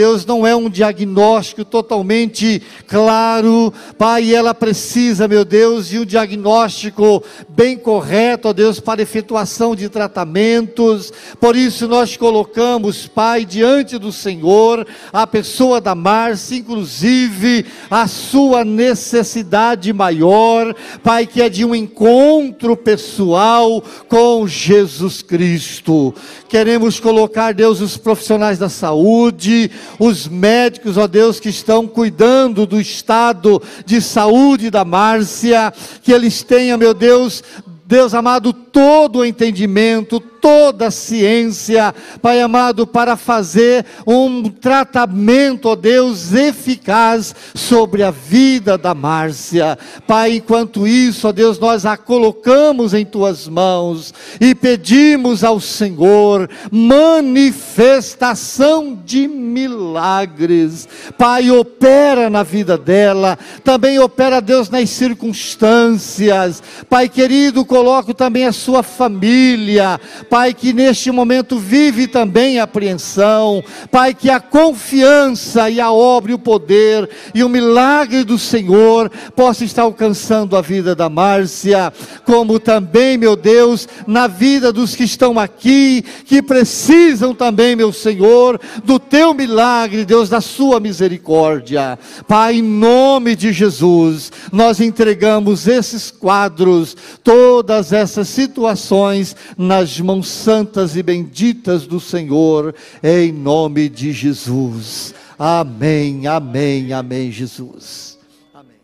Deus 0.00 0.24
não 0.24 0.46
é 0.46 0.56
um 0.56 0.70
diagnóstico 0.70 1.62
totalmente 1.62 2.62
claro, 2.86 3.70
Pai, 3.98 4.34
ela 4.34 4.54
precisa, 4.54 5.28
meu 5.28 5.44
Deus, 5.44 5.88
de 5.88 5.98
um 5.98 6.06
diagnóstico 6.06 7.22
bem 7.46 7.76
correto, 7.76 8.48
ó 8.48 8.54
Deus, 8.54 8.80
para 8.80 9.02
efetuação 9.02 9.76
de 9.76 9.90
tratamentos. 9.90 11.12
Por 11.38 11.54
isso 11.54 11.86
nós 11.86 12.16
colocamos, 12.16 13.06
Pai, 13.06 13.44
diante 13.44 13.98
do 13.98 14.10
Senhor, 14.10 14.86
a 15.12 15.26
pessoa 15.26 15.82
da 15.82 15.94
Márcia, 15.94 16.56
inclusive 16.56 17.66
a 17.90 18.06
sua 18.06 18.64
necessidade 18.64 19.92
maior, 19.92 20.74
Pai, 21.02 21.26
que 21.26 21.42
é 21.42 21.50
de 21.50 21.62
um 21.62 21.74
encontro 21.74 22.74
pessoal 22.74 23.84
com 24.08 24.48
Jesus 24.48 25.20
Cristo. 25.20 26.14
Queremos 26.48 26.98
colocar, 26.98 27.52
Deus, 27.52 27.82
os 27.82 27.98
profissionais 27.98 28.58
da 28.58 28.70
saúde, 28.70 29.70
os 29.98 30.28
médicos, 30.28 30.96
ó 30.96 31.06
Deus, 31.06 31.40
que 31.40 31.48
estão 31.48 31.86
cuidando 31.86 32.66
do 32.66 32.80
estado 32.80 33.62
de 33.84 34.00
saúde 34.00 34.70
da 34.70 34.84
Márcia, 34.84 35.72
que 36.02 36.12
eles 36.12 36.42
tenham, 36.42 36.78
meu 36.78 36.94
Deus, 36.94 37.42
Deus 37.86 38.14
amado, 38.14 38.52
todo 38.52 39.18
o 39.18 39.24
entendimento, 39.24 40.20
toda 40.40 40.88
a 40.88 40.90
ciência, 40.90 41.94
Pai 42.20 42.40
amado, 42.40 42.84
para 42.86 43.16
fazer 43.16 43.86
um 44.06 44.44
tratamento, 44.44 45.68
ó 45.68 45.76
Deus, 45.76 46.32
eficaz 46.32 47.34
sobre 47.54 48.02
a 48.02 48.10
vida 48.10 48.78
da 48.78 48.94
Márcia. 48.94 49.78
Pai, 50.06 50.36
enquanto 50.36 50.86
isso, 50.86 51.26
ó 51.28 51.32
Deus, 51.32 51.58
nós 51.58 51.86
a 51.86 51.96
colocamos 51.96 52.92
em 52.94 53.04
tuas 53.04 53.48
mãos 53.48 54.14
e 54.40 54.54
pedimos 54.54 55.42
ao 55.44 55.60
Senhor 55.60 56.48
manifestação 56.70 58.98
de 59.04 59.28
milagres. 59.28 60.88
Pai, 61.18 61.50
opera 61.50 62.30
na 62.30 62.42
vida 62.42 62.78
dela, 62.78 63.38
também 63.62 63.98
opera, 63.98 64.40
Deus, 64.40 64.70
nas 64.70 64.88
circunstâncias. 64.90 66.62
Pai 66.88 67.08
querido, 67.08 67.64
coloco 67.64 68.14
também 68.14 68.46
a 68.46 68.52
sua 68.52 68.82
família, 68.82 70.00
Pai, 70.30 70.54
que 70.54 70.72
neste 70.72 71.10
momento 71.10 71.58
vive 71.58 72.06
também 72.06 72.58
a 72.58 72.62
apreensão, 72.62 73.62
Pai, 73.90 74.14
que 74.14 74.30
a 74.30 74.40
confiança 74.40 75.68
e 75.68 75.80
a 75.80 75.90
obra 75.90 76.30
e 76.30 76.34
o 76.34 76.38
poder 76.38 77.08
e 77.34 77.42
o 77.42 77.48
milagre 77.48 78.24
do 78.24 78.38
Senhor 78.38 79.10
possa 79.34 79.64
estar 79.64 79.82
alcançando 79.82 80.56
a 80.56 80.60
vida 80.60 80.94
da 80.94 81.08
Márcia, 81.08 81.92
como 82.24 82.60
também, 82.60 83.18
meu 83.18 83.34
Deus, 83.34 83.88
na 84.06 84.26
vida 84.26 84.72
dos 84.72 84.94
que 84.94 85.04
estão 85.04 85.38
aqui, 85.38 86.04
que 86.24 86.40
precisam 86.40 87.34
também, 87.34 87.74
meu 87.74 87.92
Senhor, 87.92 88.60
do 88.84 88.98
teu 88.98 89.34
milagre, 89.34 90.04
Deus, 90.04 90.28
da 90.28 90.40
sua 90.40 90.78
misericórdia. 90.80 91.98
Pai, 92.26 92.56
em 92.56 92.62
nome 92.62 93.34
de 93.34 93.52
Jesus, 93.52 94.30
nós 94.52 94.80
entregamos 94.80 95.66
esses 95.66 96.10
quadros, 96.10 96.96
toda 97.24 97.40
todas 97.50 97.92
essas 97.92 98.28
situações 98.28 99.34
nas 99.58 100.00
mãos 100.00 100.19
santas 100.22 100.96
e 100.96 101.02
benditas 101.02 101.86
do 101.86 102.00
Senhor, 102.00 102.74
em 103.02 103.32
nome 103.32 103.88
de 103.88 104.12
Jesus. 104.12 105.14
Amém, 105.38 106.26
amém, 106.26 106.92
amém, 106.92 107.32
Jesus. 107.32 108.18
Amém. 108.52 108.76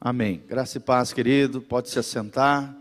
Amém. 0.00 0.42
Graça 0.48 0.78
e 0.78 0.80
paz, 0.80 1.12
querido. 1.12 1.60
Pode 1.60 1.90
se 1.90 1.98
assentar. 1.98 2.76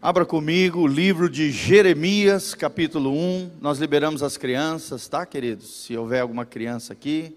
Abra 0.00 0.24
comigo 0.24 0.80
o 0.80 0.86
livro 0.86 1.28
de 1.28 1.50
Jeremias, 1.50 2.54
capítulo 2.54 3.12
1. 3.12 3.50
Nós 3.60 3.78
liberamos 3.78 4.22
as 4.22 4.36
crianças, 4.36 5.08
tá, 5.08 5.26
queridos? 5.26 5.84
Se 5.84 5.96
houver 5.96 6.20
alguma 6.20 6.46
criança 6.46 6.92
aqui, 6.92 7.36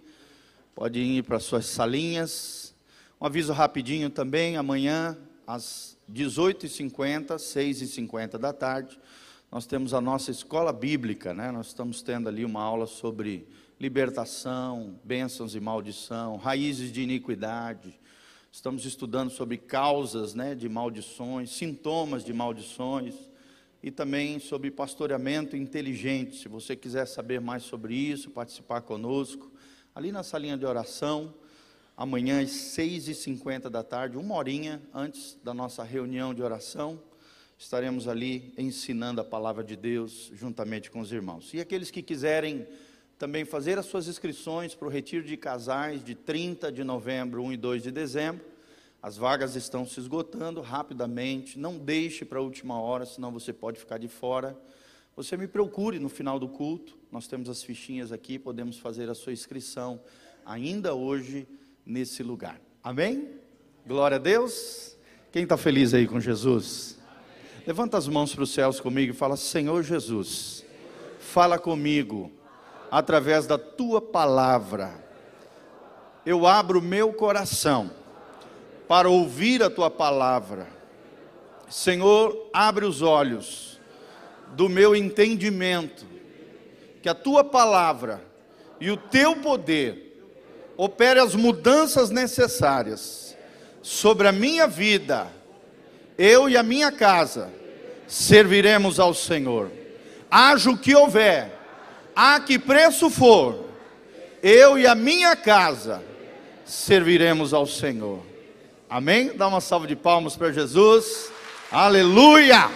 pode 0.76 1.00
ir 1.00 1.24
para 1.24 1.40
suas 1.40 1.66
salinhas. 1.66 2.76
Um 3.20 3.26
aviso 3.26 3.54
rapidinho 3.54 4.10
também, 4.10 4.56
amanhã 4.56 5.18
às 5.48 5.89
18h50, 6.14 7.36
6h50 7.36 8.38
da 8.38 8.52
tarde, 8.52 9.00
nós 9.52 9.66
temos 9.66 9.94
a 9.94 10.02
nossa 10.02 10.32
escola 10.32 10.72
bíblica, 10.72 11.34
né? 11.34 11.52
Nós 11.52 11.68
estamos 11.68 12.02
tendo 12.02 12.30
ali 12.30 12.46
uma 12.46 12.62
aula 12.62 12.86
sobre 12.86 13.48
libertação, 13.80 15.00
bênçãos 15.04 15.56
e 15.56 15.60
maldição, 15.60 16.38
raízes 16.38 16.92
de 16.92 17.02
iniquidade. 17.02 18.00
Estamos 18.52 18.86
estudando 18.86 19.30
sobre 19.30 19.58
causas, 19.58 20.34
né, 20.34 20.56
de 20.56 20.68
maldições, 20.68 21.52
sintomas 21.52 22.24
de 22.24 22.34
maldições 22.34 23.16
e 23.82 23.90
também 23.90 24.40
sobre 24.40 24.70
pastoreamento 24.70 25.56
inteligente. 25.56 26.36
Se 26.36 26.48
você 26.48 26.76
quiser 26.76 27.06
saber 27.06 27.40
mais 27.40 27.64
sobre 27.64 27.96
isso, 27.96 28.32
participar 28.32 28.82
conosco, 28.82 29.52
ali 29.96 30.12
na 30.12 30.24
salinha 30.24 30.58
de 30.58 30.66
oração, 30.66 31.34
amanhã 32.00 32.42
às 32.42 32.52
6h50 32.52 33.70
da 33.70 33.84
tarde, 33.84 34.18
uma 34.18 34.34
horinha 34.34 34.82
antes 34.94 35.38
da 35.44 35.54
nossa 35.54 35.84
reunião 35.84 36.34
de 36.34 36.42
oração, 36.42 36.98
estaremos 37.58 38.08
ali 38.08 38.54
ensinando 38.58 39.20
a 39.20 39.24
palavra 39.26 39.66
de 39.66 39.76
Deus 39.76 40.32
juntamente 40.34 40.90
com 40.90 41.02
os 41.02 41.12
irmãos. 41.12 41.54
E 41.54 41.60
aqueles 41.60 41.92
que 41.92 42.02
quiserem 42.02 42.66
também 43.18 43.44
fazer 43.44 43.78
as 43.78 43.86
suas 43.86 44.08
inscrições 44.08 44.74
para 44.74 44.88
o 44.88 44.90
retiro 44.90 45.26
de 45.26 45.36
casais 45.36 46.02
de 46.02 46.16
30 46.16 46.72
de 46.72 46.86
novembro, 46.86 47.44
1 47.44 47.52
e 47.52 47.58
2 47.58 47.84
de 47.84 47.92
dezembro, 47.92 48.46
as 49.04 49.18
vagas 49.18 49.58
estão 49.58 49.86
se 49.86 50.00
esgotando 50.00 50.62
rapidamente. 50.62 51.60
Não 51.60 51.78
deixe 51.78 52.24
para 52.24 52.40
a 52.40 52.42
última 52.42 52.80
hora, 52.80 53.06
senão 53.06 53.30
você 53.30 53.52
pode 53.52 53.78
ficar 53.78 53.98
de 53.98 54.08
fora. 54.08 54.58
Você 55.18 55.36
me 55.36 55.50
procure 55.50 56.00
no 56.00 56.08
final 56.08 56.40
do 56.40 56.48
culto. 56.48 56.98
Nós 57.12 57.28
temos 57.28 57.50
as 57.50 57.62
fichinhas 57.62 58.14
aqui, 58.14 58.40
podemos 58.40 58.78
fazer 58.78 59.10
a 59.10 59.14
sua 59.14 59.34
inscrição 59.34 60.00
ainda 60.46 60.96
hoje 60.96 61.46
nesse 61.86 62.24
lugar. 62.24 62.60
Amém? 62.84 63.30
Glória 63.86 64.16
a 64.16 64.20
Deus. 64.20 64.98
Quem 65.32 65.44
está 65.44 65.58
feliz 65.58 65.94
aí 65.94 66.08
com 66.08 66.20
Jesus? 66.20 66.98
Levanta 67.66 67.98
as 67.98 68.08
mãos 68.08 68.34
para 68.34 68.44
os 68.44 68.52
céus 68.52 68.80
comigo 68.80 69.14
e 69.14 69.16
fala: 69.16 69.38
Senhor 69.38 69.84
Jesus, 69.84 70.66
fala 71.20 71.60
comigo 71.60 72.32
através 72.90 73.46
da 73.46 73.58
tua 73.58 74.02
palavra. 74.02 75.04
Eu 76.26 76.48
abro 76.48 76.82
meu 76.82 77.14
coração 77.14 77.92
para 78.88 79.10
ouvir 79.10 79.62
a 79.62 79.70
tua 79.70 79.90
palavra. 79.90 80.68
Senhor, 81.70 82.50
abre 82.52 82.86
os 82.86 83.02
olhos 83.02 83.80
do 84.56 84.68
meu 84.68 84.96
entendimento, 84.96 86.06
que 87.02 87.10
a 87.10 87.14
tua 87.14 87.44
palavra 87.44 88.24
e 88.80 88.90
o 88.90 88.98
teu 88.98 89.36
poder 89.36 90.09
opere 90.82 91.20
as 91.20 91.36
mudanças 91.36 92.10
necessárias 92.10 93.36
sobre 93.82 94.30
a 94.30 94.32
minha 94.32 94.66
vida. 94.66 95.28
Eu 96.18 96.48
e 96.48 96.56
a 96.56 96.64
minha 96.64 96.90
casa 96.90 97.52
serviremos 98.08 98.98
ao 98.98 99.14
Senhor. 99.14 99.70
Haja 100.32 100.70
o 100.70 100.78
que 100.78 100.96
houver, 100.96 101.52
a 102.16 102.40
que 102.40 102.58
preço 102.58 103.10
for, 103.10 103.66
eu 104.42 104.80
e 104.80 104.88
a 104.88 104.96
minha 104.96 105.36
casa 105.36 106.02
serviremos 106.66 107.54
ao 107.54 107.66
Senhor. 107.68 108.22
Amém? 108.90 109.34
Dá 109.36 109.50
uma 109.50 109.60
salva 109.60 109.86
de 109.86 109.98
palmas 109.98 110.38
para 110.38 110.50
Jesus. 110.50 111.30
Aleluia! 111.70 112.72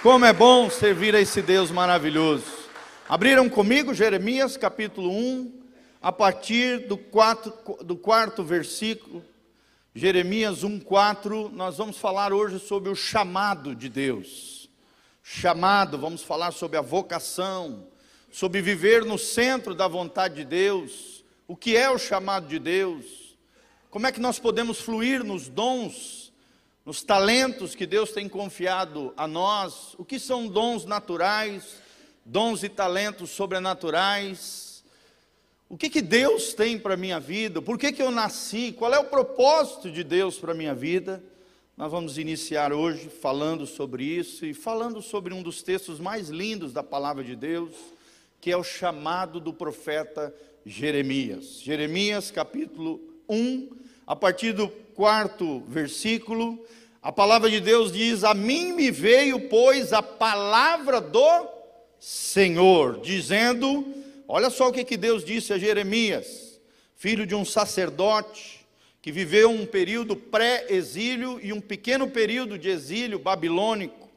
Como 0.00 0.24
é 0.24 0.32
bom 0.32 0.70
servir 0.70 1.16
a 1.16 1.20
esse 1.20 1.42
Deus 1.42 1.72
maravilhoso. 1.72 2.44
Abriram 3.08 3.48
comigo 3.48 3.92
Jeremias 3.92 4.56
capítulo 4.56 5.10
1, 5.10 5.59
a 6.00 6.10
partir 6.10 6.86
do, 6.86 6.96
quatro, 6.96 7.52
do 7.84 7.94
quarto 7.94 8.42
versículo, 8.42 9.22
Jeremias 9.94 10.64
1,4, 10.64 11.50
nós 11.52 11.76
vamos 11.76 11.98
falar 11.98 12.32
hoje 12.32 12.58
sobre 12.58 12.88
o 12.88 12.94
chamado 12.94 13.74
de 13.74 13.88
Deus. 13.88 14.70
Chamado, 15.22 15.98
vamos 15.98 16.22
falar 16.22 16.52
sobre 16.52 16.78
a 16.78 16.80
vocação, 16.80 17.86
sobre 18.32 18.62
viver 18.62 19.04
no 19.04 19.18
centro 19.18 19.74
da 19.74 19.86
vontade 19.86 20.36
de 20.36 20.44
Deus, 20.44 21.22
o 21.46 21.54
que 21.54 21.76
é 21.76 21.90
o 21.90 21.98
chamado 21.98 22.46
de 22.46 22.58
Deus, 22.58 23.36
como 23.90 24.06
é 24.06 24.12
que 24.12 24.20
nós 24.20 24.38
podemos 24.38 24.80
fluir 24.80 25.22
nos 25.22 25.48
dons, 25.48 26.32
nos 26.86 27.02
talentos 27.02 27.74
que 27.74 27.84
Deus 27.84 28.10
tem 28.12 28.28
confiado 28.28 29.12
a 29.16 29.26
nós, 29.26 29.94
o 29.98 30.04
que 30.04 30.18
são 30.18 30.48
dons 30.48 30.86
naturais, 30.86 31.82
dons 32.24 32.62
e 32.62 32.68
talentos 32.70 33.30
sobrenaturais 33.30 34.69
o 35.70 35.76
que, 35.76 35.88
que 35.88 36.02
Deus 36.02 36.52
tem 36.52 36.76
para 36.76 36.94
a 36.94 36.96
minha 36.96 37.20
vida? 37.20 37.62
Por 37.62 37.78
que, 37.78 37.92
que 37.92 38.02
eu 38.02 38.10
nasci? 38.10 38.74
Qual 38.76 38.92
é 38.92 38.98
o 38.98 39.04
propósito 39.04 39.88
de 39.88 40.02
Deus 40.02 40.36
para 40.36 40.50
a 40.50 40.54
minha 40.54 40.74
vida? 40.74 41.22
Nós 41.76 41.92
vamos 41.92 42.18
iniciar 42.18 42.72
hoje 42.72 43.08
falando 43.08 43.64
sobre 43.68 44.02
isso 44.02 44.44
e 44.44 44.52
falando 44.52 45.00
sobre 45.00 45.32
um 45.32 45.44
dos 45.44 45.62
textos 45.62 46.00
mais 46.00 46.28
lindos 46.28 46.72
da 46.72 46.82
palavra 46.82 47.22
de 47.22 47.36
Deus, 47.36 47.70
que 48.40 48.50
é 48.50 48.56
o 48.56 48.64
chamado 48.64 49.38
do 49.38 49.52
profeta 49.52 50.34
Jeremias. 50.66 51.60
Jeremias 51.62 52.32
capítulo 52.32 53.00
1, 53.28 53.68
a 54.08 54.16
partir 54.16 54.52
do 54.52 54.68
quarto 54.68 55.60
versículo, 55.68 56.58
a 57.00 57.12
palavra 57.12 57.48
de 57.48 57.60
Deus 57.60 57.92
diz: 57.92 58.24
A 58.24 58.34
mim 58.34 58.72
me 58.72 58.90
veio, 58.90 59.48
pois, 59.48 59.92
a 59.92 60.02
palavra 60.02 61.00
do 61.00 61.48
Senhor, 62.00 63.00
dizendo: 63.00 63.99
Olha 64.32 64.48
só 64.48 64.68
o 64.68 64.72
que, 64.72 64.84
que 64.84 64.96
Deus 64.96 65.24
disse 65.24 65.52
a 65.52 65.58
Jeremias, 65.58 66.60
filho 66.94 67.26
de 67.26 67.34
um 67.34 67.44
sacerdote, 67.44 68.64
que 69.02 69.10
viveu 69.10 69.50
um 69.50 69.66
período 69.66 70.14
pré-exílio 70.14 71.40
e 71.42 71.52
um 71.52 71.60
pequeno 71.60 72.08
período 72.08 72.56
de 72.56 72.68
exílio 72.68 73.18
babilônico. 73.18 74.08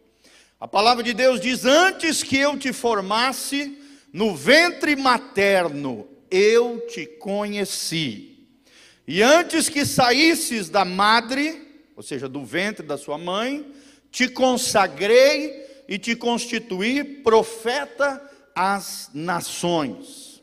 A 0.60 0.68
palavra 0.68 1.04
de 1.04 1.15
Deus 1.15 1.42
diz: 1.42 1.65
Antes 1.65 2.21
que 2.21 2.38
eu 2.38 2.56
te 2.60 2.71
formasse 2.71 3.75
no 4.13 4.36
ventre 4.36 4.95
materno, 4.95 6.07
eu 6.30 6.86
te 6.88 7.07
conheci. 7.07 8.38
E 9.07 9.24
antes 9.24 9.68
que 9.68 9.83
saísses 9.83 10.69
da 10.69 10.86
madre, 10.86 11.60
ou 11.95 12.04
seja, 12.04 12.30
do 12.30 12.45
ventre 12.45 12.86
da 12.86 13.00
sua 13.00 13.18
mãe, 13.18 13.65
te 14.12 14.27
consagrei 14.27 15.83
e 15.88 15.98
te 15.98 16.15
constituí 16.15 17.04
profeta 17.04 18.30
às 18.56 19.10
nações. 19.14 20.42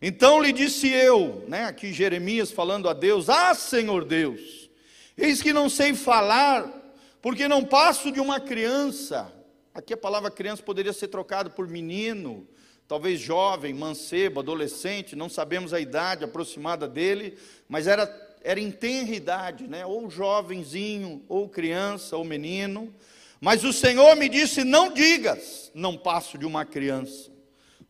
Então 0.00 0.40
lhe 0.40 0.52
disse 0.52 0.88
eu, 0.88 1.44
né, 1.48 1.64
aqui 1.64 1.92
Jeremias 1.92 2.50
falando 2.50 2.88
a 2.88 2.92
Deus: 2.92 3.28
Ah, 3.28 3.54
Senhor 3.54 4.04
Deus, 4.04 4.70
eis 5.16 5.42
que 5.42 5.52
não 5.52 5.68
sei 5.68 5.92
falar, 5.94 6.72
porque 7.20 7.48
não 7.48 7.64
passo 7.64 8.12
de 8.12 8.20
uma 8.20 8.38
criança. 8.38 9.32
Aqui 9.74 9.92
a 9.92 9.96
palavra 9.96 10.30
criança 10.30 10.62
poderia 10.62 10.92
ser 10.92 11.08
trocada 11.08 11.50
por 11.50 11.68
menino, 11.68 12.46
talvez 12.86 13.20
jovem, 13.20 13.74
mancebo, 13.74 14.40
adolescente, 14.40 15.14
não 15.14 15.28
sabemos 15.28 15.72
a 15.72 15.80
idade 15.80 16.24
aproximada 16.24 16.88
dele, 16.88 17.36
mas 17.68 17.86
era, 17.86 18.08
era 18.42 18.58
em 18.58 18.70
tenra 18.70 19.14
idade, 19.14 19.68
né? 19.68 19.84
ou 19.84 20.08
jovenzinho, 20.10 21.22
ou 21.28 21.48
criança, 21.48 22.16
ou 22.16 22.24
menino. 22.24 22.92
Mas 23.40 23.62
o 23.62 23.72
Senhor 23.72 24.16
me 24.16 24.28
disse: 24.28 24.64
Não 24.64 24.92
digas, 24.92 25.70
não 25.74 25.96
passo 25.96 26.38
de 26.38 26.46
uma 26.46 26.64
criança, 26.64 27.30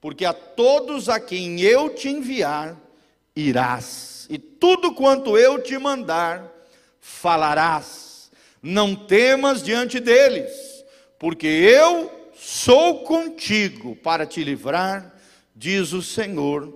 porque 0.00 0.24
a 0.24 0.32
todos 0.32 1.08
a 1.08 1.18
quem 1.18 1.60
eu 1.60 1.90
te 1.90 2.08
enviar, 2.08 2.76
irás, 3.34 4.26
e 4.30 4.38
tudo 4.38 4.94
quanto 4.94 5.36
eu 5.36 5.60
te 5.60 5.76
mandar, 5.78 6.52
falarás. 7.00 8.30
Não 8.62 8.94
temas 8.94 9.62
diante 9.62 10.00
deles, 10.00 10.84
porque 11.18 11.46
eu 11.46 12.10
sou 12.34 13.04
contigo 13.04 13.96
para 13.96 14.26
te 14.26 14.42
livrar, 14.42 15.14
diz 15.54 15.92
o 15.92 16.02
Senhor. 16.02 16.72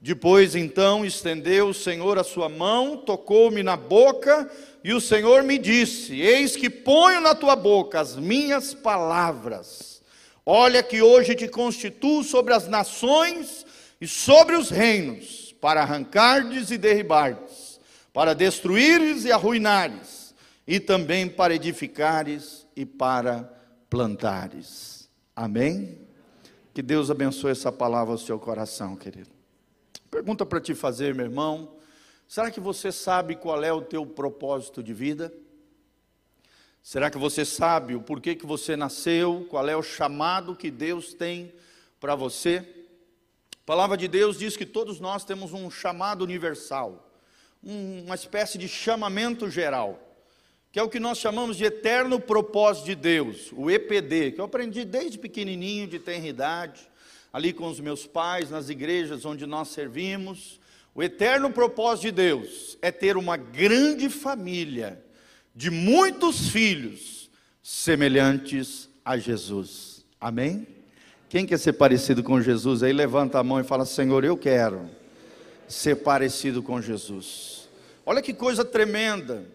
Depois 0.00 0.56
então 0.56 1.04
estendeu 1.04 1.68
o 1.68 1.74
Senhor 1.74 2.18
a 2.18 2.24
sua 2.24 2.48
mão, 2.48 2.96
tocou-me 2.96 3.62
na 3.62 3.76
boca, 3.76 4.50
e 4.82 4.92
o 4.92 5.00
Senhor 5.00 5.44
me 5.44 5.58
disse: 5.58 6.20
Eis 6.20 6.56
que 6.56 6.68
ponho 6.68 7.20
na 7.20 7.34
tua 7.36 7.54
boca 7.54 8.00
as 8.00 8.16
minhas 8.16 8.74
palavras. 8.74 9.91
Olha 10.44 10.82
que 10.82 11.00
hoje 11.00 11.34
te 11.34 11.46
constituo 11.46 12.24
sobre 12.24 12.52
as 12.52 12.66
nações 12.66 13.64
e 14.00 14.08
sobre 14.08 14.56
os 14.56 14.70
reinos, 14.70 15.54
para 15.60 15.82
arrancardes 15.82 16.70
e 16.70 16.78
derribardes, 16.78 17.80
para 18.12 18.34
destruires 18.34 19.24
e 19.24 19.30
arruinares, 19.30 20.34
e 20.66 20.80
também 20.80 21.28
para 21.28 21.54
edificares 21.54 22.66
e 22.74 22.84
para 22.84 23.52
plantares. 23.88 25.08
Amém? 25.36 25.98
Que 26.74 26.82
Deus 26.82 27.10
abençoe 27.10 27.52
essa 27.52 27.70
palavra 27.70 28.12
ao 28.12 28.18
seu 28.18 28.38
coração, 28.38 28.96
querido. 28.96 29.30
Pergunta 30.10 30.44
para 30.44 30.60
te 30.60 30.74
fazer, 30.74 31.14
meu 31.14 31.26
irmão. 31.26 31.76
Será 32.26 32.50
que 32.50 32.60
você 32.60 32.90
sabe 32.90 33.36
qual 33.36 33.62
é 33.62 33.72
o 33.72 33.82
teu 33.82 34.04
propósito 34.04 34.82
de 34.82 34.92
vida? 34.92 35.32
Será 36.82 37.08
que 37.10 37.18
você 37.18 37.44
sabe 37.44 37.94
o 37.94 38.02
porquê 38.02 38.34
que 38.34 38.44
você 38.44 38.74
nasceu? 38.74 39.46
Qual 39.48 39.68
é 39.68 39.76
o 39.76 39.84
chamado 39.84 40.56
que 40.56 40.68
Deus 40.68 41.14
tem 41.14 41.52
para 42.00 42.16
você? 42.16 42.66
A 43.52 43.64
palavra 43.64 43.96
de 43.96 44.08
Deus 44.08 44.36
diz 44.36 44.56
que 44.56 44.66
todos 44.66 44.98
nós 44.98 45.24
temos 45.24 45.52
um 45.52 45.70
chamado 45.70 46.22
universal, 46.24 47.08
uma 47.62 48.16
espécie 48.16 48.58
de 48.58 48.68
chamamento 48.68 49.48
geral, 49.48 50.16
que 50.72 50.78
é 50.80 50.82
o 50.82 50.88
que 50.88 50.98
nós 50.98 51.18
chamamos 51.18 51.56
de 51.56 51.64
eterno 51.64 52.18
propósito 52.18 52.86
de 52.86 52.96
Deus, 52.96 53.52
o 53.52 53.70
EPD, 53.70 54.32
que 54.32 54.40
eu 54.40 54.44
aprendi 54.44 54.84
desde 54.84 55.18
pequenininho, 55.18 55.86
de 55.86 56.00
tenridade, 56.00 56.90
ali 57.32 57.52
com 57.52 57.68
os 57.68 57.78
meus 57.78 58.08
pais, 58.08 58.50
nas 58.50 58.68
igrejas 58.68 59.24
onde 59.24 59.46
nós 59.46 59.68
servimos. 59.68 60.58
O 60.92 61.02
eterno 61.02 61.48
propósito 61.48 62.06
de 62.06 62.10
Deus 62.10 62.76
é 62.82 62.90
ter 62.90 63.16
uma 63.16 63.36
grande 63.36 64.10
família 64.10 65.00
de 65.54 65.70
muitos 65.70 66.48
filhos 66.48 67.30
semelhantes 67.62 68.88
a 69.04 69.16
Jesus. 69.16 70.04
Amém? 70.20 70.66
Quem 71.28 71.46
quer 71.46 71.58
ser 71.58 71.74
parecido 71.74 72.22
com 72.22 72.40
Jesus 72.40 72.82
aí, 72.82 72.92
levanta 72.92 73.38
a 73.38 73.44
mão 73.44 73.60
e 73.60 73.64
fala: 73.64 73.84
Senhor, 73.84 74.24
eu 74.24 74.36
quero 74.36 74.90
ser 75.66 75.96
parecido 75.96 76.62
com 76.62 76.80
Jesus. 76.80 77.68
Olha 78.04 78.22
que 78.22 78.34
coisa 78.34 78.64
tremenda. 78.64 79.46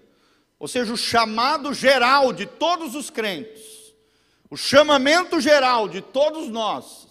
Ou 0.60 0.68
seja, 0.68 0.92
o 0.92 0.98
chamado 0.98 1.74
geral 1.74 2.34
de 2.34 2.48
todos 2.48 2.96
os 2.96 3.12
crentes, 3.12 3.94
o 4.50 4.58
chamamento 4.58 5.40
geral 5.40 5.88
de 5.88 6.02
todos 6.02 6.50
nós, 6.50 7.08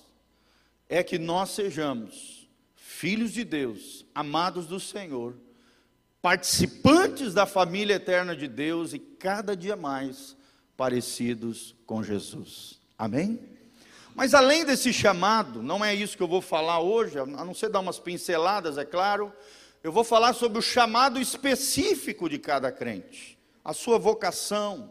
é 0.88 1.02
que 1.02 1.18
nós 1.18 1.50
sejamos 1.50 2.48
filhos 2.74 3.32
de 3.32 3.44
Deus, 3.44 4.04
amados 4.14 4.66
do 4.66 4.80
Senhor, 4.80 5.36
participantes 6.26 7.32
da 7.32 7.46
família 7.46 7.94
eterna 7.94 8.34
de 8.34 8.48
Deus 8.48 8.92
e 8.92 8.98
cada 8.98 9.56
dia 9.56 9.76
mais 9.76 10.36
parecidos 10.76 11.72
com 11.86 12.02
Jesus. 12.02 12.80
Amém? 12.98 13.38
Mas 14.12 14.34
além 14.34 14.64
desse 14.64 14.92
chamado, 14.92 15.62
não 15.62 15.84
é 15.84 15.94
isso 15.94 16.16
que 16.16 16.22
eu 16.24 16.26
vou 16.26 16.40
falar 16.40 16.80
hoje, 16.80 17.16
a 17.16 17.24
não 17.24 17.54
ser 17.54 17.68
dar 17.68 17.78
umas 17.78 18.00
pinceladas, 18.00 18.76
é 18.76 18.84
claro, 18.84 19.32
eu 19.84 19.92
vou 19.92 20.02
falar 20.02 20.32
sobre 20.32 20.58
o 20.58 20.62
chamado 20.62 21.20
específico 21.20 22.28
de 22.28 22.40
cada 22.40 22.72
crente, 22.72 23.38
a 23.64 23.72
sua 23.72 23.96
vocação, 23.96 24.90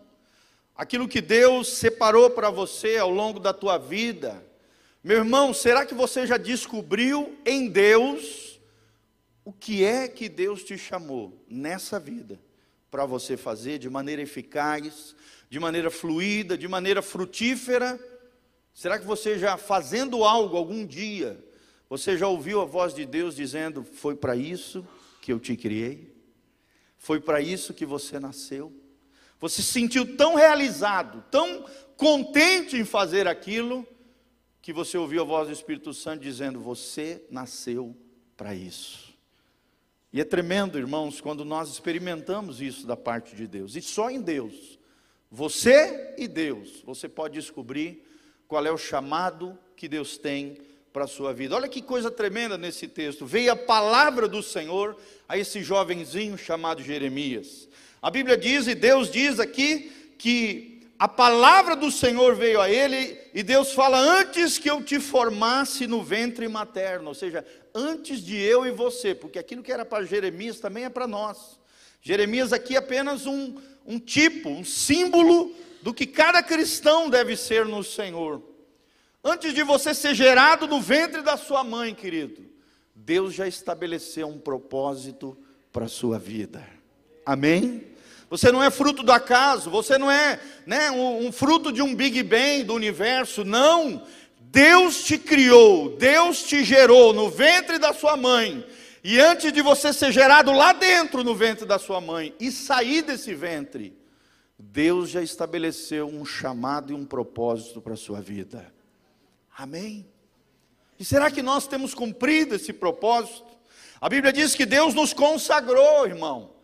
aquilo 0.73 1.05
que 1.05 1.19
Deus 1.19 1.67
separou 1.67 2.29
para 2.29 2.49
você 2.49 2.97
ao 2.97 3.09
longo 3.09 3.41
da 3.41 3.51
tua 3.51 3.77
vida, 3.77 4.41
meu 5.03 5.17
irmão, 5.17 5.53
será 5.53 5.85
que 5.85 5.93
você 5.93 6.25
já 6.25 6.37
descobriu 6.37 7.37
em 7.45 7.67
Deus 7.67 8.54
o 9.45 9.53
que 9.53 9.85
é 9.85 10.07
que 10.07 10.27
Deus 10.27 10.63
te 10.63 10.75
chamou 10.75 11.39
nessa 11.47 11.99
vida 11.99 12.39
para 12.89 13.05
você 13.05 13.37
fazer 13.37 13.77
de 13.77 13.87
maneira 13.87 14.23
eficaz, 14.23 15.15
de 15.47 15.59
maneira 15.59 15.91
fluida, 15.91 16.57
de 16.57 16.67
maneira 16.67 17.03
frutífera? 17.03 17.99
Será 18.73 18.97
que 18.97 19.05
você 19.05 19.37
já 19.37 19.55
fazendo 19.55 20.23
algo 20.23 20.57
algum 20.57 20.83
dia, 20.83 21.41
você 21.87 22.17
já 22.17 22.27
ouviu 22.27 22.59
a 22.59 22.65
voz 22.65 22.95
de 22.95 23.05
Deus 23.05 23.35
dizendo: 23.35 23.83
Foi 23.83 24.15
para 24.15 24.35
isso 24.35 24.85
que 25.21 25.31
eu 25.31 25.39
te 25.39 25.55
criei? 25.55 26.11
Foi 26.97 27.21
para 27.21 27.39
isso 27.39 27.71
que 27.71 27.85
você 27.85 28.19
nasceu? 28.19 28.73
Você 29.39 29.61
se 29.61 29.71
sentiu 29.71 30.17
tão 30.17 30.33
realizado, 30.33 31.23
tão 31.29 31.65
contente 31.95 32.77
em 32.77 32.83
fazer 32.83 33.27
aquilo, 33.27 33.87
que 34.59 34.73
você 34.73 34.97
ouviu 34.97 35.21
a 35.21 35.25
voz 35.25 35.47
do 35.47 35.53
Espírito 35.53 35.93
Santo 35.93 36.23
dizendo: 36.23 36.59
Você 36.59 37.23
nasceu 37.29 37.95
para 38.35 38.55
isso. 38.55 39.04
E 40.13 40.21
é 40.21 40.23
tremendo, 40.23 40.77
irmãos, 40.77 41.19
quando 41.19 41.43
nós 41.43 41.69
experimentamos 41.69 42.61
isso 42.61 42.87
da 42.87 42.95
parte 42.95 43.35
de 43.35 43.47
Deus. 43.47 43.75
E 43.75 43.81
só 43.81 44.09
em 44.09 44.21
Deus, 44.21 44.79
você 45.29 46.13
e 46.17 46.27
Deus, 46.27 46.81
você 46.85 47.09
pode 47.09 47.33
descobrir 47.33 48.03
qual 48.47 48.65
é 48.65 48.71
o 48.71 48.77
chamado 48.77 49.57
que 49.75 49.87
Deus 49.87 50.17
tem 50.17 50.57
para 50.93 51.03
a 51.03 51.07
sua 51.07 51.33
vida. 51.33 51.55
Olha 51.55 51.67
que 51.67 51.81
coisa 51.81 52.09
tremenda 52.09 52.57
nesse 52.57 52.87
texto. 52.87 53.25
Veio 53.25 53.51
a 53.51 53.55
palavra 53.55 54.29
do 54.29 54.41
Senhor 54.41 54.95
a 55.27 55.37
esse 55.37 55.61
jovenzinho 55.61 56.37
chamado 56.37 56.81
Jeremias. 56.81 57.67
A 58.01 58.09
Bíblia 58.09 58.37
diz, 58.37 58.67
e 58.67 58.75
Deus 58.75 59.11
diz 59.11 59.39
aqui, 59.39 59.91
que 60.17 60.74
a 60.97 61.07
palavra 61.07 61.75
do 61.75 61.91
Senhor 61.91 62.35
veio 62.35 62.61
a 62.61 62.69
ele 62.69 63.19
e 63.33 63.43
Deus 63.43 63.73
fala: 63.73 63.97
Antes 63.97 64.57
que 64.57 64.69
eu 64.69 64.81
te 64.81 64.99
formasse 64.99 65.87
no 65.87 66.01
ventre 66.01 66.47
materno, 66.47 67.09
ou 67.09 67.13
seja, 67.13 67.45
antes 67.73 68.21
de 68.21 68.37
eu 68.37 68.65
e 68.65 68.71
você, 68.71 69.13
porque 69.13 69.37
aquilo 69.37 69.61
que 69.61 69.71
era 69.71 69.83
para 69.83 70.05
Jeremias 70.05 70.59
também 70.59 70.85
é 70.85 70.89
para 70.89 71.07
nós. 71.07 71.59
Jeremias 72.01 72.53
aqui 72.53 72.75
é 72.75 72.77
apenas 72.77 73.25
um, 73.25 73.59
um 73.85 73.99
tipo, 73.99 74.49
um 74.49 74.63
símbolo 74.63 75.53
do 75.81 75.93
que 75.93 76.05
cada 76.05 76.41
cristão 76.41 77.09
deve 77.09 77.35
ser 77.35 77.65
no 77.65 77.83
Senhor. 77.83 78.41
Antes 79.23 79.53
de 79.53 79.63
você 79.63 79.93
ser 79.93 80.13
gerado 80.13 80.67
no 80.67 80.79
ventre 80.79 81.21
da 81.21 81.35
sua 81.35 81.63
mãe, 81.63 81.93
querido, 81.93 82.45
Deus 82.93 83.33
já 83.33 83.47
estabeleceu 83.47 84.27
um 84.27 84.37
propósito 84.37 85.37
para 85.73 85.85
a 85.85 85.89
sua 85.89 86.17
vida. 86.17 86.65
Amém? 87.25 87.94
Você 88.29 88.51
não 88.51 88.61
é 88.61 88.71
fruto 88.71 89.03
do 89.03 89.11
acaso, 89.11 89.69
você 89.69 89.97
não 89.97 90.09
é 90.09 90.39
né, 90.65 90.89
um, 90.91 91.27
um 91.27 91.31
fruto 91.31 91.71
de 91.71 91.81
um 91.81 91.93
Big 91.93 92.23
Bang 92.23 92.63
do 92.63 92.73
universo, 92.73 93.43
não. 93.43 94.03
Deus 94.39 95.03
te 95.03 95.17
criou, 95.17 95.95
Deus 95.97 96.43
te 96.43 96.63
gerou 96.63 97.13
no 97.13 97.29
ventre 97.29 97.77
da 97.77 97.93
sua 97.93 98.17
mãe. 98.17 98.65
E 99.03 99.19
antes 99.19 99.53
de 99.53 99.61
você 99.61 99.93
ser 99.93 100.11
gerado 100.11 100.51
lá 100.51 100.73
dentro 100.73 101.23
no 101.23 101.35
ventre 101.35 101.65
da 101.65 101.77
sua 101.77 102.01
mãe 102.01 102.33
e 102.39 102.51
sair 102.51 103.03
desse 103.03 103.35
ventre, 103.35 103.95
Deus 104.57 105.09
já 105.09 105.21
estabeleceu 105.21 106.07
um 106.07 106.25
chamado 106.25 106.91
e 106.91 106.95
um 106.95 107.05
propósito 107.05 107.81
para 107.81 107.93
a 107.93 107.97
sua 107.97 108.21
vida. 108.21 108.73
Amém? 109.55 110.07
E 110.99 111.05
será 111.05 111.29
que 111.29 111.43
nós 111.43 111.67
temos 111.67 111.93
cumprido 111.93 112.55
esse 112.55 112.73
propósito? 112.73 113.45
A 113.99 114.09
Bíblia 114.09 114.33
diz 114.33 114.55
que 114.55 114.65
Deus 114.65 114.93
nos 114.93 115.13
consagrou, 115.13 116.07
irmão. 116.07 116.54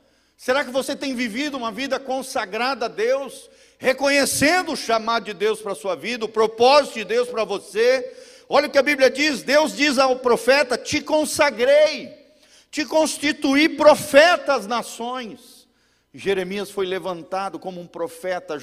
Será 0.41 0.65
que 0.65 0.71
você 0.71 0.95
tem 0.95 1.13
vivido 1.13 1.55
uma 1.55 1.71
vida 1.71 1.99
consagrada 1.99 2.85
a 2.85 2.89
Deus, 2.89 3.47
reconhecendo 3.77 4.71
o 4.71 4.75
chamado 4.75 5.25
de 5.25 5.35
Deus 5.35 5.61
para 5.61 5.73
a 5.73 5.75
sua 5.75 5.95
vida, 5.95 6.25
o 6.25 6.27
propósito 6.27 6.95
de 6.95 7.03
Deus 7.03 7.29
para 7.29 7.43
você? 7.43 8.11
Olha 8.49 8.67
o 8.67 8.71
que 8.71 8.79
a 8.79 8.81
Bíblia 8.81 9.07
diz: 9.07 9.43
Deus 9.43 9.77
diz 9.77 9.99
ao 9.99 10.15
profeta: 10.15 10.79
Te 10.79 10.99
consagrei, 10.99 12.17
te 12.71 12.83
constituí 12.85 13.69
profeta 13.69 14.55
às 14.55 14.65
nações. 14.65 15.67
Jeremias 16.11 16.71
foi 16.71 16.87
levantado 16.87 17.59
como 17.59 17.79
um 17.79 17.85
profeta 17.85 18.57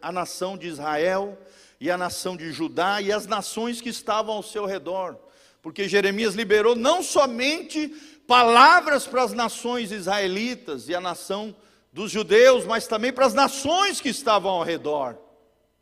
à 0.00 0.10
nação 0.10 0.56
de 0.56 0.68
Israel 0.68 1.36
e 1.78 1.90
à 1.90 1.98
nação 1.98 2.34
de 2.34 2.50
Judá 2.50 3.02
e 3.02 3.12
às 3.12 3.26
nações 3.26 3.82
que 3.82 3.90
estavam 3.90 4.36
ao 4.36 4.42
seu 4.42 4.64
redor, 4.64 5.18
porque 5.60 5.86
Jeremias 5.86 6.34
liberou 6.34 6.74
não 6.74 7.02
somente 7.02 7.94
palavras 8.30 9.08
para 9.08 9.24
as 9.24 9.32
nações 9.32 9.90
israelitas 9.90 10.88
e 10.88 10.94
a 10.94 11.00
nação 11.00 11.52
dos 11.92 12.12
judeus, 12.12 12.64
mas 12.64 12.86
também 12.86 13.12
para 13.12 13.26
as 13.26 13.34
nações 13.34 14.00
que 14.00 14.08
estavam 14.08 14.52
ao 14.52 14.62
redor. 14.62 15.18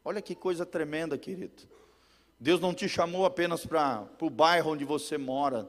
Olha 0.03 0.23
que 0.23 0.35
coisa 0.35 0.65
tremenda, 0.65 1.19
querido. 1.19 1.69
Deus 2.41 2.59
não 2.59 2.73
te 2.73 2.89
chamou 2.89 3.27
apenas 3.27 3.67
para, 3.67 3.99
para 4.17 4.27
o 4.27 4.31
bairro 4.31 4.73
onde 4.73 4.83
você 4.83 5.19
mora. 5.19 5.69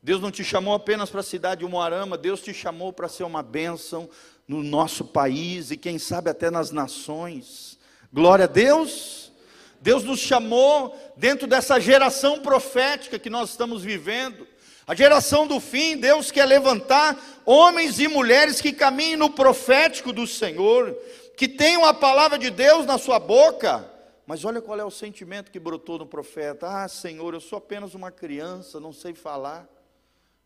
Deus 0.00 0.20
não 0.20 0.30
te 0.30 0.44
chamou 0.44 0.72
apenas 0.72 1.10
para 1.10 1.18
a 1.18 1.24
cidade 1.24 1.64
de 1.64 1.66
Moarama. 1.68 2.16
Deus 2.16 2.40
te 2.40 2.54
chamou 2.54 2.92
para 2.92 3.08
ser 3.08 3.24
uma 3.24 3.42
bênção 3.42 4.08
no 4.46 4.62
nosso 4.62 5.04
país 5.04 5.72
e 5.72 5.76
quem 5.76 5.98
sabe 5.98 6.30
até 6.30 6.48
nas 6.48 6.70
nações. 6.70 7.76
Glória 8.12 8.44
a 8.44 8.48
Deus. 8.48 9.32
Deus 9.80 10.04
nos 10.04 10.20
chamou 10.20 10.96
dentro 11.16 11.48
dessa 11.48 11.80
geração 11.80 12.38
profética 12.38 13.18
que 13.18 13.28
nós 13.28 13.50
estamos 13.50 13.82
vivendo. 13.82 14.46
A 14.90 14.94
geração 14.96 15.46
do 15.46 15.60
fim, 15.60 15.96
Deus 15.96 16.32
quer 16.32 16.44
levantar 16.46 17.16
homens 17.46 18.00
e 18.00 18.08
mulheres 18.08 18.60
que 18.60 18.72
caminhem 18.72 19.14
no 19.16 19.30
profético 19.30 20.12
do 20.12 20.26
Senhor, 20.26 20.98
que 21.36 21.46
tenham 21.46 21.84
a 21.84 21.94
palavra 21.94 22.36
de 22.36 22.50
Deus 22.50 22.84
na 22.86 22.98
sua 22.98 23.20
boca. 23.20 23.88
Mas 24.26 24.44
olha 24.44 24.60
qual 24.60 24.80
é 24.80 24.84
o 24.84 24.90
sentimento 24.90 25.52
que 25.52 25.60
brotou 25.60 25.96
no 25.96 26.06
profeta: 26.06 26.66
Ah, 26.66 26.88
Senhor, 26.88 27.34
eu 27.34 27.40
sou 27.40 27.58
apenas 27.58 27.94
uma 27.94 28.10
criança, 28.10 28.80
não 28.80 28.92
sei 28.92 29.14
falar. 29.14 29.68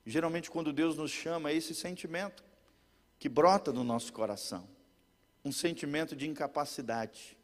Geralmente, 0.05 0.51
quando 0.51 0.75
Deus 0.75 0.95
nos 0.95 1.11
chama, 1.11 1.49
é 1.49 1.55
esse 1.55 1.75
sentimento 1.75 2.45
que 3.19 3.31
brota 3.31 3.73
no 3.73 3.83
nosso 3.83 4.13
coração 4.13 4.69
um 5.43 5.53
sentimento 5.53 6.15
de 6.15 6.29
incapacidade, 6.29 7.35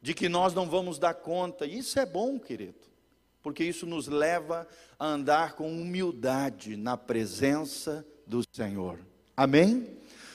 de 0.00 0.14
que 0.14 0.30
nós 0.30 0.54
não 0.54 0.70
vamos 0.70 0.98
dar 0.98 1.12
conta. 1.12 1.66
Isso 1.66 2.00
é 2.00 2.06
bom, 2.06 2.38
querido 2.38 2.93
porque 3.44 3.62
isso 3.62 3.84
nos 3.84 4.08
leva 4.08 4.66
a 4.98 5.06
andar 5.06 5.52
com 5.52 5.70
humildade 5.70 6.78
na 6.78 6.96
presença 6.96 8.04
do 8.26 8.42
Senhor. 8.50 8.98
Amém? 9.36 9.86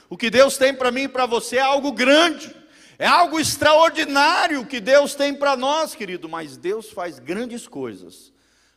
O 0.07 0.15
que 0.15 0.29
Deus 0.29 0.57
tem 0.57 0.75
para 0.75 0.91
mim 0.91 1.01
e 1.01 1.07
para 1.09 1.25
você 1.25 1.57
é 1.57 1.61
algo 1.61 1.91
grande, 1.91 2.55
é 2.99 3.07
algo 3.07 3.39
extraordinário 3.39 4.63
que 4.63 4.79
Deus 4.79 5.15
tem 5.15 5.33
para 5.33 5.57
nós, 5.57 5.95
querido, 5.95 6.29
mas 6.29 6.55
Deus 6.55 6.91
faz 6.91 7.17
grandes 7.17 7.67
coisas 7.67 8.31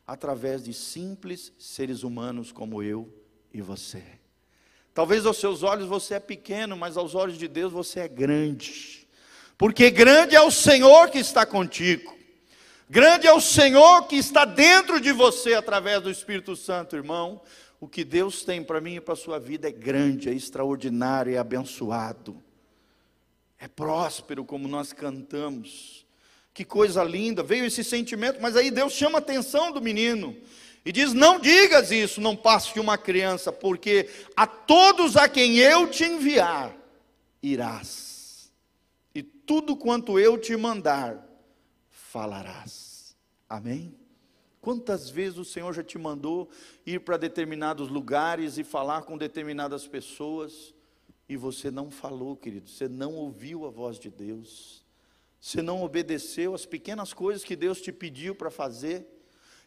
através 0.06 0.64
de 0.64 0.72
simples 0.72 1.52
seres 1.58 2.02
humanos 2.02 2.50
como 2.50 2.82
eu 2.82 3.12
e 3.52 3.60
você. 3.60 4.02
Talvez 4.94 5.26
aos 5.26 5.36
seus 5.36 5.62
olhos 5.62 5.86
você 5.86 6.14
é 6.14 6.20
pequeno, 6.20 6.74
mas 6.74 6.96
aos 6.96 7.14
olhos 7.14 7.36
de 7.36 7.48
Deus 7.48 7.70
você 7.70 8.00
é 8.00 8.08
grande. 8.08 9.06
Porque 9.58 9.90
grande 9.90 10.34
é 10.34 10.40
o 10.40 10.50
Senhor 10.50 11.10
que 11.10 11.18
está 11.18 11.44
contigo. 11.44 12.21
Grande 12.92 13.26
é 13.26 13.32
o 13.32 13.40
Senhor 13.40 14.06
que 14.06 14.16
está 14.16 14.44
dentro 14.44 15.00
de 15.00 15.12
você 15.12 15.54
através 15.54 16.02
do 16.02 16.10
Espírito 16.10 16.54
Santo, 16.54 16.94
irmão. 16.94 17.40
O 17.80 17.88
que 17.88 18.04
Deus 18.04 18.44
tem 18.44 18.62
para 18.62 18.82
mim 18.82 18.96
e 18.96 19.00
para 19.00 19.14
a 19.14 19.16
sua 19.16 19.38
vida 19.38 19.66
é 19.66 19.72
grande, 19.72 20.28
é 20.28 20.34
extraordinário, 20.34 21.34
é 21.34 21.38
abençoado. 21.38 22.36
É 23.58 23.66
próspero, 23.66 24.44
como 24.44 24.68
nós 24.68 24.92
cantamos. 24.92 26.04
Que 26.52 26.66
coisa 26.66 27.02
linda, 27.02 27.42
veio 27.42 27.64
esse 27.64 27.82
sentimento, 27.82 28.42
mas 28.42 28.56
aí 28.56 28.70
Deus 28.70 28.92
chama 28.92 29.16
a 29.16 29.20
atenção 29.20 29.72
do 29.72 29.80
menino 29.80 30.36
e 30.84 30.92
diz: 30.92 31.14
Não 31.14 31.40
digas 31.40 31.90
isso, 31.90 32.20
não 32.20 32.36
passe 32.36 32.74
de 32.74 32.80
uma 32.80 32.98
criança, 32.98 33.50
porque 33.50 34.10
a 34.36 34.46
todos 34.46 35.16
a 35.16 35.30
quem 35.30 35.56
eu 35.56 35.88
te 35.88 36.04
enviar, 36.04 36.76
irás, 37.42 38.52
e 39.14 39.22
tudo 39.22 39.78
quanto 39.78 40.18
eu 40.18 40.36
te 40.36 40.54
mandar, 40.58 41.32
falarás. 42.12 42.81
Amém? 43.52 43.94
Quantas 44.62 45.10
vezes 45.10 45.36
o 45.36 45.44
Senhor 45.44 45.74
já 45.74 45.84
te 45.84 45.98
mandou 45.98 46.48
ir 46.86 47.00
para 47.00 47.18
determinados 47.18 47.90
lugares 47.90 48.56
e 48.56 48.64
falar 48.64 49.02
com 49.02 49.18
determinadas 49.18 49.86
pessoas 49.86 50.74
e 51.28 51.36
você 51.36 51.70
não 51.70 51.90
falou, 51.90 52.34
querido, 52.34 52.70
você 52.70 52.88
não 52.88 53.12
ouviu 53.14 53.66
a 53.66 53.70
voz 53.70 53.98
de 53.98 54.08
Deus, 54.08 54.82
você 55.38 55.60
não 55.60 55.82
obedeceu 55.82 56.54
as 56.54 56.64
pequenas 56.64 57.12
coisas 57.12 57.44
que 57.44 57.54
Deus 57.54 57.82
te 57.82 57.92
pediu 57.92 58.34
para 58.34 58.50
fazer. 58.50 59.06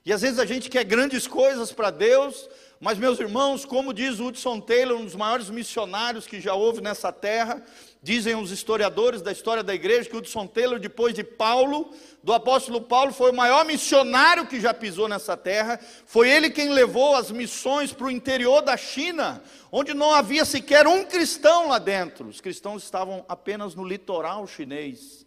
E 0.05 0.13
às 0.13 0.21
vezes 0.21 0.38
a 0.38 0.45
gente 0.45 0.69
quer 0.69 0.83
grandes 0.83 1.25
coisas 1.25 1.71
para 1.71 1.89
Deus, 1.89 2.47
mas 2.79 3.00
meus 3.00 3.19
irmãos, 3.19 3.65
como 3.65 3.91
diz 3.91 4.19
Hudson 4.19 4.59
Taylor, 4.59 5.00
um 5.00 5.05
dos 5.05 5.15
maiores 5.15 5.50
missionários 5.50 6.27
que 6.27 6.39
já 6.39 6.53
houve 6.53 6.79
nessa 6.79 7.12
terra, 7.12 7.65
dizem 8.03 8.35
os 8.35 8.51
historiadores 8.51 9.24
da 9.24 9.31
história 9.31 9.63
da 9.63 9.74
igreja 9.74 10.07
que 10.07 10.15
Hudson 10.15 10.45
Taylor, 10.45 10.77
depois 10.77 11.15
de 11.15 11.24
Paulo, 11.24 11.91
do 12.21 12.33
apóstolo 12.33 12.81
Paulo, 12.81 13.12
foi 13.12 13.31
o 13.31 13.35
maior 13.35 13.65
missionário 13.65 14.45
que 14.45 14.62
já 14.62 14.75
pisou 14.75 15.07
nessa 15.07 15.35
terra. 15.35 15.79
Foi 16.05 16.29
ele 16.29 16.51
quem 16.51 16.69
levou 16.69 17.15
as 17.15 17.31
missões 17.31 17.91
para 17.91 18.05
o 18.05 18.12
interior 18.12 18.62
da 18.62 18.77
China, 18.77 19.41
onde 19.71 19.95
não 19.95 20.13
havia 20.13 20.45
sequer 20.45 20.85
um 20.85 21.03
cristão 21.03 21.69
lá 21.69 21.79
dentro. 21.79 22.27
Os 22.27 22.39
cristãos 22.39 22.83
estavam 22.83 23.25
apenas 23.27 23.74
no 23.74 23.83
litoral 23.83 24.45
chinês. 24.45 25.25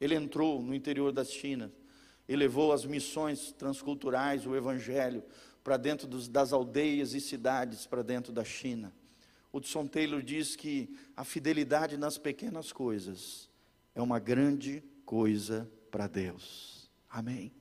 Ele 0.00 0.14
entrou 0.14 0.62
no 0.62 0.72
interior 0.72 1.10
da 1.10 1.24
China 1.24 1.72
e 2.30 2.36
levou 2.36 2.72
as 2.72 2.84
missões 2.84 3.50
transculturais, 3.50 4.46
o 4.46 4.54
evangelho 4.54 5.24
para 5.64 5.76
dentro 5.76 6.06
dos, 6.06 6.28
das 6.28 6.52
aldeias 6.52 7.12
e 7.12 7.20
cidades, 7.20 7.88
para 7.88 8.04
dentro 8.04 8.32
da 8.32 8.44
China. 8.44 8.94
Hudson 9.52 9.88
Taylor 9.88 10.22
diz 10.22 10.54
que 10.54 10.96
a 11.16 11.24
fidelidade 11.24 11.96
nas 11.96 12.18
pequenas 12.18 12.72
coisas 12.72 13.50
é 13.96 14.00
uma 14.00 14.20
grande 14.20 14.80
coisa 15.04 15.68
para 15.90 16.06
Deus. 16.06 16.88
Amém. 17.10 17.52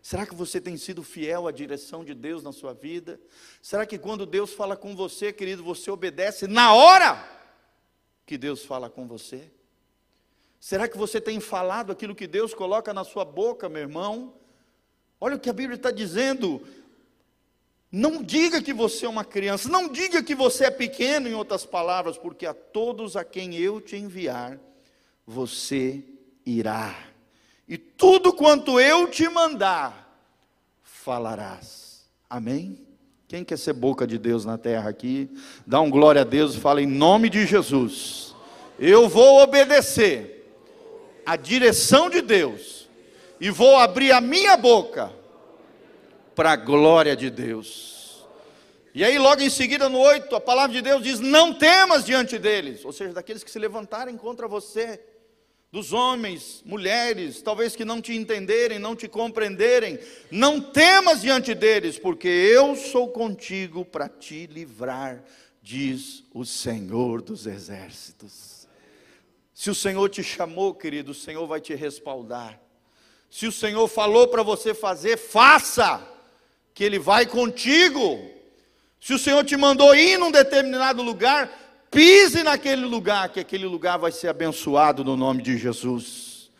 Será 0.00 0.24
que 0.24 0.36
você 0.36 0.60
tem 0.60 0.76
sido 0.76 1.02
fiel 1.02 1.48
à 1.48 1.50
direção 1.50 2.04
de 2.04 2.14
Deus 2.14 2.44
na 2.44 2.52
sua 2.52 2.72
vida? 2.72 3.20
Será 3.60 3.84
que 3.84 3.98
quando 3.98 4.24
Deus 4.24 4.52
fala 4.52 4.76
com 4.76 4.94
você, 4.94 5.32
querido, 5.32 5.64
você 5.64 5.90
obedece 5.90 6.46
na 6.46 6.72
hora 6.72 7.28
que 8.24 8.38
Deus 8.38 8.64
fala 8.64 8.88
com 8.88 9.08
você? 9.08 9.50
Será 10.60 10.88
que 10.88 10.96
você 10.96 11.20
tem 11.20 11.40
falado 11.40 11.92
aquilo 11.92 12.14
que 12.14 12.26
Deus 12.26 12.54
coloca 12.54 12.92
na 12.92 13.04
sua 13.04 13.24
boca, 13.24 13.68
meu 13.68 13.82
irmão? 13.82 14.34
Olha 15.20 15.36
o 15.36 15.40
que 15.40 15.50
a 15.50 15.52
Bíblia 15.52 15.76
está 15.76 15.90
dizendo. 15.90 16.62
Não 17.90 18.22
diga 18.22 18.60
que 18.60 18.72
você 18.72 19.06
é 19.06 19.08
uma 19.08 19.24
criança, 19.24 19.68
não 19.68 19.88
diga 19.88 20.22
que 20.22 20.34
você 20.34 20.64
é 20.64 20.70
pequeno, 20.70 21.28
em 21.28 21.34
outras 21.34 21.64
palavras, 21.64 22.18
porque 22.18 22.44
a 22.44 22.52
todos 22.52 23.16
a 23.16 23.24
quem 23.24 23.54
eu 23.54 23.80
te 23.80 23.96
enviar, 23.96 24.58
você 25.26 26.02
irá, 26.44 26.94
e 27.68 27.76
tudo 27.78 28.32
quanto 28.32 28.78
eu 28.78 29.08
te 29.08 29.28
mandar, 29.28 30.20
falarás. 30.82 32.04
Amém? 32.28 32.86
Quem 33.28 33.44
quer 33.44 33.58
ser 33.58 33.72
boca 33.72 34.06
de 34.06 34.18
Deus 34.18 34.44
na 34.44 34.56
terra 34.56 34.88
aqui, 34.88 35.28
dá 35.66 35.80
um 35.80 35.90
glória 35.90 36.20
a 36.20 36.24
Deus 36.24 36.54
e 36.54 36.60
fala 36.60 36.80
em 36.80 36.86
nome 36.86 37.28
de 37.28 37.44
Jesus. 37.46 38.34
Eu 38.78 39.08
vou 39.08 39.42
obedecer 39.42 40.35
a 41.26 41.36
direção 41.36 42.08
de 42.08 42.22
Deus 42.22 42.88
e 43.40 43.50
vou 43.50 43.76
abrir 43.76 44.12
a 44.12 44.20
minha 44.20 44.56
boca 44.56 45.12
para 46.34 46.52
a 46.52 46.56
glória 46.56 47.16
de 47.16 47.28
Deus. 47.28 48.24
E 48.94 49.04
aí, 49.04 49.18
logo 49.18 49.42
em 49.42 49.50
seguida, 49.50 49.88
no 49.88 49.98
8, 49.98 50.34
a 50.36 50.40
palavra 50.40 50.74
de 50.74 50.80
Deus 50.80 51.02
diz: 51.02 51.20
Não 51.20 51.52
temas 51.52 52.04
diante 52.04 52.38
deles, 52.38 52.84
ou 52.84 52.92
seja, 52.92 53.12
daqueles 53.12 53.44
que 53.44 53.50
se 53.50 53.58
levantarem 53.58 54.16
contra 54.16 54.48
você, 54.48 54.98
dos 55.70 55.92
homens, 55.92 56.62
mulheres, 56.64 57.42
talvez 57.42 57.76
que 57.76 57.84
não 57.84 58.00
te 58.00 58.14
entenderem, 58.14 58.78
não 58.78 58.96
te 58.96 59.06
compreenderem, 59.06 59.98
não 60.30 60.60
temas 60.60 61.20
diante 61.20 61.54
deles, 61.54 61.98
porque 61.98 62.28
eu 62.28 62.74
sou 62.74 63.08
contigo 63.08 63.84
para 63.84 64.08
te 64.08 64.46
livrar, 64.46 65.22
diz 65.60 66.24
o 66.32 66.46
Senhor 66.46 67.20
dos 67.20 67.46
exércitos. 67.46 68.55
Se 69.56 69.70
o 69.70 69.74
Senhor 69.74 70.06
te 70.10 70.22
chamou, 70.22 70.74
querido, 70.74 71.12
o 71.12 71.14
Senhor 71.14 71.46
vai 71.46 71.62
te 71.62 71.74
respaldar. 71.74 72.60
Se 73.30 73.46
o 73.46 73.52
Senhor 73.52 73.88
falou 73.88 74.28
para 74.28 74.42
você 74.42 74.74
fazer, 74.74 75.16
faça 75.16 76.06
que 76.74 76.84
Ele 76.84 76.98
vai 76.98 77.24
contigo. 77.24 78.20
Se 79.00 79.14
o 79.14 79.18
Senhor 79.18 79.42
te 79.46 79.56
mandou 79.56 79.96
ir 79.96 80.18
num 80.18 80.30
determinado 80.30 81.02
lugar, 81.02 81.50
pise 81.90 82.42
naquele 82.42 82.84
lugar, 82.84 83.30
que 83.30 83.40
aquele 83.40 83.64
lugar 83.64 83.98
vai 83.98 84.12
ser 84.12 84.28
abençoado 84.28 85.02
no 85.02 85.16
nome 85.16 85.42
de 85.42 85.56
Jesus. 85.56 86.50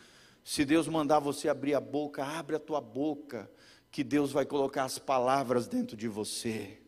Se 0.43 0.65
Deus 0.65 0.89
mandar 0.89 1.19
você 1.19 1.51
abrir 1.51 1.75
a 1.75 1.81
boca, 1.81 2.25
abre 2.25 2.57
a 2.57 2.59
tua 2.59 2.81
boca, 2.81 3.51
que 3.91 4.03
Deus 4.03 4.33
vai 4.33 4.47
colocar 4.47 4.85
as 4.85 4.99
palavras 4.99 5.69
dentro 5.69 5.99
de 5.99 6.09
você. 6.09 6.79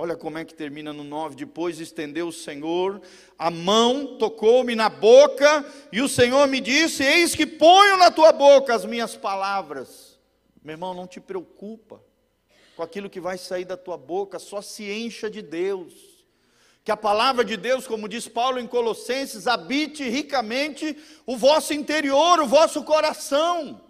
Olha 0.00 0.16
como 0.16 0.38
é 0.38 0.44
que 0.44 0.54
termina 0.54 0.92
no 0.92 1.02
9. 1.02 1.34
Depois 1.34 1.80
estendeu 1.80 2.28
o 2.28 2.32
Senhor 2.32 3.02
a 3.36 3.50
mão, 3.50 4.16
tocou-me 4.16 4.76
na 4.76 4.88
boca, 4.88 5.66
e 5.90 6.00
o 6.00 6.08
Senhor 6.08 6.46
me 6.46 6.60
disse: 6.60 7.02
Eis 7.02 7.34
que 7.34 7.44
ponho 7.44 7.96
na 7.96 8.08
tua 8.08 8.30
boca 8.30 8.72
as 8.72 8.84
minhas 8.84 9.16
palavras. 9.16 10.16
Meu 10.62 10.74
irmão, 10.74 10.94
não 10.94 11.08
te 11.08 11.18
preocupa 11.18 12.00
com 12.76 12.82
aquilo 12.84 13.10
que 13.10 13.18
vai 13.18 13.36
sair 13.36 13.64
da 13.64 13.76
tua 13.76 13.96
boca, 13.96 14.38
só 14.38 14.62
se 14.62 14.88
encha 14.88 15.28
de 15.28 15.42
Deus. 15.42 15.92
Que 16.84 16.92
a 16.92 16.96
palavra 16.96 17.44
de 17.44 17.56
Deus, 17.56 17.84
como 17.84 18.08
diz 18.08 18.28
Paulo 18.28 18.60
em 18.60 18.68
Colossenses, 18.68 19.48
habite 19.48 20.08
ricamente 20.08 20.96
o 21.26 21.36
vosso 21.36 21.74
interior, 21.74 22.38
o 22.38 22.46
vosso 22.46 22.84
coração. 22.84 23.80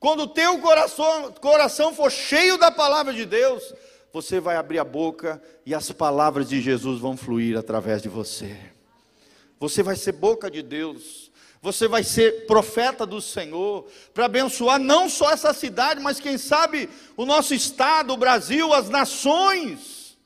Quando 0.00 0.24
o 0.24 0.28
teu 0.28 0.58
coração, 0.58 1.32
coração 1.34 1.94
for 1.94 2.10
cheio 2.10 2.58
da 2.58 2.72
palavra 2.72 3.14
de 3.14 3.24
Deus, 3.24 3.72
você 4.12 4.38
vai 4.38 4.56
abrir 4.56 4.78
a 4.78 4.84
boca 4.84 5.42
e 5.64 5.74
as 5.74 5.90
palavras 5.90 6.48
de 6.48 6.60
Jesus 6.60 7.00
vão 7.00 7.16
fluir 7.16 7.56
através 7.56 8.02
de 8.02 8.08
você. 8.08 8.56
Você 9.58 9.82
vai 9.82 9.96
ser 9.96 10.12
boca 10.12 10.50
de 10.50 10.62
Deus. 10.62 11.30
Você 11.62 11.86
vai 11.86 12.02
ser 12.02 12.46
profeta 12.46 13.06
do 13.06 13.20
Senhor 13.20 13.86
para 14.12 14.24
abençoar 14.24 14.80
não 14.80 15.08
só 15.08 15.30
essa 15.30 15.54
cidade, 15.54 16.00
mas 16.00 16.18
quem 16.18 16.36
sabe 16.36 16.90
o 17.16 17.24
nosso 17.24 17.54
estado, 17.54 18.12
o 18.12 18.16
Brasil, 18.16 18.72
as 18.72 18.88
nações. 18.88 20.18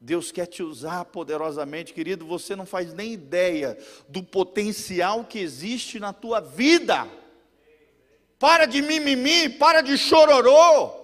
Deus 0.00 0.30
quer 0.30 0.46
te 0.46 0.62
usar 0.62 1.04
poderosamente, 1.06 1.92
querido. 1.92 2.24
Você 2.26 2.54
não 2.54 2.64
faz 2.64 2.94
nem 2.94 3.12
ideia 3.12 3.76
do 4.08 4.22
potencial 4.22 5.24
que 5.24 5.40
existe 5.40 5.98
na 5.98 6.12
tua 6.12 6.40
vida. 6.40 7.08
Para 8.38 8.64
de 8.64 8.80
mimimi, 8.80 9.48
para 9.48 9.80
de 9.80 9.98
chororô. 9.98 10.97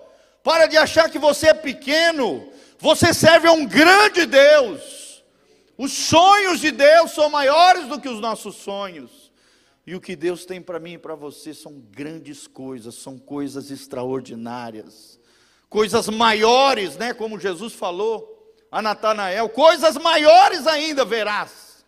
Para 0.45 0.67
de 0.67 0.77
achar 0.77 1.11
que 1.11 1.19
você 1.19 1.49
é 1.49 1.55
pequeno. 1.55 2.53
Você 2.79 3.15
serve 3.15 3.49
a 3.49 3.53
um 3.53 3.65
grande 3.65 4.27
Deus. 4.27 5.25
Os 5.77 5.91
sonhos 5.91 6.61
de 6.61 6.71
Deus 6.71 7.13
são 7.13 7.31
maiores 7.31 7.89
do 7.89 7.99
que 7.99 8.11
os 8.11 8.21
nossos 8.21 8.57
sonhos. 8.57 9.33
E 9.87 9.95
o 9.95 10.01
que 10.01 10.15
Deus 10.15 10.45
tem 10.45 10.61
para 10.61 10.79
mim 10.79 10.93
e 10.93 10.99
para 10.99 11.15
você 11.15 11.55
são 11.55 11.83
grandes 11.91 12.47
coisas, 12.47 12.95
são 12.95 13.19
coisas 13.19 13.71
extraordinárias. 13.71 15.19
Coisas 15.71 16.09
maiores, 16.11 16.97
né, 16.99 17.15
como 17.15 17.41
Jesus 17.41 17.73
falou 17.73 18.55
a 18.71 18.83
Natanael, 18.83 19.49
coisas 19.49 19.97
maiores 19.97 20.67
ainda 20.67 21.07
verás. 21.07 21.87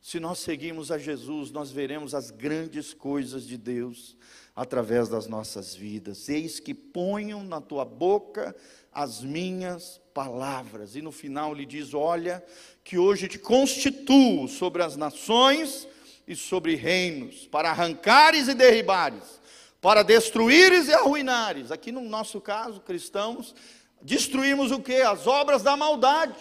Se 0.00 0.18
nós 0.18 0.40
seguimos 0.40 0.90
a 0.90 0.98
Jesus, 0.98 1.52
nós 1.52 1.70
veremos 1.70 2.14
as 2.14 2.32
grandes 2.32 2.92
coisas 2.92 3.46
de 3.46 3.56
Deus 3.56 4.16
através 4.56 5.10
das 5.10 5.26
nossas 5.26 5.74
vidas. 5.74 6.30
Eis 6.30 6.58
que 6.58 6.72
ponho 6.72 7.44
na 7.44 7.60
tua 7.60 7.84
boca 7.84 8.56
as 8.90 9.20
minhas 9.20 10.00
palavras. 10.14 10.96
E 10.96 11.02
no 11.02 11.12
final 11.12 11.52
ele 11.52 11.66
diz: 11.66 11.92
Olha, 11.92 12.42
que 12.82 12.96
hoje 12.96 13.28
te 13.28 13.38
constituo 13.38 14.48
sobre 14.48 14.82
as 14.82 14.96
nações 14.96 15.86
e 16.26 16.34
sobre 16.34 16.74
reinos, 16.74 17.46
para 17.46 17.70
arrancares 17.70 18.48
e 18.48 18.54
derribares, 18.54 19.38
para 19.80 20.02
destruíres 20.02 20.88
e 20.88 20.94
arruinares. 20.94 21.70
Aqui 21.70 21.92
no 21.92 22.00
nosso 22.00 22.40
caso, 22.40 22.80
cristãos, 22.80 23.54
destruímos 24.00 24.72
o 24.72 24.80
que? 24.80 25.02
As 25.02 25.26
obras 25.26 25.62
da 25.62 25.76
maldade, 25.76 26.34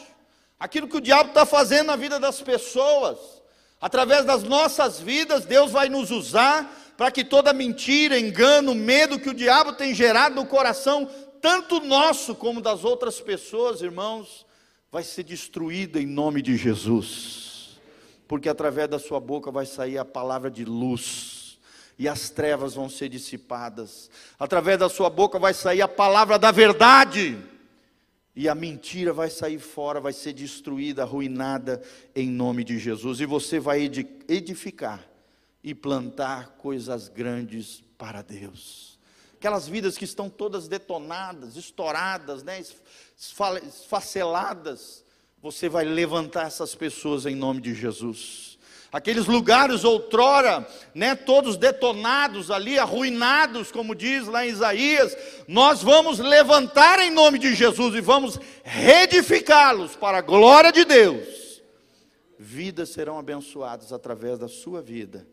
aquilo 0.57 0.87
que 0.87 0.97
o 0.97 1.01
diabo 1.01 1.29
está 1.29 1.45
fazendo 1.45 1.87
na 1.87 1.95
vida 1.97 2.17
das 2.19 2.41
pessoas. 2.41 3.19
Através 3.79 4.25
das 4.25 4.41
nossas 4.43 4.99
vidas, 4.99 5.45
Deus 5.45 5.69
vai 5.69 5.89
nos 5.89 6.09
usar 6.09 6.84
para 6.97 7.11
que 7.11 7.23
toda 7.23 7.53
mentira, 7.53 8.19
engano, 8.19 8.73
medo 8.73 9.19
que 9.19 9.29
o 9.29 9.33
diabo 9.33 9.73
tem 9.73 9.93
gerado 9.93 10.35
no 10.35 10.45
coração, 10.45 11.09
tanto 11.41 11.79
nosso 11.79 12.33
como 12.33 12.61
das 12.61 12.85
outras 12.85 13.19
pessoas, 13.19 13.81
irmãos, 13.81 14.45
vai 14.91 15.03
ser 15.03 15.23
destruída 15.23 15.99
em 15.99 16.05
nome 16.05 16.41
de 16.41 16.55
Jesus, 16.55 17.79
porque 18.27 18.47
através 18.47 18.89
da 18.89 18.97
sua 18.97 19.19
boca 19.19 19.51
vai 19.51 19.65
sair 19.65 19.97
a 19.97 20.05
palavra 20.05 20.49
de 20.49 20.63
luz, 20.63 21.59
e 21.97 22.09
as 22.09 22.29
trevas 22.29 22.73
vão 22.73 22.89
ser 22.89 23.09
dissipadas, 23.09 24.09
através 24.39 24.79
da 24.79 24.89
sua 24.89 25.09
boca 25.09 25.37
vai 25.37 25.53
sair 25.53 25.81
a 25.81 25.87
palavra 25.87 26.39
da 26.39 26.51
verdade, 26.51 27.37
e 28.33 28.49
a 28.49 28.55
mentira 28.55 29.13
vai 29.13 29.29
sair 29.29 29.59
fora, 29.59 29.99
vai 29.99 30.11
ser 30.13 30.33
destruída, 30.33 31.03
arruinada 31.03 31.81
em 32.15 32.29
nome 32.29 32.63
de 32.63 32.79
Jesus, 32.79 33.19
e 33.19 33.25
você 33.25 33.59
vai 33.59 33.89
edificar 34.27 35.14
e 35.65 35.73
plantar 35.73 36.57
coisas 36.59 37.09
grandes 37.09 37.83
para 37.97 38.21
Deus. 38.21 38.99
Aquelas 39.33 39.67
vidas 39.67 39.97
que 39.97 40.05
estão 40.05 40.29
todas 40.29 40.67
detonadas, 40.67 41.55
estouradas, 41.55 42.43
né, 42.43 42.61
esfaceladas, 43.67 45.03
você 45.41 45.67
vai 45.67 45.83
levantar 45.83 46.45
essas 46.45 46.75
pessoas 46.75 47.25
em 47.25 47.35
nome 47.35 47.61
de 47.61 47.73
Jesus. 47.73 48.59
Aqueles 48.91 49.25
lugares 49.25 49.83
outrora, 49.83 50.67
né, 50.93 51.15
todos 51.15 51.57
detonados 51.57 52.51
ali, 52.51 52.77
arruinados, 52.77 53.71
como 53.71 53.95
diz 53.95 54.27
lá 54.27 54.45
em 54.45 54.51
Isaías, 54.51 55.17
nós 55.47 55.81
vamos 55.81 56.19
levantar 56.19 56.99
em 56.99 57.09
nome 57.09 57.39
de 57.39 57.55
Jesus 57.55 57.95
e 57.95 58.01
vamos 58.01 58.37
reedificá-los 58.63 59.95
para 59.95 60.19
a 60.19 60.21
glória 60.21 60.71
de 60.71 60.85
Deus. 60.85 61.63
Vidas 62.37 62.89
serão 62.89 63.17
abençoadas 63.17 63.91
através 63.91 64.37
da 64.37 64.47
sua 64.47 64.79
vida 64.79 65.25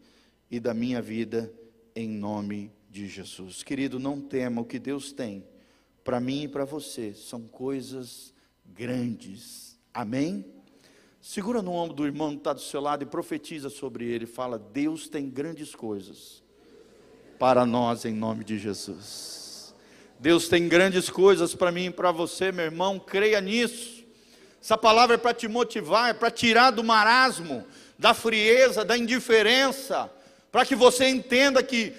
e 0.53 0.61
da 0.61 0.75
minha 0.75 1.01
vida, 1.01 1.51
em 1.97 2.07
nome 2.07 2.71
de 2.91 3.09
Jesus. 3.09 3.63
Querido, 3.63 3.99
não 3.99 4.21
tema 4.21 4.61
o 4.61 4.67
que 4.67 4.79
Deus 4.79 5.11
tem 5.11 5.43
para 6.05 6.21
mim 6.21 6.43
e 6.43 6.49
para 6.49 6.67
você, 6.67 7.15
são 7.15 7.41
coisas 7.41 8.35
grandes. 8.67 9.79
Amém? 9.95 10.45
Segura 11.23 11.63
no 11.63 11.73
ombro 11.73 11.97
do 11.97 12.05
irmão 12.05 12.33
que 12.33 12.39
está 12.39 12.53
do 12.53 12.61
seu 12.61 12.83
lado 12.83 13.03
e 13.03 13.07
profetiza 13.07 13.71
sobre 13.71 14.05
ele. 14.05 14.27
Fala: 14.27 14.59
Deus 14.59 15.09
tem 15.09 15.31
grandes 15.31 15.75
coisas 15.75 16.43
para 17.39 17.65
nós 17.65 18.05
em 18.05 18.13
nome 18.13 18.45
de 18.45 18.59
Jesus. 18.59 19.75
Deus 20.21 20.49
tem 20.49 20.69
grandes 20.69 21.09
coisas 21.09 21.55
para 21.55 21.73
mim 21.73 21.87
e 21.87 21.91
para 21.91 22.13
você, 22.13 22.53
meu 22.53 22.67
irmão. 22.67 22.99
Creia 22.99 23.41
nisso. 23.41 24.05
Essa 24.61 24.77
palavra 24.77 25.15
é 25.15 25.19
para 25.19 25.33
te 25.33 25.49
motivar, 25.49 26.11
é 26.11 26.15
para 26.15 26.31
tirar 26.31 26.73
do 26.73 26.85
marasmo, 26.85 27.65
da 27.99 28.13
frieza, 28.13 28.85
da 28.85 28.99
indiferença 28.99 30.11
para 30.53 30.67
que 30.67 30.77
você 30.77 31.09
entenda 31.09 31.63
que 31.63 31.95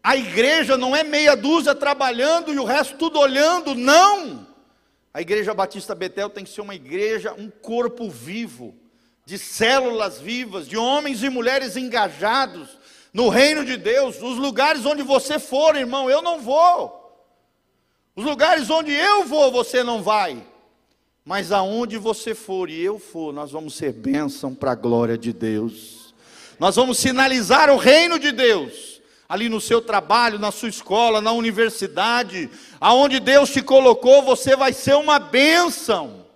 a 0.00 0.16
igreja 0.16 0.78
não 0.78 0.94
é 0.94 1.02
meia 1.02 1.34
dúzia 1.34 1.74
trabalhando 1.74 2.54
e 2.54 2.58
o 2.60 2.64
resto 2.64 2.96
tudo 2.96 3.18
olhando, 3.18 3.74
não. 3.74 4.46
A 5.12 5.20
igreja 5.20 5.52
Batista 5.52 5.92
Betel 5.92 6.30
tem 6.30 6.44
que 6.44 6.50
ser 6.50 6.60
uma 6.60 6.76
igreja, 6.76 7.34
um 7.36 7.50
corpo 7.50 8.08
vivo, 8.08 8.72
de 9.24 9.36
células 9.36 10.20
vivas, 10.20 10.68
de 10.68 10.76
homens 10.76 11.24
e 11.24 11.28
mulheres 11.28 11.76
engajados 11.76 12.78
no 13.12 13.28
reino 13.28 13.64
de 13.64 13.76
Deus. 13.76 14.22
Os 14.22 14.38
lugares 14.38 14.86
onde 14.86 15.02
você 15.02 15.40
for, 15.40 15.74
irmão, 15.74 16.08
eu 16.08 16.22
não 16.22 16.40
vou. 16.40 17.02
Os 18.14 18.24
lugares 18.24 18.70
onde 18.70 18.92
eu 18.92 19.24
vou, 19.24 19.50
você 19.50 19.82
não 19.82 20.00
vai. 20.00 20.46
Mas 21.24 21.50
aonde 21.50 21.98
você 21.98 22.32
for 22.32 22.70
e 22.70 22.80
eu 22.80 23.00
for, 23.00 23.32
nós 23.32 23.50
vamos 23.50 23.74
ser 23.74 23.92
bênção 23.92 24.54
para 24.54 24.70
a 24.70 24.76
glória 24.76 25.18
de 25.18 25.32
Deus. 25.32 26.05
Nós 26.58 26.76
vamos 26.76 26.98
sinalizar 26.98 27.70
o 27.70 27.76
reino 27.76 28.18
de 28.18 28.32
Deus 28.32 28.96
ali 29.28 29.48
no 29.48 29.60
seu 29.60 29.82
trabalho, 29.82 30.38
na 30.38 30.52
sua 30.52 30.68
escola, 30.68 31.20
na 31.20 31.32
universidade, 31.32 32.48
aonde 32.80 33.18
Deus 33.18 33.50
te 33.50 33.60
colocou, 33.60 34.22
você 34.22 34.54
vai 34.54 34.72
ser 34.72 34.94
uma 34.94 35.18
bênção. 35.18 36.26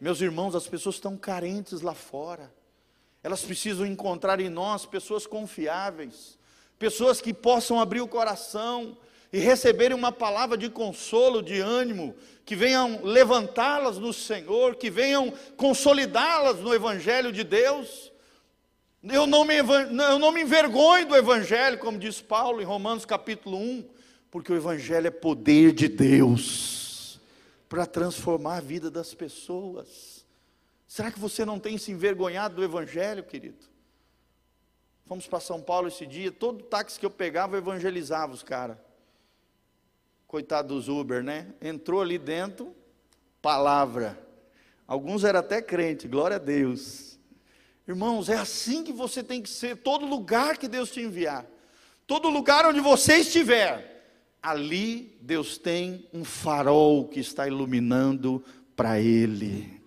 Meus 0.00 0.20
irmãos, 0.20 0.54
as 0.54 0.66
pessoas 0.66 0.96
estão 0.96 1.16
carentes 1.16 1.80
lá 1.82 1.94
fora. 1.94 2.52
Elas 3.22 3.42
precisam 3.42 3.86
encontrar 3.86 4.40
em 4.40 4.48
nós 4.48 4.86
pessoas 4.86 5.26
confiáveis, 5.26 6.38
pessoas 6.78 7.20
que 7.20 7.34
possam 7.34 7.78
abrir 7.78 8.00
o 8.00 8.08
coração 8.08 8.96
e 9.32 9.38
receberem 9.38 9.96
uma 9.96 10.10
palavra 10.10 10.56
de 10.56 10.68
consolo, 10.68 11.42
de 11.42 11.60
ânimo, 11.60 12.16
que 12.44 12.56
venham 12.56 13.00
levantá-las 13.04 13.98
no 13.98 14.12
Senhor, 14.12 14.74
que 14.74 14.90
venham 14.90 15.32
consolidá-las 15.56 16.58
no 16.58 16.74
Evangelho 16.74 17.30
de 17.30 17.44
Deus. 17.44 18.09
Eu 19.02 19.26
não, 19.26 19.44
me, 19.44 19.56
eu 19.56 20.18
não 20.18 20.30
me 20.30 20.42
envergonho 20.42 21.08
do 21.08 21.16
Evangelho, 21.16 21.78
como 21.78 21.98
diz 21.98 22.20
Paulo 22.20 22.60
em 22.60 22.64
Romanos 22.64 23.06
capítulo 23.06 23.56
1, 23.56 23.88
porque 24.30 24.52
o 24.52 24.56
Evangelho 24.56 25.06
é 25.06 25.10
poder 25.10 25.72
de 25.72 25.88
Deus 25.88 27.18
para 27.66 27.86
transformar 27.86 28.56
a 28.56 28.60
vida 28.60 28.90
das 28.90 29.14
pessoas. 29.14 30.26
Será 30.86 31.10
que 31.10 31.18
você 31.18 31.46
não 31.46 31.58
tem 31.58 31.78
se 31.78 31.90
envergonhado 31.90 32.56
do 32.56 32.64
Evangelho, 32.64 33.22
querido? 33.22 33.64
Fomos 35.06 35.26
para 35.26 35.40
São 35.40 35.62
Paulo 35.62 35.88
esse 35.88 36.06
dia, 36.06 36.30
todo 36.30 36.62
táxi 36.62 37.00
que 37.00 37.06
eu 37.06 37.10
pegava 37.10 37.56
eu 37.56 37.58
evangelizava 37.58 38.34
os 38.34 38.42
caras. 38.42 38.76
Coitado 40.26 40.74
dos 40.74 40.88
Uber, 40.88 41.22
né? 41.22 41.52
Entrou 41.60 42.02
ali 42.02 42.18
dentro, 42.18 42.74
palavra. 43.40 44.16
Alguns 44.86 45.24
eram 45.24 45.40
até 45.40 45.62
crente, 45.62 46.06
glória 46.06 46.36
a 46.36 46.38
Deus. 46.38 47.09
Irmãos, 47.90 48.28
é 48.28 48.36
assim 48.36 48.84
que 48.84 48.92
você 48.92 49.20
tem 49.20 49.42
que 49.42 49.50
ser, 49.50 49.78
todo 49.78 50.06
lugar 50.06 50.56
que 50.58 50.68
Deus 50.68 50.92
te 50.92 51.00
enviar, 51.00 51.44
todo 52.06 52.30
lugar 52.30 52.64
onde 52.64 52.78
você 52.78 53.16
estiver, 53.16 54.30
ali 54.40 55.18
Deus 55.20 55.58
tem 55.58 56.08
um 56.12 56.22
farol 56.22 57.08
que 57.08 57.18
está 57.18 57.48
iluminando 57.48 58.44
para 58.76 59.00
ele. 59.00 59.82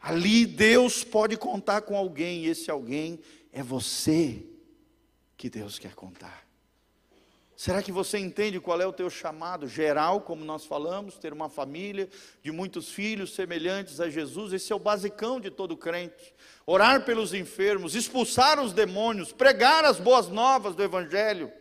Ali 0.00 0.44
Deus 0.44 1.04
pode 1.04 1.36
contar 1.36 1.82
com 1.82 1.96
alguém, 1.96 2.46
e 2.46 2.48
esse 2.48 2.68
alguém 2.68 3.20
é 3.52 3.62
você 3.62 4.44
que 5.36 5.48
Deus 5.48 5.78
quer 5.78 5.94
contar. 5.94 6.43
Será 7.56 7.82
que 7.82 7.92
você 7.92 8.18
entende 8.18 8.58
qual 8.58 8.80
é 8.80 8.86
o 8.86 8.92
teu 8.92 9.08
chamado 9.08 9.68
geral, 9.68 10.20
como 10.20 10.44
nós 10.44 10.64
falamos, 10.64 11.16
ter 11.16 11.32
uma 11.32 11.48
família 11.48 12.08
de 12.42 12.50
muitos 12.50 12.88
filhos 12.88 13.32
semelhantes 13.32 14.00
a 14.00 14.10
Jesus? 14.10 14.52
Esse 14.52 14.72
é 14.72 14.76
o 14.76 14.80
basicão 14.80 15.40
de 15.40 15.50
todo 15.50 15.76
crente. 15.76 16.34
Orar 16.66 17.04
pelos 17.04 17.32
enfermos, 17.32 17.94
expulsar 17.94 18.60
os 18.60 18.72
demônios, 18.72 19.30
pregar 19.32 19.84
as 19.84 20.00
boas 20.00 20.28
novas 20.28 20.74
do 20.74 20.82
evangelho. 20.82 21.52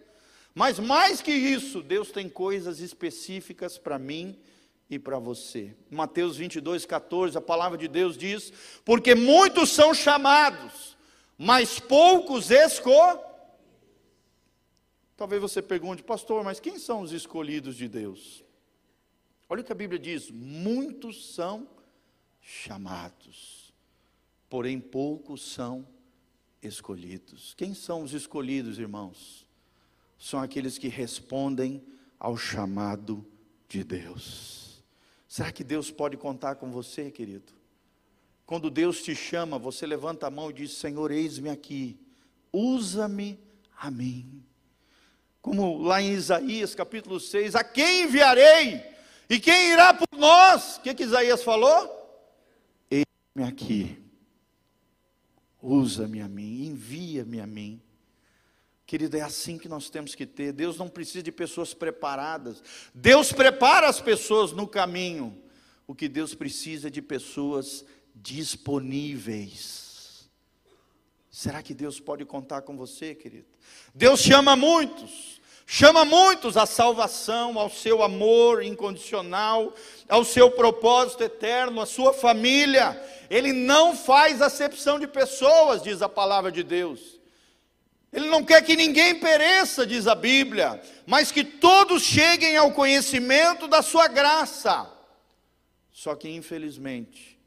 Mas 0.56 0.80
mais 0.80 1.22
que 1.22 1.32
isso, 1.32 1.82
Deus 1.82 2.12
tem 2.12 2.28
coisas 2.28 2.80
específicas 2.80 3.78
para 3.78 4.00
mim 4.00 4.36
e 4.90 4.98
para 4.98 5.20
você. 5.20 5.76
Mateus 5.92 6.38
22, 6.38 6.86
14, 6.86 7.38
a 7.38 7.42
palavra 7.42 7.78
de 7.78 7.88
Deus 7.88 8.18
diz: 8.18 8.52
Porque 8.84 9.14
muitos 9.14 9.70
são 9.70 9.94
chamados, 9.94 10.98
mas 11.38 11.80
poucos 11.80 12.50
escolhidos. 12.50 13.33
Talvez 15.24 15.42
você 15.42 15.62
pergunte, 15.62 16.04
pastor, 16.04 16.44
mas 16.44 16.60
quem 16.60 16.78
são 16.78 17.00
os 17.00 17.14
escolhidos 17.14 17.78
de 17.78 17.88
Deus? 17.88 18.44
Olha 19.48 19.62
o 19.62 19.64
que 19.64 19.72
a 19.72 19.76
Bíblia 19.76 19.98
diz: 19.98 20.30
muitos 20.30 21.34
são 21.34 21.66
chamados, 22.42 23.74
porém 24.50 24.82
poucos 24.82 25.42
são 25.42 25.88
escolhidos. 26.62 27.54
Quem 27.54 27.74
são 27.74 28.04
os 28.04 28.12
escolhidos, 28.12 28.78
irmãos? 28.78 29.48
São 30.20 30.42
aqueles 30.42 30.78
que 30.78 30.90
respondem 30.90 31.82
ao 32.20 32.36
chamado 32.36 33.26
de 33.70 33.82
Deus. 33.82 34.84
Será 35.26 35.54
que 35.54 35.64
Deus 35.64 35.90
pode 35.90 36.18
contar 36.18 36.56
com 36.56 36.70
você, 36.70 37.10
querido? 37.10 37.54
Quando 38.46 38.70
Deus 38.70 39.02
te 39.02 39.16
chama, 39.16 39.58
você 39.58 39.88
levanta 39.88 40.28
a 40.28 40.30
mão 40.30 40.50
e 40.50 40.54
diz: 40.54 40.74
Senhor, 40.74 41.12
eis-me 41.12 41.50
aqui, 41.50 41.98
usa-me 42.52 43.40
a 43.78 43.90
mim 43.90 44.44
como 45.44 45.78
lá 45.78 46.02
em 46.02 46.14
Isaías 46.14 46.74
capítulo 46.74 47.20
6, 47.20 47.54
a 47.54 47.66
quem 47.66 48.04
enviarei? 48.04 48.82
E 49.30 49.42
quem 49.42 49.74
irá 49.74 49.94
por 49.94 50.08
nós? 50.18 50.78
O 50.78 50.82
que, 50.82 50.94
que 50.94 51.04
Isaías 51.04 51.44
falou? 51.44 52.32
Eis-me 52.90 53.44
aqui, 53.44 54.02
usa-me 55.62 56.22
a 56.22 56.30
mim, 56.30 56.68
envia-me 56.68 57.42
a 57.42 57.46
mim. 57.46 57.82
Querido, 58.86 59.18
é 59.18 59.22
assim 59.22 59.58
que 59.58 59.68
nós 59.68 59.90
temos 59.90 60.16
que 60.16 60.26
ter. 60.26 60.54
Deus 60.54 60.78
não 60.78 60.88
precisa 60.88 61.22
de 61.22 61.32
pessoas 61.32 61.74
preparadas. 61.74 62.64
Deus 62.94 63.34
prepara 63.34 63.90
as 63.90 64.00
pessoas 64.00 64.54
no 64.54 64.66
caminho. 64.66 65.38
O 65.86 65.94
que 65.94 66.08
Deus 66.08 66.34
precisa 66.34 66.88
é 66.88 66.92
de 66.92 67.02
pessoas 67.02 67.84
disponíveis. 68.16 69.83
Será 71.36 71.64
que 71.64 71.74
Deus 71.74 72.00
pode 72.00 72.24
contar 72.26 72.62
com 72.62 72.78
você, 72.78 73.16
querido? 73.16 73.48
Deus 73.92 74.20
chama 74.20 74.56
muitos. 74.56 75.42
Chama 75.66 76.06
muitos 76.06 76.56
à 76.58 76.68
salvação, 76.68 77.58
ao 77.58 77.72
seu 77.72 78.04
amor 78.04 78.62
incondicional, 78.62 79.74
ao 80.08 80.24
seu 80.24 80.52
propósito 80.52 81.24
eterno, 81.24 81.82
à 81.82 81.88
sua 81.88 82.14
família. 82.14 83.02
Ele 83.32 83.52
não 83.52 83.96
faz 83.96 84.44
acepção 84.44 85.00
de 85.00 85.08
pessoas, 85.08 85.82
diz 85.82 86.04
a 86.04 86.08
palavra 86.08 86.52
de 86.52 86.62
Deus. 86.62 87.20
Ele 88.12 88.28
não 88.28 88.44
quer 88.44 88.64
que 88.64 88.76
ninguém 88.76 89.20
pereça, 89.20 89.88
diz 89.88 90.06
a 90.06 90.14
Bíblia, 90.14 90.80
mas 91.08 91.32
que 91.32 91.44
todos 91.44 92.04
cheguem 92.04 92.56
ao 92.58 92.72
conhecimento 92.74 93.68
da 93.68 93.82
sua 93.82 94.08
graça. 94.08 94.88
Só 95.92 96.14
que, 96.14 96.30
infelizmente, 96.30 97.40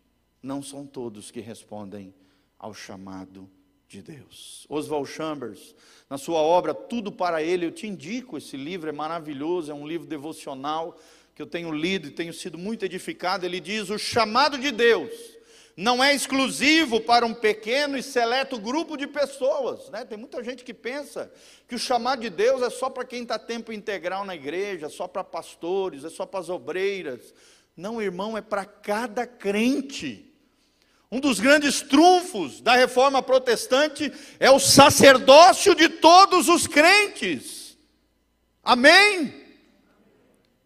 não 0.42 0.60
são 0.60 0.84
todos 0.84 1.30
que 1.30 1.38
respondem 1.38 2.12
ao 2.58 2.74
chamado 2.74 3.48
de 3.88 4.02
Deus. 4.02 4.66
Oswald 4.68 5.08
Chambers, 5.08 5.74
na 6.08 6.18
sua 6.18 6.40
obra 6.40 6.74
Tudo 6.74 7.12
para 7.12 7.42
Ele, 7.42 7.66
eu 7.66 7.72
te 7.72 7.86
indico 7.86 8.36
esse 8.36 8.56
livro, 8.56 8.88
é 8.88 8.92
maravilhoso, 8.92 9.70
é 9.70 9.74
um 9.74 9.86
livro 9.86 10.06
devocional 10.06 10.98
que 11.34 11.42
eu 11.42 11.46
tenho 11.46 11.70
lido 11.70 12.08
e 12.08 12.10
tenho 12.10 12.32
sido 12.32 12.56
muito 12.56 12.84
edificado. 12.84 13.44
Ele 13.44 13.60
diz: 13.60 13.90
o 13.90 13.98
chamado 13.98 14.58
de 14.58 14.70
Deus 14.70 15.12
não 15.76 16.02
é 16.02 16.14
exclusivo 16.14 17.00
para 17.02 17.26
um 17.26 17.34
pequeno 17.34 17.98
e 17.98 18.02
seleto 18.02 18.58
grupo 18.58 18.96
de 18.96 19.06
pessoas. 19.06 19.90
Né? 19.90 20.06
Tem 20.06 20.16
muita 20.16 20.42
gente 20.42 20.64
que 20.64 20.72
pensa 20.72 21.30
que 21.68 21.74
o 21.74 21.78
chamado 21.78 22.22
de 22.22 22.30
Deus 22.30 22.62
é 22.62 22.70
só 22.70 22.88
para 22.88 23.04
quem 23.04 23.22
está 23.22 23.38
tempo 23.38 23.70
integral 23.70 24.24
na 24.24 24.34
igreja, 24.34 24.88
só 24.88 25.06
para 25.06 25.22
pastores, 25.22 26.02
é 26.02 26.08
só 26.08 26.24
para 26.24 26.40
as 26.40 26.48
obreiras. 26.48 27.34
Não, 27.76 28.00
irmão, 28.00 28.38
é 28.38 28.40
para 28.40 28.64
cada 28.64 29.26
crente. 29.26 30.32
Um 31.10 31.20
dos 31.20 31.38
grandes 31.38 31.82
trunfos 31.82 32.60
da 32.60 32.74
reforma 32.74 33.22
protestante 33.22 34.12
é 34.40 34.50
o 34.50 34.58
sacerdócio 34.58 35.74
de 35.74 35.88
todos 35.88 36.48
os 36.48 36.66
crentes. 36.66 37.76
Amém? 38.62 39.32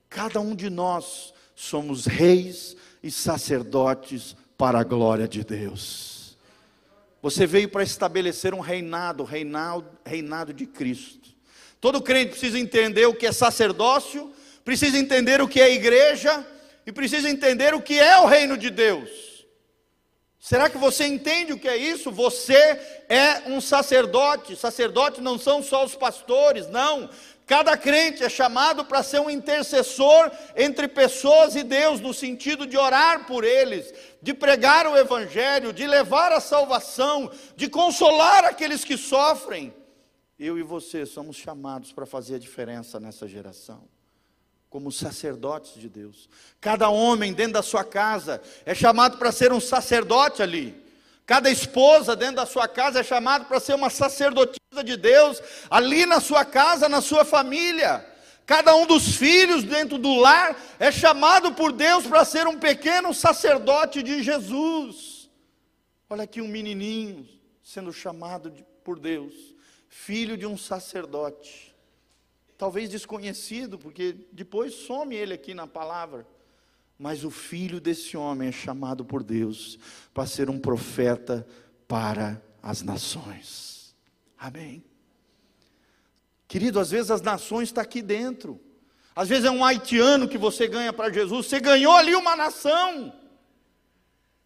Cada 0.08 0.40
um 0.40 0.56
de 0.56 0.70
nós 0.70 1.34
somos 1.54 2.06
reis 2.06 2.74
e 3.02 3.10
sacerdotes 3.10 4.34
para 4.56 4.80
a 4.80 4.84
glória 4.84 5.28
de 5.28 5.44
Deus. 5.44 6.36
Você 7.22 7.46
veio 7.46 7.68
para 7.68 7.82
estabelecer 7.82 8.54
um 8.54 8.60
reinado, 8.60 9.24
reinado, 9.24 9.86
reinado 10.04 10.54
de 10.54 10.64
Cristo. 10.64 11.28
Todo 11.78 12.00
crente 12.00 12.30
precisa 12.30 12.58
entender 12.58 13.06
o 13.06 13.14
que 13.14 13.26
é 13.26 13.32
sacerdócio, 13.32 14.32
precisa 14.64 14.96
entender 14.96 15.42
o 15.42 15.48
que 15.48 15.60
é 15.60 15.72
igreja 15.72 16.46
e 16.86 16.92
precisa 16.92 17.28
entender 17.28 17.74
o 17.74 17.82
que 17.82 17.98
é 17.98 18.18
o 18.20 18.26
reino 18.26 18.56
de 18.56 18.70
Deus. 18.70 19.29
Será 20.40 20.70
que 20.70 20.78
você 20.78 21.06
entende 21.06 21.52
o 21.52 21.58
que 21.58 21.68
é 21.68 21.76
isso? 21.76 22.10
Você 22.10 22.54
é 23.10 23.42
um 23.46 23.60
sacerdote. 23.60 24.56
Sacerdote 24.56 25.20
não 25.20 25.38
são 25.38 25.62
só 25.62 25.84
os 25.84 25.94
pastores, 25.94 26.66
não. 26.66 27.10
Cada 27.46 27.76
crente 27.76 28.24
é 28.24 28.28
chamado 28.28 28.86
para 28.86 29.02
ser 29.02 29.20
um 29.20 29.28
intercessor 29.28 30.30
entre 30.56 30.88
pessoas 30.88 31.56
e 31.56 31.62
Deus, 31.62 32.00
no 32.00 32.14
sentido 32.14 32.66
de 32.66 32.78
orar 32.78 33.26
por 33.26 33.44
eles, 33.44 33.92
de 34.22 34.32
pregar 34.32 34.86
o 34.86 34.96
Evangelho, 34.96 35.74
de 35.74 35.86
levar 35.86 36.32
a 36.32 36.40
salvação, 36.40 37.30
de 37.54 37.68
consolar 37.68 38.46
aqueles 38.46 38.82
que 38.82 38.96
sofrem. 38.96 39.74
Eu 40.38 40.56
e 40.56 40.62
você 40.62 41.04
somos 41.04 41.36
chamados 41.36 41.92
para 41.92 42.06
fazer 42.06 42.36
a 42.36 42.38
diferença 42.38 42.98
nessa 42.98 43.28
geração 43.28 43.86
como 44.70 44.92
sacerdotes 44.92 45.74
de 45.74 45.88
Deus. 45.88 46.30
Cada 46.60 46.88
homem 46.88 47.32
dentro 47.32 47.54
da 47.54 47.62
sua 47.62 47.82
casa 47.82 48.40
é 48.64 48.72
chamado 48.72 49.18
para 49.18 49.32
ser 49.32 49.52
um 49.52 49.60
sacerdote 49.60 50.42
ali. 50.42 50.80
Cada 51.26 51.50
esposa 51.50 52.14
dentro 52.14 52.36
da 52.36 52.46
sua 52.46 52.68
casa 52.68 53.00
é 53.00 53.02
chamado 53.02 53.46
para 53.46 53.58
ser 53.58 53.74
uma 53.74 53.90
sacerdotisa 53.90 54.84
de 54.84 54.96
Deus 54.96 55.42
ali 55.68 56.06
na 56.06 56.20
sua 56.20 56.44
casa, 56.44 56.88
na 56.88 57.00
sua 57.00 57.24
família. 57.24 58.06
Cada 58.46 58.74
um 58.74 58.86
dos 58.86 59.16
filhos 59.16 59.64
dentro 59.64 59.98
do 59.98 60.16
lar 60.16 60.56
é 60.78 60.90
chamado 60.90 61.52
por 61.52 61.72
Deus 61.72 62.06
para 62.06 62.24
ser 62.24 62.46
um 62.46 62.58
pequeno 62.58 63.12
sacerdote 63.12 64.02
de 64.02 64.22
Jesus. 64.22 65.28
Olha 66.08 66.24
aqui 66.24 66.40
um 66.40 66.48
menininho 66.48 67.28
sendo 67.62 67.92
chamado 67.92 68.50
de, 68.50 68.64
por 68.84 68.98
Deus, 68.98 69.34
filho 69.88 70.36
de 70.36 70.46
um 70.46 70.56
sacerdote 70.56 71.69
talvez 72.60 72.90
desconhecido, 72.90 73.78
porque 73.78 74.14
depois 74.30 74.74
some 74.74 75.16
ele 75.16 75.32
aqui 75.32 75.54
na 75.54 75.66
palavra. 75.66 76.26
Mas 76.98 77.24
o 77.24 77.30
filho 77.30 77.80
desse 77.80 78.18
homem 78.18 78.50
é 78.50 78.52
chamado 78.52 79.02
por 79.02 79.22
Deus 79.22 79.78
para 80.12 80.26
ser 80.26 80.50
um 80.50 80.58
profeta 80.58 81.46
para 81.88 82.42
as 82.62 82.82
nações. 82.82 83.96
Amém. 84.38 84.84
Querido, 86.46 86.78
às 86.78 86.90
vezes 86.90 87.10
as 87.10 87.22
nações 87.22 87.68
estão 87.68 87.82
aqui 87.82 88.02
dentro. 88.02 88.60
Às 89.16 89.26
vezes 89.26 89.46
é 89.46 89.50
um 89.50 89.64
haitiano 89.64 90.28
que 90.28 90.36
você 90.36 90.68
ganha 90.68 90.92
para 90.92 91.10
Jesus. 91.10 91.46
Você 91.46 91.60
ganhou 91.60 91.94
ali 91.94 92.14
uma 92.14 92.36
nação. 92.36 93.10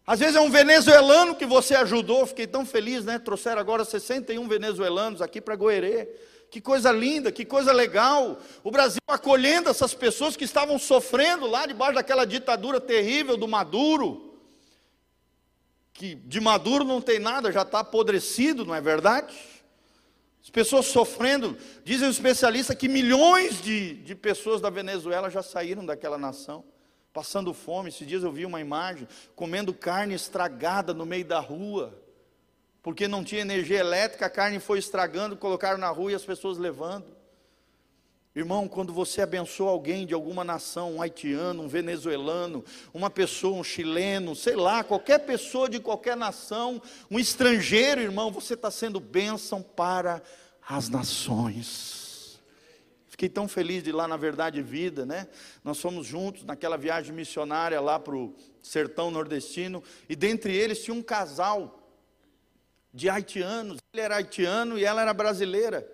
Às 0.07 0.21
vezes 0.21 0.37
é 0.37 0.39
um 0.39 0.49
venezuelano 0.49 1.35
que 1.35 1.45
você 1.45 1.75
ajudou. 1.75 2.25
Fiquei 2.25 2.47
tão 2.47 2.65
feliz, 2.65 3.03
né? 3.03 3.19
Trouxeram 3.19 3.59
agora 3.59 3.83
61 3.83 4.47
venezuelanos 4.47 5.21
aqui 5.21 5.41
para 5.41 5.57
Goerê. 5.57 6.07
Que 6.55 6.61
coisa 6.61 6.89
linda, 6.89 7.33
que 7.33 7.43
coisa 7.43 7.73
legal. 7.73 8.39
O 8.63 8.71
Brasil 8.71 9.01
acolhendo 9.09 9.69
essas 9.69 9.93
pessoas 9.93 10.37
que 10.37 10.45
estavam 10.45 10.79
sofrendo 10.79 11.45
lá 11.45 11.65
debaixo 11.65 11.95
daquela 11.95 12.23
ditadura 12.23 12.79
terrível 12.79 13.35
do 13.35 13.45
Maduro. 13.45 14.39
Que 15.91 16.15
de 16.15 16.39
Maduro 16.39 16.85
não 16.85 17.01
tem 17.01 17.19
nada, 17.19 17.51
já 17.51 17.63
está 17.63 17.79
apodrecido, 17.79 18.63
não 18.63 18.73
é 18.73 18.79
verdade? 18.79 19.35
As 20.41 20.49
pessoas 20.49 20.85
sofrendo, 20.85 21.57
dizem 21.83 22.07
os 22.07 22.15
especialistas 22.15 22.77
que 22.77 22.87
milhões 22.87 23.61
de, 23.61 23.95
de 23.95 24.15
pessoas 24.15 24.61
da 24.61 24.69
Venezuela 24.69 25.29
já 25.29 25.43
saíram 25.43 25.85
daquela 25.85 26.17
nação, 26.17 26.63
passando 27.11 27.53
fome. 27.53 27.89
Esses 27.89 28.07
dias 28.07 28.23
eu 28.23 28.31
vi 28.31 28.45
uma 28.45 28.61
imagem, 28.61 29.09
comendo 29.35 29.73
carne 29.73 30.13
estragada 30.13 30.93
no 30.93 31.05
meio 31.05 31.25
da 31.25 31.41
rua 31.41 32.04
porque 32.85 33.07
não 33.07 33.23
tinha 33.23 33.41
energia 33.41 33.79
elétrica, 33.79 34.27
a 34.27 34.29
carne 34.29 34.59
foi 34.59 34.77
estragando, 34.77 35.35
colocaram 35.35 35.79
na 35.79 35.89
rua 35.89 36.11
e 36.11 36.13
as 36.13 36.23
pessoas 36.23 36.59
levando. 36.59 37.07
Irmão, 38.35 38.67
quando 38.67 38.93
você 38.93 39.23
abençoa 39.23 39.71
alguém 39.71 40.05
de 40.05 40.13
alguma 40.13 40.43
nação, 40.43 40.93
um 40.93 41.01
haitiano, 41.01 41.63
um 41.63 41.67
venezuelano, 41.67 42.63
uma 42.93 43.09
pessoa, 43.09 43.57
um 43.57 43.63
chileno, 43.63 44.35
sei 44.35 44.55
lá, 44.55 44.83
qualquer 44.83 45.25
pessoa 45.25 45.67
de 45.67 45.79
qualquer 45.79 46.15
nação, 46.15 46.79
um 47.09 47.17
estrangeiro, 47.17 48.01
irmão, 48.01 48.31
você 48.31 48.53
está 48.53 48.69
sendo 48.69 48.99
bênção 48.99 49.63
para 49.63 50.21
as 50.69 50.87
nações. 50.87 52.39
Fiquei 53.07 53.29
tão 53.29 53.47
feliz 53.47 53.81
de 53.81 53.89
ir 53.89 53.93
lá 53.93 54.07
na 54.07 54.15
Verdade 54.15 54.61
Vida, 54.61 55.07
né? 55.07 55.27
Nós 55.63 55.81
fomos 55.81 56.05
juntos 56.05 56.43
naquela 56.43 56.77
viagem 56.77 57.15
missionária 57.15 57.81
lá 57.81 57.99
para 57.99 58.15
o 58.15 58.35
sertão 58.61 59.09
nordestino, 59.09 59.83
e 60.07 60.15
dentre 60.15 60.55
eles 60.55 60.83
tinha 60.83 60.93
um 60.93 61.01
casal 61.01 61.81
de 62.95 63.09
haitianos. 63.09 63.77
Ele 63.93 64.01
era 64.01 64.15
haitiano 64.15 64.79
e 64.79 64.85
ela 64.85 65.01
era 65.01 65.13
brasileira. 65.13 65.85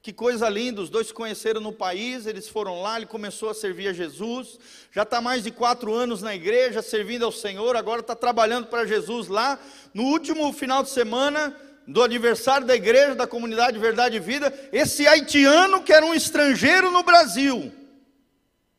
Que 0.00 0.12
coisa 0.12 0.48
linda, 0.48 0.80
os 0.80 0.88
dois 0.88 1.08
se 1.08 1.14
conheceram 1.14 1.60
no 1.60 1.72
país, 1.72 2.26
eles 2.26 2.48
foram 2.48 2.80
lá, 2.80 2.96
ele 2.96 3.06
começou 3.06 3.50
a 3.50 3.54
servir 3.54 3.88
a 3.88 3.92
Jesus, 3.92 4.56
já 4.92 5.02
está 5.02 5.20
mais 5.20 5.42
de 5.42 5.50
quatro 5.50 5.92
anos 5.92 6.22
na 6.22 6.32
igreja, 6.32 6.80
servindo 6.80 7.24
ao 7.24 7.32
Senhor, 7.32 7.74
agora 7.74 8.00
está 8.00 8.14
trabalhando 8.14 8.68
para 8.68 8.86
Jesus 8.86 9.26
lá. 9.26 9.58
No 9.92 10.04
último 10.04 10.52
final 10.52 10.84
de 10.84 10.90
semana, 10.90 11.56
do 11.88 12.04
aniversário 12.04 12.66
da 12.66 12.76
igreja, 12.76 13.16
da 13.16 13.26
comunidade 13.26 13.80
Verdade 13.80 14.16
e 14.16 14.20
Vida, 14.20 14.52
esse 14.72 15.08
haitiano, 15.08 15.82
que 15.82 15.92
era 15.92 16.06
um 16.06 16.14
estrangeiro 16.14 16.90
no 16.92 17.02
Brasil, 17.02 17.72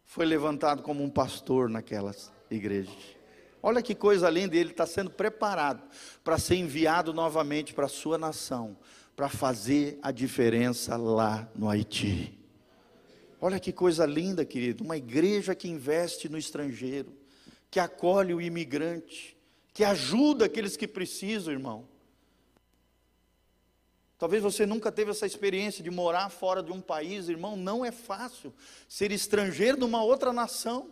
foi 0.06 0.26
levantado 0.26 0.82
como 0.82 1.04
um 1.04 1.10
pastor 1.10 1.70
naquelas 1.70 2.32
igrejas. 2.50 3.17
Olha 3.62 3.82
que 3.82 3.96
coisa 3.96 4.30
linda, 4.30 4.56
ele 4.56 4.72
está 4.72 4.86
sendo 4.86 5.10
preparado 5.10 5.84
para 6.24 6.38
ser 6.38 6.56
enviado 6.56 7.14
novamente 7.14 7.74
para 7.74 7.86
a 7.86 7.90
sua 7.90 8.18
nação 8.18 8.78
para 9.18 9.28
fazer 9.28 9.98
a 10.04 10.12
diferença 10.12 10.96
lá 10.96 11.50
no 11.56 11.68
Haiti. 11.68 12.38
Olha 13.42 13.60
que 13.60 13.74
coisa 13.74 14.06
linda, 14.06 14.46
querido, 14.46 14.84
uma 14.84 14.96
igreja 14.96 15.56
que 15.56 15.68
investe 15.68 16.30
no 16.30 16.38
estrangeiro, 16.38 17.12
que 17.72 17.80
acolhe 17.80 18.32
o 18.32 18.40
imigrante, 18.40 19.36
que 19.74 19.84
ajuda 19.84 20.46
aqueles 20.46 20.78
que 20.78 20.88
precisam, 20.88 21.52
irmão. 21.52 21.88
Talvez 24.20 24.44
você 24.44 24.68
nunca 24.68 24.92
teve 24.92 25.10
essa 25.10 25.26
experiência 25.26 25.84
de 25.84 25.90
morar 25.90 26.30
fora 26.30 26.62
de 26.62 26.72
um 26.72 26.80
país, 26.82 27.28
irmão, 27.28 27.56
não 27.56 27.84
é 27.84 27.92
fácil 27.92 28.54
ser 28.88 29.12
estrangeiro 29.12 29.78
de 29.78 29.84
uma 29.84 30.04
outra 30.04 30.32
nação. 30.32 30.92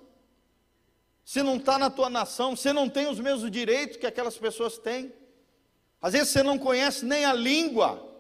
Você 1.26 1.42
não 1.42 1.58
está 1.58 1.80
na 1.80 1.90
tua 1.90 2.08
nação, 2.08 2.56
você 2.56 2.72
não 2.72 2.88
tem 2.88 3.08
os 3.08 3.20
mesmos 3.20 3.50
direitos 3.50 3.98
que 3.98 4.06
aquelas 4.06 4.38
pessoas 4.38 4.78
têm. 4.78 5.12
Às 6.00 6.14
vezes 6.14 6.30
você 6.30 6.44
não 6.44 6.60
conhece 6.60 7.04
nem 7.04 7.26
a 7.26 7.34
língua. 7.34 8.16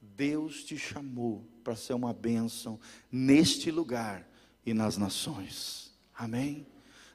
Deus 0.00 0.62
te 0.62 0.78
chamou 0.78 1.44
para 1.64 1.74
ser 1.74 1.92
uma 1.92 2.12
bênção 2.12 2.78
neste 3.10 3.68
lugar 3.72 4.24
e 4.64 4.72
nas 4.72 4.96
nações. 4.96 5.92
Amém? 6.16 6.64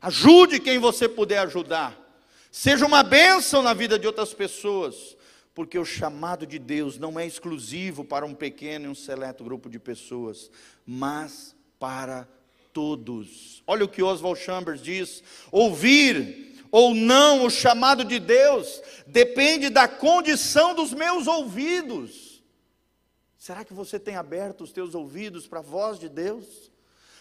Ajude 0.01 0.59
quem 0.59 0.77
você 0.77 1.07
puder 1.07 1.39
ajudar. 1.39 1.97
Seja 2.51 2.85
uma 2.85 3.01
bênção 3.01 3.61
na 3.61 3.73
vida 3.73 3.97
de 3.97 4.05
outras 4.05 4.33
pessoas, 4.33 5.15
porque 5.55 5.79
o 5.79 5.85
chamado 5.85 6.45
de 6.45 6.59
Deus 6.59 6.97
não 6.97 7.17
é 7.17 7.25
exclusivo 7.25 8.03
para 8.03 8.25
um 8.25 8.33
pequeno 8.33 8.85
e 8.85 8.89
um 8.89 8.95
seleto 8.95 9.45
grupo 9.45 9.69
de 9.69 9.79
pessoas, 9.79 10.51
mas 10.85 11.55
para 11.79 12.27
todos. 12.79 13.61
Olha 13.67 13.83
o 13.83 13.89
que 13.89 14.01
Oswald 14.01 14.39
Chambers 14.39 14.81
diz: 14.81 15.21
ouvir 15.51 16.63
ou 16.71 16.95
não 16.95 17.43
o 17.43 17.49
chamado 17.49 18.05
de 18.05 18.19
Deus 18.19 18.81
depende 19.05 19.69
da 19.69 19.85
condição 19.85 20.73
dos 20.73 20.93
meus 20.93 21.27
ouvidos. 21.27 22.41
Será 23.37 23.65
que 23.65 23.73
você 23.73 23.99
tem 23.99 24.15
aberto 24.15 24.61
os 24.63 24.71
teus 24.71 24.95
ouvidos 24.95 25.45
para 25.45 25.59
a 25.59 25.61
voz 25.61 25.99
de 25.99 26.07
Deus? 26.07 26.45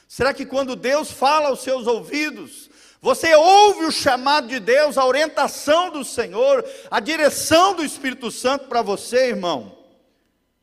Será 0.06 0.32
que 0.32 0.46
quando 0.46 0.76
Deus 0.76 1.10
fala 1.10 1.48
aos 1.48 1.60
seus 1.60 1.88
ouvidos, 1.88 2.70
você 3.00 3.34
ouve 3.34 3.84
o 3.84 3.90
chamado 3.90 4.46
de 4.46 4.60
Deus, 4.60 4.96
a 4.96 5.04
orientação 5.04 5.90
do 5.90 6.04
Senhor, 6.04 6.64
a 6.88 7.00
direção 7.00 7.74
do 7.74 7.84
Espírito 7.84 8.30
Santo 8.30 8.68
para 8.68 8.80
você, 8.80 9.30
irmão? 9.30 9.76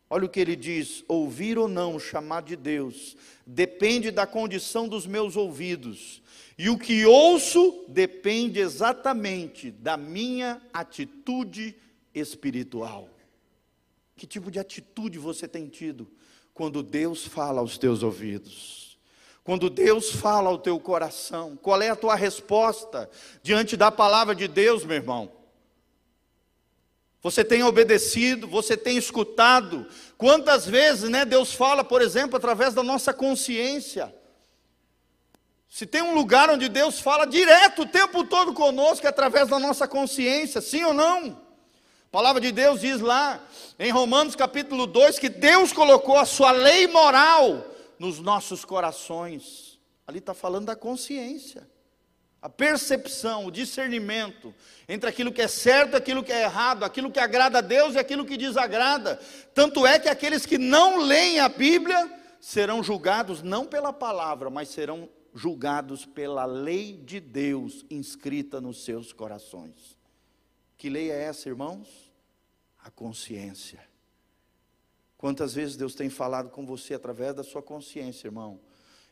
Olha 0.10 0.26
o 0.26 0.30
que 0.30 0.40
ele 0.40 0.56
diz: 0.56 1.04
ouvir 1.08 1.58
ou 1.58 1.68
não 1.68 1.96
o 1.96 2.00
chamado 2.00 2.48
de 2.48 2.56
Deus 2.56 3.16
depende 3.46 4.12
da 4.12 4.26
condição 4.26 4.88
dos 4.88 5.06
meus 5.06 5.36
ouvidos, 5.36 6.22
e 6.58 6.70
o 6.70 6.78
que 6.78 7.06
ouço 7.06 7.86
depende 7.88 8.60
exatamente 8.60 9.72
da 9.72 9.98
minha 9.98 10.62
atitude 10.74 11.76
espiritual. 12.14 13.10
Que 14.16 14.26
tipo 14.26 14.50
de 14.50 14.60
atitude 14.60 15.20
você 15.20 15.48
tem 15.48 15.68
tido 15.68 16.10
quando 16.54 16.82
Deus 16.82 17.26
fala 17.26 17.60
aos 17.60 17.78
teus 17.78 18.02
ouvidos? 18.02 18.98
Quando 19.44 19.70
Deus 19.70 20.10
fala 20.10 20.50
ao 20.50 20.58
teu 20.58 20.80
coração, 20.80 21.56
qual 21.56 21.80
é 21.82 21.90
a 21.90 21.96
tua 21.96 22.16
resposta 22.16 23.10
diante 23.44 23.78
da 23.78 23.92
palavra 23.92 24.34
de 24.34 24.48
Deus, 24.48 24.84
meu 24.84 24.96
irmão? 24.96 25.32
Você 27.26 27.44
tem 27.44 27.64
obedecido, 27.64 28.48
você 28.48 28.78
tem 28.78 28.98
escutado. 28.98 29.88
Quantas 30.16 30.68
vezes, 30.68 31.10
né, 31.10 31.26
Deus 31.26 31.54
fala, 31.54 31.84
por 31.84 32.00
exemplo, 32.00 32.38
através 32.38 32.76
da 32.76 32.84
nossa 32.84 33.12
consciência. 33.16 34.14
Se 35.68 35.88
tem 35.88 36.04
um 36.04 36.14
lugar 36.14 36.52
onde 36.52 36.70
Deus 36.70 37.00
fala 37.00 37.26
direto 37.26 37.82
o 37.82 37.88
tempo 37.88 38.24
todo 38.26 38.54
conosco, 38.54 39.08
é 39.08 39.10
através 39.10 39.48
da 39.48 39.58
nossa 39.58 39.88
consciência, 39.88 40.62
sim 40.62 40.84
ou 40.84 40.94
não? 40.94 41.32
A 41.32 42.12
palavra 42.12 42.40
de 42.40 42.52
Deus 42.52 42.82
diz 42.82 43.02
lá 43.02 43.44
em 43.80 43.90
Romanos 43.90 44.36
capítulo 44.36 44.86
2 44.86 45.18
que 45.18 45.28
Deus 45.28 45.74
colocou 45.74 46.20
a 46.20 46.26
sua 46.26 46.52
lei 46.52 46.86
moral 46.86 47.66
nos 47.98 48.20
nossos 48.20 48.64
corações. 48.64 49.80
Ali 50.06 50.20
está 50.20 50.36
falando 50.36 50.68
da 50.68 50.76
consciência, 50.76 51.68
a 52.46 52.50
percepção, 52.50 53.46
o 53.46 53.52
discernimento 53.52 54.54
entre 54.88 55.10
aquilo 55.10 55.32
que 55.32 55.42
é 55.42 55.48
certo 55.48 55.94
e 55.94 55.96
aquilo 55.96 56.24
que 56.24 56.32
é 56.32 56.44
errado, 56.44 56.84
aquilo 56.84 57.12
que 57.12 57.20
agrada 57.20 57.58
a 57.58 57.62
Deus 57.62 57.96
e 57.96 57.98
aquilo 57.98 58.26
que 58.26 58.38
desagrada. 58.38 59.20
Tanto 59.54 59.86
é 59.86 59.98
que 59.98 60.10
aqueles 60.10 60.46
que 60.46 60.58
não 60.58 60.98
leem 60.98 61.40
a 61.40 61.50
Bíblia 61.50 62.12
serão 62.40 62.84
julgados 62.84 63.42
não 63.42 63.66
pela 63.66 63.92
palavra, 63.92 64.50
mas 64.50 64.70
serão 64.70 65.10
julgados 65.34 66.06
pela 66.06 66.46
lei 66.46 66.94
de 66.94 67.20
Deus 67.20 67.84
inscrita 67.90 68.62
nos 68.62 68.84
seus 68.84 69.12
corações. 69.12 69.98
Que 70.78 70.90
lei 70.90 71.10
é 71.10 71.24
essa, 71.24 71.50
irmãos? 71.50 72.06
a 72.86 72.92
consciência. 72.92 73.84
Quantas 75.18 75.56
vezes 75.56 75.76
Deus 75.76 75.96
tem 75.96 76.08
falado 76.08 76.52
com 76.52 76.68
você 76.68 76.94
através 76.94 77.34
da 77.34 77.44
sua 77.44 77.64
consciência, 77.64 78.28
irmão? 78.28 78.60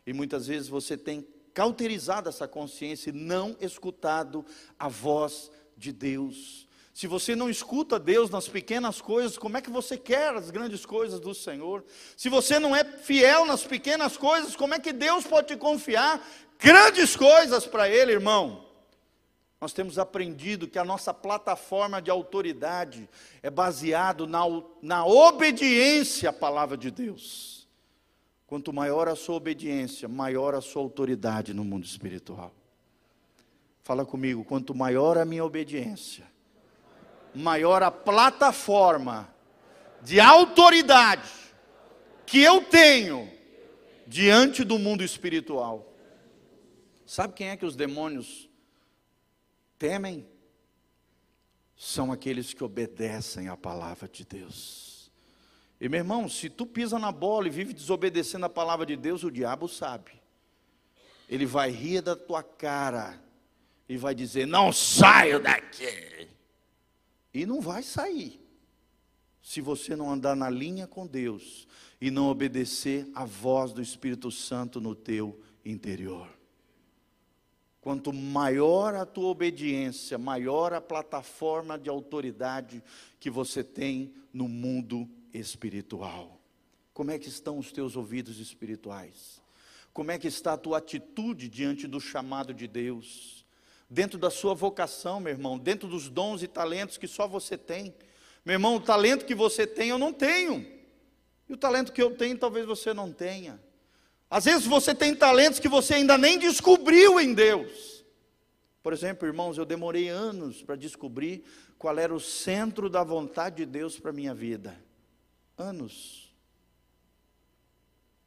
E 0.06 0.14
muitas 0.14 0.46
vezes 0.46 0.68
você 0.68 0.96
tem 0.96 1.28
cauterizado 1.54 2.30
essa 2.30 2.48
consciência 2.48 3.10
e 3.10 3.14
não 3.14 3.56
escutado 3.60 4.46
a 4.78 4.88
voz 4.88 5.52
de 5.78 5.92
Deus. 5.92 6.68
Se 6.94 7.08
você 7.08 7.36
não 7.36 7.50
escuta 7.50 7.98
Deus 7.98 8.30
nas 8.30 8.48
pequenas 8.48 9.02
coisas, 9.02 9.38
como 9.38 9.58
é 9.58 9.62
que 9.62 9.72
você 9.72 9.98
quer 9.98 10.36
as 10.36 10.52
grandes 10.52 10.86
coisas 10.86 11.20
do 11.20 11.34
Senhor? 11.34 11.84
Se 12.16 12.30
você 12.30 12.60
não 12.60 12.76
é 12.76 12.84
fiel 12.84 13.46
nas 13.46 13.66
pequenas 13.66 14.16
coisas, 14.16 14.56
como 14.56 14.76
é 14.76 14.80
que 14.80 14.94
Deus 14.94 15.26
pode 15.26 15.48
te 15.48 15.58
confiar 15.58 16.24
grandes 16.60 17.16
coisas 17.16 17.66
para 17.66 17.90
Ele, 17.90 18.12
irmão? 18.12 18.64
Nós 19.60 19.74
temos 19.74 19.98
aprendido 19.98 20.68
que 20.68 20.78
a 20.78 20.84
nossa 20.84 21.14
plataforma 21.14 22.02
de 22.02 22.12
autoridade 22.12 23.10
é 23.42 23.50
baseado 23.50 24.28
na, 24.28 24.42
na 24.82 25.06
obediência 25.06 26.30
à 26.30 26.34
palavra 26.34 26.78
de 26.78 26.92
Deus. 26.92 27.63
Quanto 28.54 28.72
maior 28.72 29.10
a 29.10 29.16
sua 29.16 29.34
obediência, 29.34 30.08
maior 30.08 30.54
a 30.54 30.62
sua 30.62 30.84
autoridade 30.84 31.56
no 31.56 31.64
mundo 31.64 31.86
espiritual. 31.86 32.54
Fala 33.82 34.06
comigo, 34.06 34.46
quanto 34.46 34.76
maior 34.76 35.18
a 35.18 35.26
minha 35.26 35.44
obediência, 35.44 36.24
maior 37.34 37.82
a 37.82 37.90
plataforma 37.90 39.28
de 40.04 40.20
autoridade 40.20 41.32
que 42.28 42.44
eu 42.44 42.64
tenho 42.64 43.28
diante 44.06 44.64
do 44.64 44.78
mundo 44.78 45.04
espiritual. 45.04 45.92
Sabe 47.08 47.34
quem 47.34 47.50
é 47.50 47.58
que 47.58 47.66
os 47.66 47.76
demônios 47.76 48.48
temem 49.80 50.28
são 51.76 52.12
aqueles 52.12 52.54
que 52.54 52.64
obedecem 52.64 53.48
à 53.48 53.58
palavra 53.58 54.08
de 54.08 54.24
Deus. 54.24 54.93
E 55.84 55.90
meu 55.90 55.98
irmão, 55.98 56.30
se 56.30 56.50
tu 56.50 56.66
pisa 56.66 56.98
na 56.98 57.12
bola 57.12 57.46
e 57.46 57.50
vive 57.50 57.74
desobedecendo 57.74 58.46
a 58.46 58.50
palavra 58.50 58.86
de 58.86 58.96
Deus, 58.96 59.22
o 59.22 59.30
diabo 59.30 59.68
sabe. 59.68 60.14
Ele 61.30 61.46
vai 61.46 61.72
rir 61.72 62.02
da 62.02 62.16
tua 62.16 62.42
cara 62.42 63.22
e 63.90 63.98
vai 63.98 64.16
dizer: 64.16 64.48
Não 64.48 64.72
saio 64.72 65.42
daqui. 65.42 66.30
E 67.34 67.46
não 67.46 67.60
vai 67.60 67.84
sair. 67.84 68.40
Se 69.42 69.60
você 69.60 69.94
não 69.94 70.10
andar 70.10 70.38
na 70.38 70.50
linha 70.50 70.88
com 70.88 71.06
Deus 71.06 71.68
e 72.00 72.10
não 72.10 72.30
obedecer 72.30 73.06
à 73.14 73.26
voz 73.26 73.74
do 73.74 73.82
Espírito 73.82 74.32
Santo 74.32 74.80
no 74.80 74.96
teu 74.96 75.38
interior. 75.66 76.30
Quanto 77.82 78.14
maior 78.14 78.96
a 78.96 79.06
tua 79.06 79.28
obediência, 79.28 80.18
maior 80.18 80.72
a 80.72 80.80
plataforma 80.80 81.78
de 81.78 81.90
autoridade 81.90 82.82
que 83.20 83.30
você 83.30 83.62
tem 83.66 84.14
no 84.32 84.48
mundo 84.48 85.10
espiritual. 85.34 86.40
Como 86.94 87.12
é 87.12 87.18
que 87.18 87.28
estão 87.28 87.58
os 87.58 87.72
teus 87.72 87.96
ouvidos 87.96 88.40
espirituais? 88.40 89.42
Como 89.92 90.12
é 90.12 90.18
que 90.18 90.28
está 90.28 90.54
a 90.54 90.58
tua 90.58 90.78
atitude 90.78 91.50
diante 91.50 91.88
do 91.88 92.00
chamado 92.00 92.54
de 92.54 92.68
Deus? 92.68 93.46
Dentro 93.90 94.18
da 94.18 94.30
sua 94.30 94.54
vocação, 94.54 95.20
meu 95.20 95.32
irmão, 95.32 95.58
dentro 95.58 95.88
dos 95.88 96.10
dons 96.10 96.42
e 96.42 96.48
talentos 96.48 96.98
que 96.98 97.08
só 97.08 97.28
você 97.28 97.58
tem. 97.58 97.94
Meu 98.46 98.54
irmão, 98.54 98.76
o 98.76 98.80
talento 98.80 99.26
que 99.26 99.36
você 99.36 99.68
tem, 99.68 99.90
eu 99.90 99.98
não 99.98 100.12
tenho. 100.12 100.66
E 101.48 101.54
o 101.54 101.58
talento 101.58 101.92
que 101.92 102.02
eu 102.02 102.16
tenho, 102.16 102.38
talvez 102.38 102.66
você 102.66 102.94
não 102.94 103.12
tenha. 103.12 103.60
Às 104.30 104.46
vezes 104.46 104.66
você 104.66 104.96
tem 104.96 105.16
talentos 105.16 105.60
que 105.60 105.68
você 105.68 105.96
ainda 105.96 106.18
nem 106.18 106.40
descobriu 106.40 107.20
em 107.20 107.34
Deus. 107.34 108.04
Por 108.82 108.92
exemplo, 108.92 109.28
irmãos, 109.28 109.58
eu 109.58 109.66
demorei 109.66 110.10
anos 110.10 110.64
para 110.64 110.76
descobrir 110.76 111.44
qual 111.78 111.98
era 111.98 112.14
o 112.14 112.20
centro 112.20 112.90
da 112.90 113.04
vontade 113.04 113.58
de 113.58 113.66
Deus 113.66 114.00
para 114.00 114.12
minha 114.12 114.34
vida. 114.34 114.76
Anos. 115.58 116.34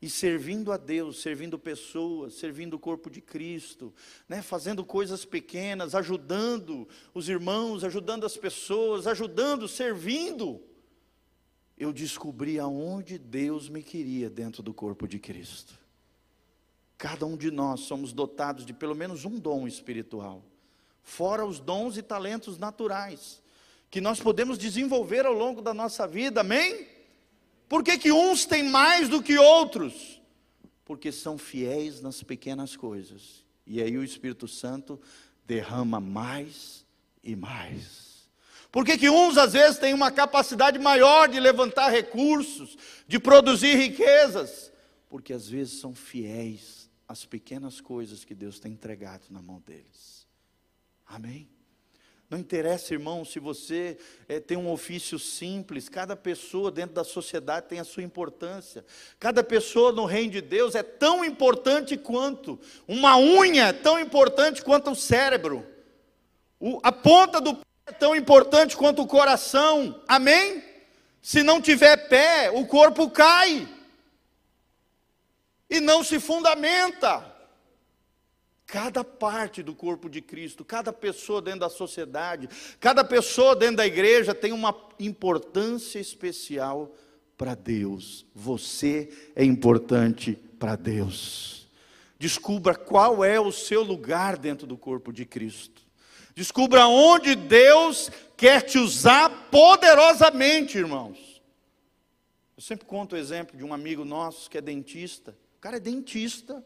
E 0.01 0.11
servindo 0.11 0.71
a 0.71 0.77
Deus, 0.77 1.21
servindo 1.21 1.59
pessoas, 1.59 2.35
servindo 2.35 2.75
o 2.75 2.79
corpo 2.79 3.09
de 3.09 3.21
Cristo, 3.21 3.93
né, 4.29 4.43
fazendo 4.43 4.85
coisas 4.85 5.25
pequenas, 5.25 5.95
ajudando 5.95 6.87
os 7.15 7.29
irmãos, 7.29 7.83
ajudando 7.83 8.27
as 8.27 8.37
pessoas, 8.37 9.07
ajudando, 9.07 9.67
servindo, 9.67 10.62
eu 11.79 11.93
descobri 11.93 12.59
aonde 12.59 13.19
Deus 13.19 13.69
me 13.69 13.83
queria 13.83 14.31
dentro 14.31 14.62
do 14.62 14.73
corpo 14.73 15.09
de 15.09 15.19
Cristo. 15.19 15.75
Cada 16.99 17.27
um 17.27 17.37
de 17.37 17.51
nós 17.51 17.81
somos 17.81 18.12
dotados 18.12 18.65
de 18.65 18.73
pelo 18.73 18.95
menos 18.95 19.25
um 19.25 19.39
dom 19.39 19.67
espiritual, 19.67 20.45
fora 21.03 21.45
os 21.45 21.59
dons 21.59 21.97
e 21.97 22.03
talentos 22.03 22.59
naturais 22.59 23.43
que 23.91 24.01
nós 24.01 24.21
podemos 24.21 24.59
desenvolver 24.59 25.25
ao 25.25 25.33
longo 25.33 25.62
da 25.62 25.73
nossa 25.73 26.07
vida, 26.07 26.41
amém? 26.41 26.95
Por 27.68 27.83
que, 27.83 27.98
que 27.98 28.12
uns 28.12 28.44
têm 28.44 28.62
mais 28.62 29.09
do 29.09 29.22
que 29.22 29.37
outros? 29.37 30.20
Porque 30.85 31.11
são 31.11 31.37
fiéis 31.37 32.00
nas 32.00 32.22
pequenas 32.22 32.76
coisas. 32.76 33.44
E 33.66 33.83
aí 33.83 33.98
o 33.98 34.05
Espírito 34.05 34.46
Santo 34.46 35.00
derrama 35.44 36.00
mais 36.00 36.87
e 37.22 37.35
mais. 37.35 38.29
Por 38.70 38.85
que, 38.85 38.98
que 38.98 39.11
uns 39.11 39.37
às 39.37 39.55
vezes 39.55 39.79
têm 39.79 39.94
uma 39.94 40.11
capacidade 40.11 40.79
maior 40.79 41.29
de 41.29 41.40
levantar 41.40 41.88
recursos, 41.88 42.76
de 43.09 43.18
produzir 43.18 43.74
riquezas? 43.74 44.72
Porque 45.09 45.33
às 45.33 45.48
vezes 45.48 45.81
são 45.81 45.94
fiéis 45.94 46.90
às 47.09 47.24
pequenas 47.24 47.81
coisas 47.81 48.24
que 48.24 48.35
Deus 48.35 48.61
tem 48.61 48.72
entregado 48.72 49.24
na 49.31 49.40
mão 49.40 49.61
deles. 49.64 50.26
Amém? 51.07 51.48
Não 52.29 52.39
interessa, 52.39 52.93
irmão, 52.93 53.25
se 53.25 53.39
você 53.39 53.97
é, 54.29 54.41
tem 54.41 54.57
um 54.57 54.71
ofício 54.73 55.17
simples, 55.17 55.89
cada 55.89 56.17
pessoa 56.17 56.73
dentro 56.73 56.97
da 56.97 57.05
sociedade 57.05 57.69
tem 57.69 57.79
a 57.79 57.85
sua 57.85 58.03
importância. 58.03 58.85
Cada 59.21 59.45
pessoa 59.45 59.93
no 59.93 60.05
reino 60.05 60.33
de 60.33 60.41
Deus 60.41 60.75
é 60.75 60.83
tão 60.83 61.25
importante 61.25 61.97
quanto. 61.97 62.59
Uma 62.89 63.17
unha 63.17 63.67
é 63.69 63.73
tão 63.73 64.01
importante 64.01 64.61
quanto 64.61 64.91
o 64.91 64.97
cérebro. 64.97 65.65
O, 66.59 66.81
a 66.83 66.91
ponta 66.91 67.41
do 67.41 67.55
pé 67.55 67.62
é 67.87 67.93
tão 67.93 68.17
importante 68.17 68.77
quanto 68.77 69.03
o 69.03 69.07
coração. 69.07 70.03
Amém? 70.09 70.65
Se 71.23 71.45
não 71.45 71.61
tiver 71.61 72.09
pé, 72.09 72.51
o 72.51 72.67
corpo 72.67 73.09
cai. 73.09 73.69
E 75.71 75.79
não 75.79 76.03
se 76.03 76.19
fundamenta. 76.19 77.36
Cada 78.66 79.05
parte 79.05 79.62
do 79.62 79.74
corpo 79.74 80.09
de 80.11 80.20
Cristo, 80.20 80.64
cada 80.64 80.92
pessoa 80.92 81.40
dentro 81.40 81.61
da 81.61 81.68
sociedade, 81.68 82.48
cada 82.81 83.05
pessoa 83.05 83.55
dentro 83.55 83.76
da 83.76 83.87
igreja 83.87 84.35
tem 84.35 84.52
uma 84.52 84.76
importância 84.98 86.00
especial 86.00 86.92
para 87.38 87.55
Deus. 87.55 88.26
Você 88.35 89.09
é 89.37 89.44
importante 89.44 90.37
para 90.59 90.74
Deus. 90.74 91.68
Descubra 92.18 92.74
qual 92.74 93.24
é 93.24 93.38
o 93.38 93.52
seu 93.52 93.85
lugar 93.85 94.37
dentro 94.37 94.66
do 94.66 94.76
corpo 94.76 95.12
de 95.12 95.24
Cristo. 95.24 95.83
Descubra 96.35 96.88
onde 96.88 97.37
Deus 97.37 98.11
quer 98.37 98.62
te 98.62 98.79
usar 98.79 99.48
poderosamente, 99.50 100.76
irmãos. 100.76 101.40
Eu 102.57 102.62
sempre 102.62 102.85
conto 102.87 103.14
o 103.14 103.18
exemplo 103.18 103.57
de 103.57 103.62
um 103.62 103.72
amigo 103.72 104.05
nosso 104.05 104.50
que 104.50 104.59
é 104.59 104.61
dentista. 104.61 105.37
O 105.59 105.61
cara 105.61 105.76
é 105.76 105.81
dentista 105.81 106.64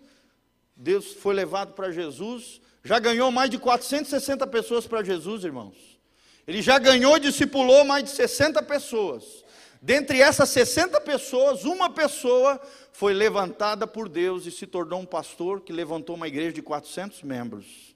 Deus 0.81 1.13
foi 1.13 1.35
levado 1.35 1.75
para 1.75 1.93
Jesus, 1.93 2.59
já 2.83 2.99
ganhou 2.99 3.31
mais 3.31 3.51
de 3.51 3.59
460 3.59 4.47
pessoas 4.47 4.87
para 4.87 5.05
Jesus, 5.05 5.45
irmãos. 5.45 6.01
Ele 6.47 6.63
já 6.63 6.79
ganhou 6.79 7.19
e 7.19 7.21
discipulou 7.21 7.85
mais 7.85 8.05
de 8.05 8.11
60 8.11 8.63
pessoas. 8.63 9.45
Dentre 9.83 10.23
essas 10.23 10.49
60 10.49 10.99
pessoas, 11.03 11.65
uma 11.65 11.91
pessoa 11.91 12.59
foi 12.93 13.13
levantada 13.13 13.87
por 13.87 14.09
Deus 14.09 14.47
e 14.47 14.51
se 14.51 14.67
tornou 14.67 15.01
um 15.01 15.07
pastor 15.07 15.61
que 15.61 15.71
levantou 15.73 16.17
uma 16.17 16.27
igreja 16.27 16.55
de 16.55 16.63
400 16.63 17.23
membros. 17.23 17.95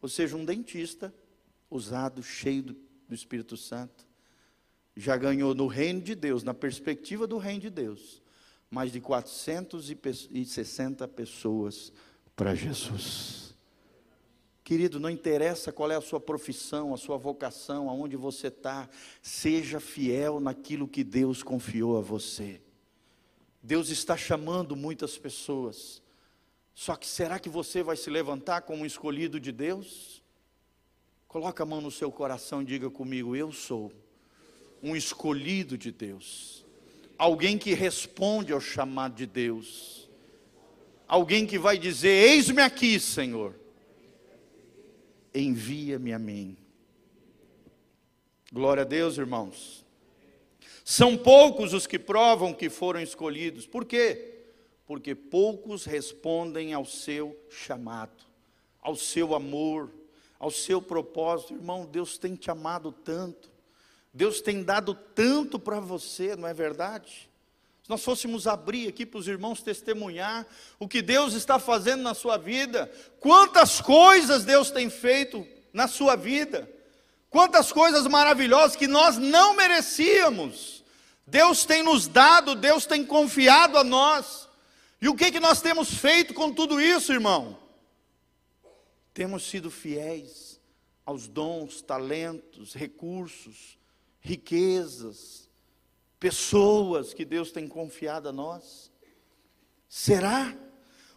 Ou 0.00 0.08
seja, 0.08 0.36
um 0.36 0.44
dentista 0.44 1.12
usado, 1.68 2.22
cheio 2.22 2.62
do, 2.62 2.76
do 3.08 3.14
Espírito 3.16 3.56
Santo. 3.56 4.06
Já 4.96 5.16
ganhou 5.16 5.56
no 5.56 5.66
reino 5.66 6.00
de 6.00 6.14
Deus, 6.14 6.44
na 6.44 6.54
perspectiva 6.54 7.26
do 7.26 7.36
reino 7.36 7.62
de 7.62 7.70
Deus, 7.70 8.22
mais 8.70 8.90
de 8.90 9.00
460 9.00 11.06
pessoas 11.08 11.92
para 12.34 12.54
Jesus. 12.54 13.54
Querido, 14.64 14.98
não 14.98 15.08
interessa 15.08 15.70
qual 15.70 15.90
é 15.90 15.94
a 15.94 16.00
sua 16.00 16.18
profissão, 16.18 16.92
a 16.92 16.96
sua 16.96 17.16
vocação, 17.16 17.88
aonde 17.88 18.16
você 18.16 18.48
está, 18.48 18.88
seja 19.22 19.78
fiel 19.78 20.40
naquilo 20.40 20.88
que 20.88 21.04
Deus 21.04 21.42
confiou 21.42 21.96
a 21.96 22.00
você. 22.00 22.60
Deus 23.62 23.90
está 23.90 24.16
chamando 24.16 24.74
muitas 24.74 25.16
pessoas, 25.16 26.02
só 26.74 26.96
que 26.96 27.06
será 27.06 27.38
que 27.38 27.48
você 27.48 27.82
vai 27.82 27.96
se 27.96 28.10
levantar 28.10 28.62
como 28.62 28.82
um 28.82 28.86
escolhido 28.86 29.38
de 29.38 29.52
Deus? 29.52 30.22
Coloca 31.28 31.62
a 31.62 31.66
mão 31.66 31.80
no 31.80 31.90
seu 31.90 32.10
coração 32.10 32.62
e 32.62 32.64
diga 32.64 32.90
comigo: 32.90 33.36
Eu 33.36 33.52
sou 33.52 33.92
um 34.82 34.96
escolhido 34.96 35.78
de 35.78 35.90
Deus 35.90 36.65
alguém 37.18 37.58
que 37.58 37.74
responde 37.74 38.52
ao 38.52 38.60
chamado 38.60 39.14
de 39.14 39.26
Deus, 39.26 40.08
alguém 41.06 41.46
que 41.46 41.58
vai 41.58 41.78
dizer: 41.78 42.08
Eis-me 42.30 42.62
aqui, 42.62 42.98
Senhor, 43.00 43.54
envia-me 45.34 46.12
a 46.12 46.18
mim. 46.18 46.56
Glória 48.52 48.82
a 48.82 48.86
Deus, 48.86 49.18
irmãos. 49.18 49.84
São 50.84 51.16
poucos 51.16 51.72
os 51.72 51.86
que 51.86 51.98
provam 51.98 52.54
que 52.54 52.70
foram 52.70 53.00
escolhidos, 53.00 53.66
por 53.66 53.84
quê? 53.84 54.34
Porque 54.86 55.16
poucos 55.16 55.84
respondem 55.84 56.72
ao 56.72 56.84
seu 56.84 57.36
chamado, 57.50 58.24
ao 58.80 58.94
seu 58.94 59.34
amor, 59.34 59.90
ao 60.38 60.50
seu 60.50 60.80
propósito. 60.80 61.54
Irmão, 61.54 61.84
Deus 61.84 62.18
tem 62.18 62.36
te 62.36 62.52
amado 62.52 62.92
tanto. 62.92 63.50
Deus 64.16 64.40
tem 64.40 64.62
dado 64.62 64.94
tanto 64.94 65.58
para 65.58 65.78
você, 65.78 66.34
não 66.34 66.48
é 66.48 66.54
verdade? 66.54 67.28
Se 67.82 67.90
nós 67.90 68.02
fôssemos 68.02 68.46
abrir 68.46 68.88
aqui 68.88 69.04
para 69.04 69.20
os 69.20 69.28
irmãos 69.28 69.62
testemunhar 69.62 70.46
o 70.78 70.88
que 70.88 71.02
Deus 71.02 71.34
está 71.34 71.58
fazendo 71.58 72.02
na 72.02 72.14
sua 72.14 72.38
vida, 72.38 72.90
quantas 73.20 73.78
coisas 73.78 74.42
Deus 74.42 74.70
tem 74.70 74.88
feito 74.88 75.46
na 75.70 75.86
sua 75.86 76.16
vida, 76.16 76.66
quantas 77.28 77.70
coisas 77.70 78.06
maravilhosas 78.06 78.74
que 78.74 78.86
nós 78.86 79.18
não 79.18 79.54
merecíamos, 79.54 80.82
Deus 81.26 81.66
tem 81.66 81.82
nos 81.82 82.08
dado, 82.08 82.54
Deus 82.54 82.86
tem 82.86 83.04
confiado 83.04 83.76
a 83.76 83.84
nós, 83.84 84.48
e 84.98 85.10
o 85.10 85.14
que, 85.14 85.30
que 85.30 85.40
nós 85.40 85.60
temos 85.60 85.92
feito 85.92 86.32
com 86.32 86.50
tudo 86.50 86.80
isso, 86.80 87.12
irmão? 87.12 87.58
Temos 89.12 89.42
sido 89.42 89.70
fiéis 89.70 90.58
aos 91.04 91.28
dons, 91.28 91.82
talentos, 91.82 92.72
recursos, 92.72 93.75
riquezas, 94.26 95.48
pessoas 96.18 97.14
que 97.14 97.24
Deus 97.24 97.52
tem 97.52 97.68
confiado 97.68 98.28
a 98.28 98.32
nós? 98.32 98.90
Será? 99.88 100.52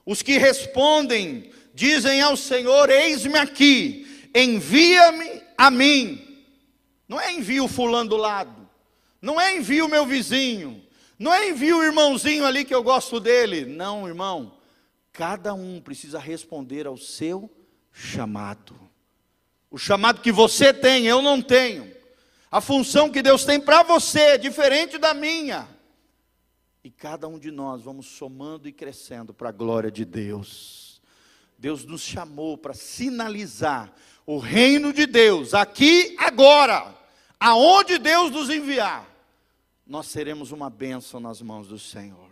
Os 0.05 0.21
que 0.21 0.38
respondem, 0.38 1.51
dizem 1.73 2.21
ao 2.21 2.38
Senhor: 2.38 2.89
Eis-me 2.89 3.38
aqui, 3.38 4.29
envia-me 4.34 5.41
a 5.57 5.71
mim. 5.71 6.25
Não 7.07 7.19
é 7.19 7.34
envio 7.34 7.67
fulano 7.67 8.11
do 8.11 8.17
lado, 8.17 8.69
não 9.19 9.41
é 9.41 9.57
envio 9.57 9.89
meu 9.89 10.05
vizinho, 10.05 10.86
não 11.17 11.34
é 11.34 11.49
envio 11.49 11.79
o 11.79 11.84
irmãozinho 11.84 12.45
ali 12.45 12.63
que 12.63 12.73
eu 12.73 12.84
gosto 12.84 13.19
dele. 13.19 13.65
Não, 13.65 14.07
irmão. 14.07 14.57
Cada 15.11 15.53
um 15.53 15.81
precisa 15.81 16.19
responder 16.19 16.86
ao 16.86 16.95
seu 16.95 17.49
chamado. 17.91 18.79
O 19.71 19.77
chamado 19.77 20.21
que 20.21 20.31
você 20.31 20.71
tem, 20.71 21.07
eu 21.07 21.21
não 21.21 21.41
tenho. 21.41 21.98
A 22.51 22.59
função 22.59 23.11
que 23.11 23.21
Deus 23.21 23.45
tem 23.45 23.59
para 23.59 23.83
você 23.83 24.19
é 24.19 24.37
diferente 24.37 24.97
da 24.97 25.13
minha. 25.13 25.67
E 26.83 26.89
cada 26.89 27.27
um 27.27 27.37
de 27.37 27.51
nós 27.51 27.83
vamos 27.83 28.07
somando 28.07 28.67
e 28.67 28.71
crescendo 28.71 29.33
para 29.33 29.49
a 29.49 29.51
glória 29.51 29.91
de 29.91 30.05
Deus. 30.05 31.01
Deus 31.57 31.83
nos 31.85 32.01
chamou 32.01 32.57
para 32.57 32.73
sinalizar 32.73 33.93
o 34.25 34.37
reino 34.37 34.93
de 34.93 35.05
Deus 35.05 35.53
aqui 35.53 36.15
agora, 36.17 36.95
aonde 37.39 37.97
Deus 37.97 38.31
nos 38.31 38.49
enviar. 38.49 39.07
nós 39.85 40.05
seremos 40.05 40.51
uma 40.51 40.69
bênção 40.69 41.19
nas 41.19 41.41
mãos 41.41 41.67
do 41.67 41.79
Senhor. 41.79 42.29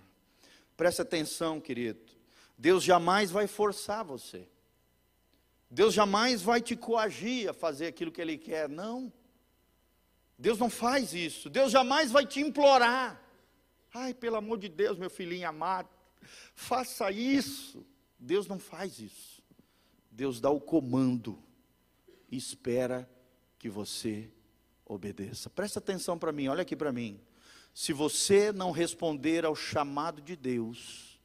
Preste 0.77 1.01
atenção, 1.01 1.59
querido. 1.59 1.99
Deus 2.55 2.83
jamais 2.83 3.31
vai 3.31 3.47
forçar 3.47 4.05
você. 4.05 4.47
Deus 5.69 5.93
jamais 5.93 6.41
vai 6.41 6.61
te 6.61 6.75
coagir 6.75 7.49
a 7.49 7.53
fazer 7.53 7.87
aquilo 7.87 8.11
que 8.11 8.21
Ele 8.21 8.37
quer. 8.37 8.69
Não. 8.69 9.11
Deus 10.37 10.59
não 10.59 10.69
faz 10.69 11.13
isso. 11.13 11.49
Deus 11.49 11.71
jamais 11.71 12.11
vai 12.11 12.25
te 12.25 12.39
implorar. 12.39 13.21
Ai, 13.93 14.13
pelo 14.13 14.35
amor 14.35 14.59
de 14.59 14.69
Deus, 14.69 14.97
meu 14.97 15.09
filhinho 15.09 15.47
amado, 15.47 15.89
faça 16.53 17.11
isso. 17.11 17.85
Deus 18.19 18.47
não 18.47 18.59
faz 18.59 18.99
isso. 18.99 19.41
Deus 20.11 20.39
dá 20.39 20.49
o 20.49 20.59
comando 20.59 21.41
e 22.29 22.37
espera 22.37 23.09
que 23.57 23.69
você 23.69 24.29
obedeça. 24.85 25.49
Presta 25.49 25.79
atenção 25.79 26.17
para 26.17 26.31
mim, 26.31 26.47
olha 26.47 26.61
aqui 26.61 26.75
para 26.75 26.91
mim. 26.91 27.19
Se 27.73 27.93
você 27.93 28.51
não 28.51 28.71
responder 28.71 29.45
ao 29.45 29.55
chamado 29.55 30.21
de 30.21 30.35
Deus, 30.35 31.19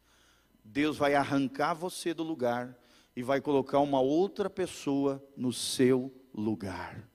Deus 0.65 0.97
vai 0.97 1.15
arrancar 1.15 1.75
você 1.75 2.13
do 2.13 2.23
lugar 2.23 2.77
e 3.17 3.23
vai 3.23 3.41
colocar 3.41 3.81
uma 3.81 4.01
outra 4.01 4.49
pessoa 4.49 5.23
no 5.37 5.53
seu 5.53 6.13
lugar. 6.35 7.09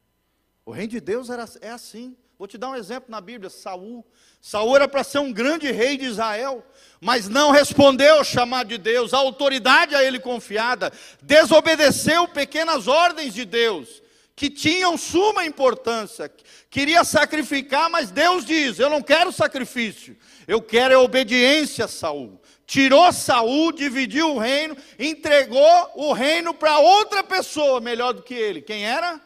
O 0.68 0.72
reino 0.72 0.90
de 0.90 1.00
Deus 1.00 1.30
era, 1.30 1.46
é 1.62 1.70
assim. 1.70 2.14
Vou 2.38 2.46
te 2.46 2.58
dar 2.58 2.72
um 2.72 2.76
exemplo 2.76 3.10
na 3.10 3.22
Bíblia, 3.22 3.50
Saul. 3.50 4.06
Saul 4.42 4.76
era 4.76 4.86
para 4.86 5.02
ser 5.02 5.20
um 5.20 5.32
grande 5.32 5.72
rei 5.72 5.96
de 5.96 6.04
Israel, 6.04 6.62
mas 7.00 7.30
não 7.30 7.52
respondeu 7.52 8.18
ao 8.18 8.24
chamado 8.26 8.68
de 8.68 8.78
Deus, 8.78 9.14
a 9.14 9.18
autoridade 9.18 9.96
a 9.96 10.04
ele 10.04 10.20
confiada, 10.20 10.92
desobedeceu 11.22 12.28
pequenas 12.28 12.86
ordens 12.86 13.34
de 13.34 13.46
Deus, 13.46 14.04
que 14.36 14.50
tinham 14.50 14.98
suma 14.98 15.46
importância. 15.46 16.30
Queria 16.70 17.06
sacrificar, 17.06 17.90
mas 17.90 18.12
Deus 18.12 18.44
diz: 18.44 18.78
"Eu 18.78 18.90
não 18.90 19.02
quero 19.02 19.32
sacrifício. 19.32 20.18
Eu 20.46 20.62
quero 20.62 20.98
a 20.98 21.02
obediência 21.02 21.86
a 21.86 21.88
Saul." 21.88 22.42
Tirou 22.66 23.14
Saul, 23.14 23.72
dividiu 23.72 24.36
o 24.36 24.38
reino, 24.38 24.76
entregou 25.00 25.92
o 25.96 26.12
reino 26.12 26.54
para 26.54 26.78
outra 26.78 27.24
pessoa 27.24 27.80
melhor 27.80 28.12
do 28.12 28.22
que 28.22 28.34
ele. 28.34 28.62
Quem 28.62 28.86
era? 28.86 29.26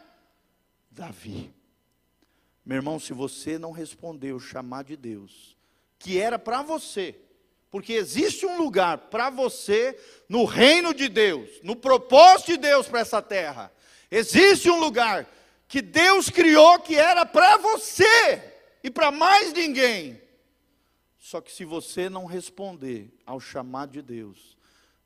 Davi. 0.92 1.52
Meu 2.64 2.76
irmão, 2.76 2.98
se 3.00 3.12
você 3.12 3.58
não 3.58 3.72
respondeu 3.72 4.36
o 4.36 4.40
chamado 4.40 4.88
de 4.88 4.96
Deus, 4.96 5.56
que 5.98 6.18
era 6.18 6.38
para 6.38 6.62
você, 6.62 7.18
porque 7.70 7.94
existe 7.94 8.44
um 8.44 8.58
lugar 8.58 8.98
para 8.98 9.30
você 9.30 9.98
no 10.28 10.44
reino 10.44 10.92
de 10.92 11.08
Deus, 11.08 11.48
no 11.62 11.74
propósito 11.74 12.52
de 12.52 12.58
Deus 12.58 12.86
para 12.86 13.00
essa 13.00 13.22
terra. 13.22 13.72
Existe 14.10 14.68
um 14.68 14.78
lugar 14.78 15.26
que 15.66 15.80
Deus 15.80 16.28
criou 16.28 16.78
que 16.80 16.94
era 16.96 17.24
para 17.24 17.56
você 17.56 18.52
e 18.84 18.90
para 18.90 19.10
mais 19.10 19.52
ninguém. 19.52 20.20
Só 21.18 21.40
que 21.40 21.50
se 21.50 21.64
você 21.64 22.10
não 22.10 22.26
responder 22.26 23.10
ao 23.24 23.40
chamado 23.40 23.92
de 23.92 24.02
Deus, 24.02 24.56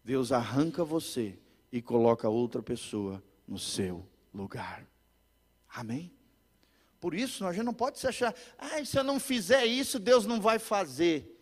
Deus 0.03 0.33
arranca 0.33 0.85
você 0.85 1.39
e 1.71 1.81
coloca 1.81 2.29
outra 2.29 2.63
pessoa 2.63 3.23
no 3.47 3.59
seu 3.59 4.05
lugar. 4.35 4.85
Amém? 5.77 6.11
Por 6.99 7.15
isso, 7.15 7.45
a 7.45 7.53
gente 7.53 7.67
não 7.67 7.75
pode 7.75 7.99
se 7.99 8.09
achar, 8.09 8.35
ah, 8.57 8.83
se 8.83 8.99
eu 8.99 9.05
não 9.05 9.21
fizer 9.21 9.67
isso, 9.67 9.99
Deus 9.99 10.25
não 10.25 10.41
vai 10.41 10.59
fazer. 10.59 11.39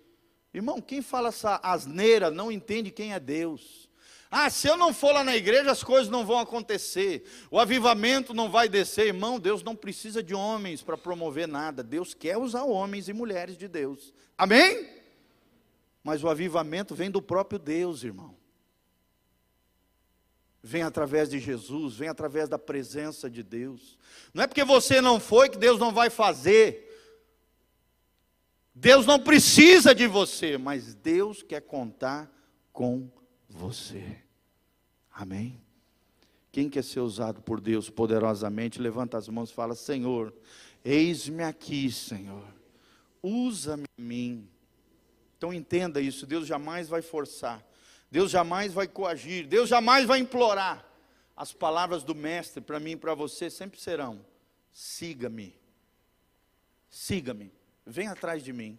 Irmão, 0.52 0.80
quem 0.80 1.00
fala 1.00 1.28
essa 1.28 1.60
asneira 1.62 2.32
não 2.32 2.50
entende 2.50 2.90
quem 2.90 3.12
é 3.12 3.20
Deus. 3.20 3.88
Ah, 4.28 4.50
se 4.50 4.66
eu 4.66 4.76
não 4.76 4.92
for 4.92 5.14
lá 5.14 5.22
na 5.22 5.36
igreja, 5.36 5.70
as 5.70 5.84
coisas 5.84 6.10
não 6.10 6.26
vão 6.26 6.40
acontecer. 6.40 7.22
O 7.48 7.60
avivamento 7.60 8.34
não 8.34 8.50
vai 8.50 8.68
descer. 8.68 9.06
Irmão, 9.06 9.38
Deus 9.38 9.62
não 9.62 9.76
precisa 9.76 10.20
de 10.20 10.34
homens 10.34 10.82
para 10.82 10.98
promover 10.98 11.46
nada. 11.46 11.84
Deus 11.84 12.12
quer 12.12 12.36
usar 12.36 12.64
homens 12.64 13.08
e 13.08 13.12
mulheres 13.12 13.56
de 13.56 13.68
Deus. 13.68 14.12
Amém? 14.36 14.88
Mas 16.02 16.24
o 16.24 16.28
avivamento 16.28 16.92
vem 16.92 17.08
do 17.08 17.22
próprio 17.22 17.60
Deus, 17.60 18.02
irmão 18.02 18.33
vem 20.66 20.82
através 20.82 21.28
de 21.28 21.38
Jesus, 21.38 21.94
vem 21.94 22.08
através 22.08 22.48
da 22.48 22.58
presença 22.58 23.28
de 23.28 23.42
Deus. 23.42 23.98
Não 24.32 24.42
é 24.42 24.46
porque 24.46 24.64
você 24.64 24.98
não 24.98 25.20
foi 25.20 25.50
que 25.50 25.58
Deus 25.58 25.78
não 25.78 25.92
vai 25.92 26.08
fazer. 26.08 26.90
Deus 28.74 29.04
não 29.04 29.20
precisa 29.20 29.94
de 29.94 30.06
você, 30.06 30.56
mas 30.56 30.94
Deus 30.94 31.42
quer 31.42 31.60
contar 31.60 32.32
com 32.72 33.10
você. 33.46 34.16
Amém? 35.12 35.60
Quem 36.50 36.70
quer 36.70 36.82
ser 36.82 37.00
usado 37.00 37.42
por 37.42 37.60
Deus 37.60 37.90
poderosamente, 37.90 38.80
levanta 38.80 39.18
as 39.18 39.28
mãos 39.28 39.50
e 39.50 39.54
fala: 39.54 39.74
Senhor, 39.74 40.32
eis-me 40.82 41.42
aqui, 41.42 41.92
Senhor, 41.92 42.46
usa-me 43.22 43.84
a 43.98 44.02
mim. 44.02 44.48
Então 45.36 45.52
entenda 45.52 46.00
isso, 46.00 46.26
Deus 46.26 46.46
jamais 46.46 46.88
vai 46.88 47.02
forçar. 47.02 47.62
Deus 48.14 48.30
jamais 48.30 48.72
vai 48.72 48.86
coagir, 48.86 49.44
Deus 49.44 49.68
jamais 49.68 50.06
vai 50.06 50.20
implorar. 50.20 50.88
As 51.36 51.52
palavras 51.52 52.04
do 52.04 52.14
Mestre 52.14 52.60
para 52.60 52.78
mim 52.78 52.92
e 52.92 52.96
para 52.96 53.12
você 53.12 53.50
sempre 53.50 53.80
serão: 53.80 54.24
siga-me, 54.72 55.52
siga-me, 56.88 57.52
vem 57.84 58.06
atrás 58.06 58.44
de 58.44 58.52
mim, 58.52 58.78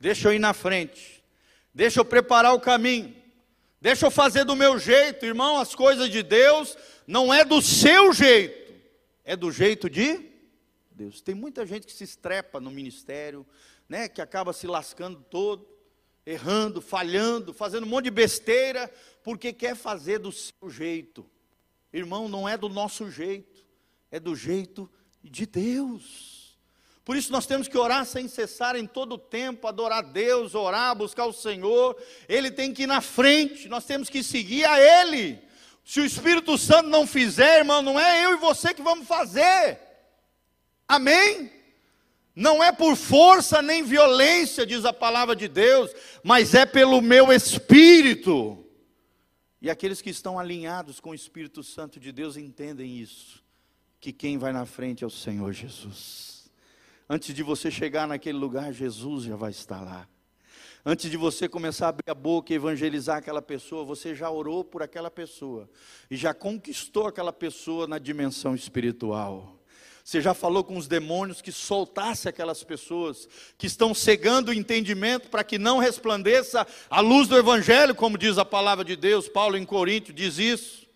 deixa 0.00 0.26
eu 0.26 0.32
ir 0.32 0.40
na 0.40 0.52
frente, 0.52 1.22
deixa 1.72 2.00
eu 2.00 2.04
preparar 2.04 2.52
o 2.52 2.58
caminho, 2.58 3.14
deixa 3.80 4.06
eu 4.06 4.10
fazer 4.10 4.42
do 4.42 4.56
meu 4.56 4.76
jeito, 4.76 5.24
irmão. 5.24 5.58
As 5.58 5.72
coisas 5.72 6.10
de 6.10 6.24
Deus 6.24 6.76
não 7.06 7.32
é 7.32 7.44
do 7.44 7.62
seu 7.62 8.12
jeito, 8.12 8.74
é 9.24 9.36
do 9.36 9.52
jeito 9.52 9.88
de 9.88 10.32
Deus. 10.90 11.20
Tem 11.20 11.32
muita 11.32 11.64
gente 11.64 11.86
que 11.86 11.92
se 11.92 12.02
estrepa 12.02 12.58
no 12.58 12.72
ministério, 12.72 13.46
né, 13.88 14.08
que 14.08 14.20
acaba 14.20 14.52
se 14.52 14.66
lascando 14.66 15.24
todo 15.30 15.77
errando, 16.28 16.82
falhando, 16.82 17.54
fazendo 17.54 17.84
um 17.84 17.88
monte 17.88 18.04
de 18.04 18.10
besteira, 18.10 18.92
porque 19.24 19.50
quer 19.50 19.74
fazer 19.74 20.18
do 20.18 20.30
seu 20.30 20.68
jeito. 20.68 21.24
Irmão, 21.90 22.28
não 22.28 22.46
é 22.46 22.54
do 22.54 22.68
nosso 22.68 23.10
jeito, 23.10 23.64
é 24.10 24.20
do 24.20 24.36
jeito 24.36 24.90
de 25.24 25.46
Deus. 25.46 26.58
Por 27.02 27.16
isso 27.16 27.32
nós 27.32 27.46
temos 27.46 27.66
que 27.66 27.78
orar 27.78 28.04
sem 28.04 28.28
cessar 28.28 28.76
em 28.76 28.86
todo 28.86 29.14
o 29.14 29.18
tempo, 29.18 29.66
adorar 29.66 30.02
Deus, 30.02 30.54
orar, 30.54 30.94
buscar 30.94 31.24
o 31.24 31.32
Senhor. 31.32 31.96
Ele 32.28 32.50
tem 32.50 32.74
que 32.74 32.82
ir 32.82 32.86
na 32.86 33.00
frente, 33.00 33.66
nós 33.66 33.86
temos 33.86 34.10
que 34.10 34.22
seguir 34.22 34.66
a 34.66 34.78
Ele. 34.78 35.40
Se 35.82 35.98
o 35.98 36.04
Espírito 36.04 36.58
Santo 36.58 36.90
não 36.90 37.06
fizer, 37.06 37.60
irmão, 37.60 37.80
não 37.80 37.98
é 37.98 38.22
eu 38.26 38.34
e 38.34 38.36
você 38.36 38.74
que 38.74 38.82
vamos 38.82 39.08
fazer. 39.08 39.80
Amém? 40.86 41.57
Não 42.38 42.62
é 42.62 42.70
por 42.70 42.94
força 42.94 43.60
nem 43.60 43.82
violência, 43.82 44.64
diz 44.64 44.84
a 44.84 44.92
palavra 44.92 45.34
de 45.34 45.48
Deus, 45.48 45.90
mas 46.22 46.54
é 46.54 46.64
pelo 46.64 47.02
meu 47.02 47.32
espírito. 47.32 48.64
E 49.60 49.68
aqueles 49.68 50.00
que 50.00 50.10
estão 50.10 50.38
alinhados 50.38 51.00
com 51.00 51.10
o 51.10 51.14
Espírito 51.16 51.64
Santo 51.64 51.98
de 51.98 52.12
Deus 52.12 52.36
entendem 52.36 52.96
isso, 52.96 53.42
que 53.98 54.12
quem 54.12 54.38
vai 54.38 54.52
na 54.52 54.64
frente 54.64 55.02
é 55.02 55.06
o 55.06 55.10
Senhor 55.10 55.52
Jesus. 55.52 56.48
Antes 57.10 57.34
de 57.34 57.42
você 57.42 57.72
chegar 57.72 58.06
naquele 58.06 58.38
lugar, 58.38 58.72
Jesus 58.72 59.24
já 59.24 59.34
vai 59.34 59.50
estar 59.50 59.80
lá. 59.80 60.08
Antes 60.86 61.10
de 61.10 61.16
você 61.16 61.48
começar 61.48 61.86
a 61.86 61.88
abrir 61.88 62.08
a 62.08 62.14
boca 62.14 62.52
e 62.52 62.56
evangelizar 62.56 63.16
aquela 63.16 63.42
pessoa, 63.42 63.84
você 63.84 64.14
já 64.14 64.30
orou 64.30 64.62
por 64.62 64.80
aquela 64.80 65.10
pessoa 65.10 65.68
e 66.08 66.16
já 66.16 66.32
conquistou 66.32 67.08
aquela 67.08 67.32
pessoa 67.32 67.88
na 67.88 67.98
dimensão 67.98 68.54
espiritual. 68.54 69.57
Você 70.08 70.22
já 70.22 70.32
falou 70.32 70.64
com 70.64 70.78
os 70.78 70.88
demônios 70.88 71.42
que 71.42 71.52
soltasse 71.52 72.30
aquelas 72.30 72.64
pessoas 72.64 73.28
que 73.58 73.66
estão 73.66 73.92
cegando 73.92 74.50
o 74.50 74.54
entendimento 74.54 75.28
para 75.28 75.44
que 75.44 75.58
não 75.58 75.76
resplandeça 75.76 76.66
a 76.88 77.00
luz 77.02 77.28
do 77.28 77.36
Evangelho, 77.36 77.94
como 77.94 78.16
diz 78.16 78.38
a 78.38 78.44
palavra 78.44 78.82
de 78.86 78.96
Deus, 78.96 79.28
Paulo 79.28 79.54
em 79.54 79.66
Corinto 79.66 80.10
diz 80.10 80.38
isso. 80.38 80.86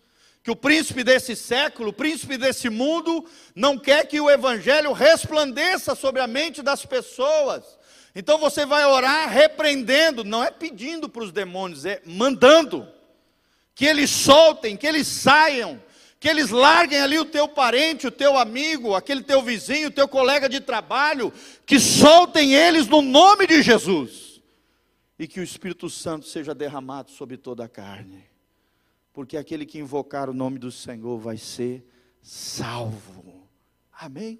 Que 0.41 0.49
o 0.49 0.55
príncipe 0.55 1.03
desse 1.03 1.35
século, 1.35 1.89
o 1.89 1.93
príncipe 1.93 2.39
desse 2.39 2.71
mundo, 2.71 3.23
não 3.53 3.77
quer 3.77 4.07
que 4.07 4.19
o 4.19 4.31
Evangelho 4.31 4.91
resplandeça 4.93 5.93
sobre 5.93 6.19
a 6.19 6.25
mente 6.25 6.63
das 6.63 6.83
pessoas. 6.83 7.77
Então 8.15 8.39
você 8.39 8.65
vai 8.65 8.83
orar 8.83 9.29
repreendendo, 9.29 10.23
não 10.23 10.43
é 10.43 10.49
pedindo 10.49 11.07
para 11.07 11.21
os 11.21 11.31
demônios, 11.31 11.85
é 11.85 12.01
mandando 12.03 12.87
que 13.75 13.85
eles 13.85 14.09
soltem, 14.09 14.75
que 14.75 14.87
eles 14.87 15.05
saiam, 15.05 15.79
que 16.23 16.29
eles 16.29 16.51
larguem 16.51 17.01
ali 17.01 17.19
o 17.19 17.25
teu 17.25 17.49
parente, 17.49 18.07
o 18.07 18.11
teu 18.11 18.37
amigo, 18.37 18.95
aquele 18.95 19.21
teu 19.21 19.41
vizinho, 19.41 19.89
o 19.89 19.91
teu 19.91 20.07
colega 20.07 20.47
de 20.47 20.61
trabalho, 20.61 21.33
que 21.65 21.77
soltem 21.77 22.53
eles 22.53 22.87
no 22.87 23.01
nome 23.01 23.45
de 23.45 23.61
Jesus, 23.61 24.41
e 25.19 25.27
que 25.27 25.41
o 25.41 25.43
Espírito 25.43 25.89
Santo 25.89 26.25
seja 26.25 26.55
derramado 26.55 27.11
sobre 27.11 27.35
toda 27.35 27.65
a 27.65 27.67
carne, 27.67 28.23
porque 29.11 29.35
aquele 29.35 29.65
que 29.65 29.77
invocar 29.77 30.29
o 30.29 30.33
nome 30.33 30.57
do 30.57 30.71
Senhor 30.71 31.17
vai 31.17 31.35
ser 31.35 31.85
salvo. 32.21 33.45
Amém? 33.91 34.39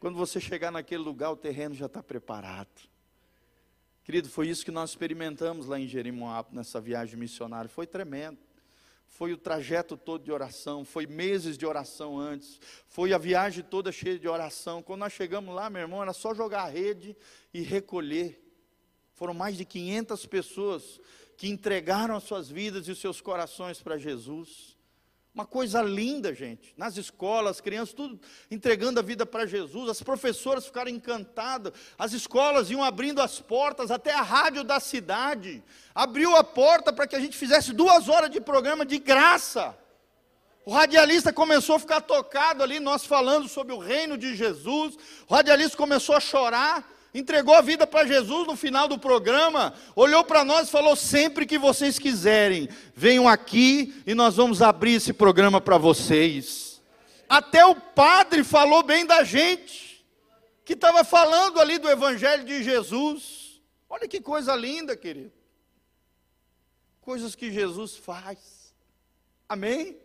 Quando 0.00 0.16
você 0.16 0.40
chegar 0.40 0.72
naquele 0.72 1.04
lugar, 1.04 1.30
o 1.30 1.36
terreno 1.36 1.76
já 1.76 1.86
está 1.86 2.02
preparado. 2.02 2.80
Querido, 4.02 4.28
foi 4.28 4.48
isso 4.48 4.64
que 4.64 4.72
nós 4.72 4.90
experimentamos 4.90 5.68
lá 5.68 5.78
em 5.78 5.86
Jerimum, 5.86 6.26
nessa 6.50 6.80
viagem 6.80 7.16
missionária, 7.16 7.68
foi 7.68 7.86
tremendo. 7.86 8.38
Foi 9.06 9.32
o 9.32 9.38
trajeto 9.38 9.96
todo 9.96 10.24
de 10.24 10.30
oração, 10.30 10.84
foi 10.84 11.06
meses 11.06 11.56
de 11.56 11.64
oração 11.64 12.18
antes, 12.18 12.60
foi 12.86 13.12
a 13.12 13.18
viagem 13.18 13.64
toda 13.64 13.90
cheia 13.90 14.18
de 14.18 14.28
oração. 14.28 14.82
Quando 14.82 15.00
nós 15.00 15.12
chegamos 15.12 15.54
lá, 15.54 15.70
meu 15.70 15.82
irmão, 15.82 16.02
era 16.02 16.12
só 16.12 16.34
jogar 16.34 16.64
a 16.64 16.68
rede 16.68 17.16
e 17.52 17.62
recolher. 17.62 18.42
Foram 19.14 19.32
mais 19.32 19.56
de 19.56 19.64
500 19.64 20.26
pessoas 20.26 21.00
que 21.36 21.48
entregaram 21.48 22.16
as 22.16 22.24
suas 22.24 22.50
vidas 22.50 22.88
e 22.88 22.90
os 22.90 23.00
seus 23.00 23.20
corações 23.20 23.80
para 23.80 23.96
Jesus. 23.96 24.75
Uma 25.36 25.44
coisa 25.44 25.82
linda, 25.82 26.32
gente. 26.32 26.72
Nas 26.78 26.96
escolas, 26.96 27.56
as 27.56 27.60
crianças 27.60 27.92
tudo 27.92 28.18
entregando 28.50 28.98
a 28.98 29.02
vida 29.02 29.26
para 29.26 29.44
Jesus, 29.44 29.90
as 29.90 30.02
professoras 30.02 30.64
ficaram 30.64 30.90
encantadas, 30.90 31.74
as 31.98 32.14
escolas 32.14 32.70
iam 32.70 32.82
abrindo 32.82 33.20
as 33.20 33.38
portas, 33.38 33.90
até 33.90 34.14
a 34.14 34.22
rádio 34.22 34.64
da 34.64 34.80
cidade 34.80 35.62
abriu 35.94 36.34
a 36.34 36.42
porta 36.42 36.90
para 36.90 37.06
que 37.06 37.14
a 37.14 37.20
gente 37.20 37.36
fizesse 37.36 37.74
duas 37.74 38.08
horas 38.08 38.30
de 38.30 38.40
programa 38.40 38.86
de 38.86 38.98
graça. 38.98 39.76
O 40.64 40.72
radialista 40.72 41.30
começou 41.34 41.76
a 41.76 41.80
ficar 41.80 42.00
tocado 42.00 42.62
ali, 42.62 42.80
nós 42.80 43.04
falando 43.04 43.46
sobre 43.46 43.74
o 43.74 43.78
reino 43.78 44.16
de 44.16 44.34
Jesus. 44.34 44.96
O 45.28 45.34
radialista 45.34 45.76
começou 45.76 46.16
a 46.16 46.20
chorar 46.20 46.95
entregou 47.18 47.54
a 47.54 47.62
vida 47.62 47.86
para 47.86 48.06
Jesus 48.06 48.46
no 48.46 48.56
final 48.56 48.86
do 48.86 48.98
programa, 48.98 49.72
olhou 49.94 50.22
para 50.22 50.44
nós 50.44 50.68
e 50.68 50.70
falou: 50.70 50.94
sempre 50.94 51.46
que 51.46 51.58
vocês 51.58 51.98
quiserem, 51.98 52.68
venham 52.94 53.28
aqui 53.28 54.02
e 54.06 54.14
nós 54.14 54.36
vamos 54.36 54.60
abrir 54.60 54.94
esse 54.94 55.12
programa 55.12 55.60
para 55.60 55.78
vocês. 55.78 56.82
Até 57.28 57.64
o 57.64 57.74
padre 57.74 58.44
falou 58.44 58.82
bem 58.82 59.06
da 59.06 59.24
gente, 59.24 60.04
que 60.64 60.74
estava 60.74 61.02
falando 61.02 61.60
ali 61.60 61.78
do 61.78 61.88
Evangelho 61.88 62.44
de 62.44 62.62
Jesus. 62.62 63.60
Olha 63.88 64.06
que 64.06 64.20
coisa 64.20 64.54
linda, 64.54 64.96
querido. 64.96 65.32
Coisas 67.00 67.34
que 67.34 67.50
Jesus 67.50 67.96
faz. 67.96 68.74
Amém? 69.48 69.96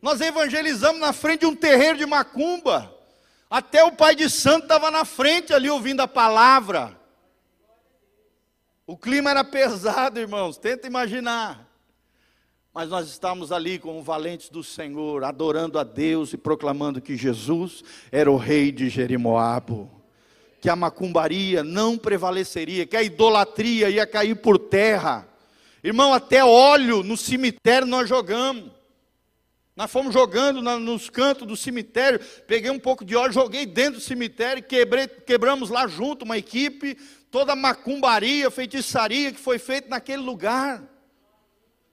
Nós 0.00 0.20
evangelizamos 0.20 1.00
na 1.00 1.12
frente 1.12 1.40
de 1.40 1.46
um 1.46 1.54
terreiro 1.54 1.98
de 1.98 2.06
macumba. 2.06 2.97
Até 3.50 3.82
o 3.82 3.92
pai 3.92 4.14
de 4.14 4.28
santo 4.28 4.64
estava 4.64 4.90
na 4.90 5.04
frente 5.04 5.54
ali 5.54 5.70
ouvindo 5.70 6.00
a 6.00 6.08
palavra. 6.08 6.98
O 8.86 8.96
clima 8.96 9.30
era 9.30 9.44
pesado, 9.44 10.20
irmãos, 10.20 10.58
tenta 10.58 10.86
imaginar. 10.86 11.66
Mas 12.72 12.90
nós 12.90 13.08
estávamos 13.08 13.50
ali 13.50 13.78
como 13.78 14.02
valentes 14.02 14.50
do 14.50 14.62
Senhor, 14.62 15.24
adorando 15.24 15.78
a 15.78 15.84
Deus 15.84 16.32
e 16.32 16.36
proclamando 16.36 17.00
que 17.00 17.16
Jesus 17.16 17.82
era 18.12 18.30
o 18.30 18.36
rei 18.36 18.70
de 18.70 18.88
Jerimoabo, 18.88 19.90
que 20.60 20.68
a 20.68 20.76
macumbaria 20.76 21.64
não 21.64 21.98
prevaleceria, 21.98 22.86
que 22.86 22.96
a 22.96 23.02
idolatria 23.02 23.90
ia 23.90 24.06
cair 24.06 24.36
por 24.36 24.58
terra. 24.58 25.26
Irmão, 25.82 26.12
até 26.12 26.44
óleo 26.44 27.02
no 27.02 27.16
cemitério 27.16 27.86
nós 27.86 28.08
jogamos. 28.08 28.77
Nós 29.78 29.92
fomos 29.92 30.12
jogando 30.12 30.60
na, 30.60 30.76
nos 30.76 31.08
cantos 31.08 31.46
do 31.46 31.56
cemitério, 31.56 32.18
peguei 32.48 32.68
um 32.68 32.80
pouco 32.80 33.04
de 33.04 33.14
óleo, 33.14 33.32
joguei 33.32 33.64
dentro 33.64 34.00
do 34.00 34.00
cemitério, 34.00 34.60
quebrei, 34.60 35.06
quebramos 35.06 35.70
lá 35.70 35.86
junto 35.86 36.24
uma 36.24 36.36
equipe, 36.36 36.96
toda 37.30 37.52
a 37.52 37.56
macumbaria, 37.56 38.50
feitiçaria 38.50 39.30
que 39.30 39.38
foi 39.38 39.56
feita 39.56 39.88
naquele 39.88 40.20
lugar. 40.20 40.82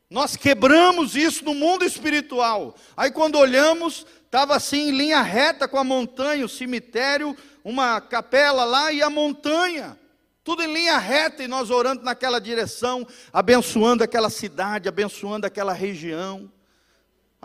Nós 0.10 0.36
quebramos 0.36 1.16
isso 1.16 1.46
no 1.46 1.54
mundo 1.54 1.86
espiritual. 1.86 2.74
Aí 2.98 3.12
quando 3.12 3.38
olhamos, 3.38 4.04
estava 4.26 4.56
assim 4.56 4.90
em 4.90 4.92
linha 4.92 5.22
reta 5.22 5.68
com 5.68 5.78
a 5.78 5.84
montanha, 5.84 6.44
o 6.44 6.50
cemitério, 6.50 7.38
uma 7.64 8.02
capela 8.02 8.66
lá 8.66 8.92
e 8.92 9.04
a 9.04 9.12
montanha. 9.12 9.96
Tudo 10.44 10.64
em 10.64 10.74
linha 10.74 10.98
reta 10.98 11.44
e 11.44 11.48
nós 11.48 11.70
orando 11.70 12.02
naquela 12.02 12.42
direção, 12.42 13.06
abençoando 13.32 14.04
aquela 14.04 14.32
cidade, 14.32 14.90
abençoando 14.90 15.46
aquela 15.46 15.72
região 15.72 16.52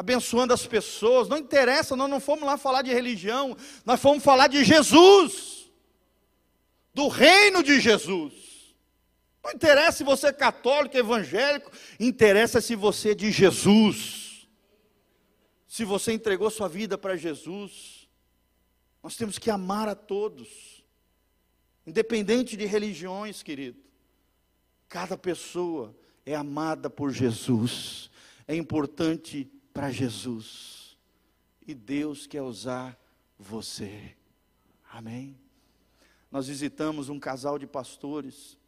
abençoando 0.01 0.55
as 0.55 0.67
pessoas. 0.67 1.29
Não 1.29 1.37
interessa, 1.37 1.95
nós 1.95 2.09
não 2.09 2.19
fomos 2.19 2.45
lá 2.45 2.57
falar 2.57 2.81
de 2.81 2.91
religião, 2.91 3.55
nós 3.85 4.01
fomos 4.01 4.25
falar 4.25 4.47
de 4.47 4.65
Jesus, 4.65 5.71
do 6.95 7.07
reino 7.07 7.63
de 7.63 7.79
Jesus. 7.79 8.33
Não 9.45 9.53
interessa 9.53 9.99
se 9.99 10.05
você 10.05 10.29
é 10.29 10.33
católico, 10.33 10.97
evangélico, 10.97 11.71
interessa 11.99 12.63
se 12.63 12.75
você 12.75 13.11
é 13.11 13.15
de 13.15 13.31
Jesus. 13.31 14.49
Se 15.69 15.85
você 15.85 16.13
entregou 16.13 16.51
sua 16.51 16.67
vida 16.67 16.97
para 16.97 17.15
Jesus, 17.15 18.09
nós 19.03 19.17
temos 19.17 19.39
que 19.39 19.51
amar 19.51 19.87
a 19.87 19.95
todos, 19.95 20.83
independente 21.87 22.57
de 22.57 22.65
religiões, 22.65 23.43
querido. 23.43 23.79
Cada 24.89 25.17
pessoa 25.19 25.95
é 26.25 26.35
amada 26.35 26.89
por 26.89 27.13
Jesus. 27.13 28.11
É 28.49 28.57
importante 28.57 29.60
para 29.81 29.91
Jesus. 29.91 30.95
E 31.67 31.73
Deus 31.73 32.27
quer 32.27 32.43
usar 32.43 33.01
você. 33.39 34.15
Amém? 34.93 35.41
Nós 36.31 36.49
visitamos 36.49 37.09
um 37.09 37.19
casal 37.19 37.59
de 37.59 37.67
pastores. 37.67 38.59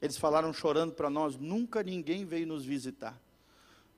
Eles 0.00 0.16
falaram 0.16 0.52
chorando 0.52 0.92
para 0.92 1.10
nós: 1.10 1.36
nunca 1.36 1.82
ninguém 1.82 2.24
veio 2.24 2.46
nos 2.46 2.64
visitar. 2.64 3.20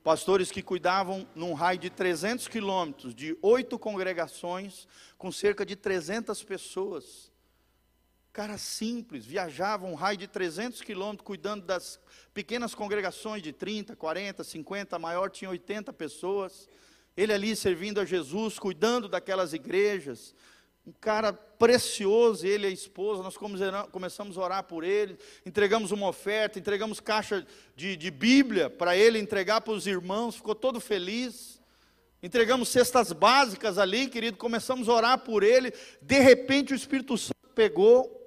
Pastores 0.03 0.51
que 0.51 0.63
cuidavam 0.63 1.27
num 1.35 1.53
raio 1.53 1.77
de 1.77 1.91
300 1.91 2.47
quilômetros, 2.47 3.13
de 3.13 3.37
oito 3.43 3.77
congregações, 3.77 4.87
com 5.15 5.31
cerca 5.31 5.63
de 5.63 5.75
300 5.75 6.43
pessoas. 6.43 7.31
Cara 8.33 8.57
simples, 8.57 9.27
viajavam 9.27 9.91
um 9.91 9.93
raio 9.93 10.17
de 10.17 10.27
300 10.27 10.81
quilômetros, 10.81 11.23
cuidando 11.23 11.67
das 11.67 11.99
pequenas 12.33 12.73
congregações 12.73 13.43
de 13.43 13.53
30, 13.53 13.95
40, 13.95 14.43
50, 14.43 14.95
a 14.95 14.99
maior 14.99 15.29
tinha 15.29 15.51
80 15.51 15.93
pessoas. 15.93 16.67
Ele 17.15 17.31
ali 17.31 17.55
servindo 17.55 18.01
a 18.01 18.05
Jesus, 18.05 18.57
cuidando 18.57 19.07
daquelas 19.07 19.53
igrejas. 19.53 20.33
Um 20.83 20.91
cara 20.93 21.31
precioso, 21.31 22.47
ele 22.47 22.65
e 22.65 22.71
a 22.71 22.73
esposa, 22.73 23.21
nós 23.21 23.37
começamos 23.91 24.35
a 24.35 24.41
orar 24.41 24.63
por 24.63 24.83
ele, 24.83 25.15
entregamos 25.45 25.91
uma 25.91 26.07
oferta, 26.07 26.57
entregamos 26.57 26.99
caixa 26.99 27.45
de, 27.75 27.95
de 27.95 28.09
Bíblia 28.09 28.67
para 28.67 28.97
ele 28.97 29.19
entregar 29.19 29.61
para 29.61 29.73
os 29.73 29.85
irmãos, 29.85 30.37
ficou 30.37 30.55
todo 30.55 30.81
feliz. 30.81 31.61
Entregamos 32.21 32.69
cestas 32.69 33.11
básicas 33.11 33.77
ali, 33.77 34.07
querido, 34.07 34.37
começamos 34.37 34.89
a 34.89 34.93
orar 34.93 35.19
por 35.19 35.43
ele. 35.43 35.71
De 36.01 36.19
repente 36.19 36.73
o 36.73 36.75
Espírito 36.75 37.15
Santo 37.15 37.33
pegou 37.53 38.22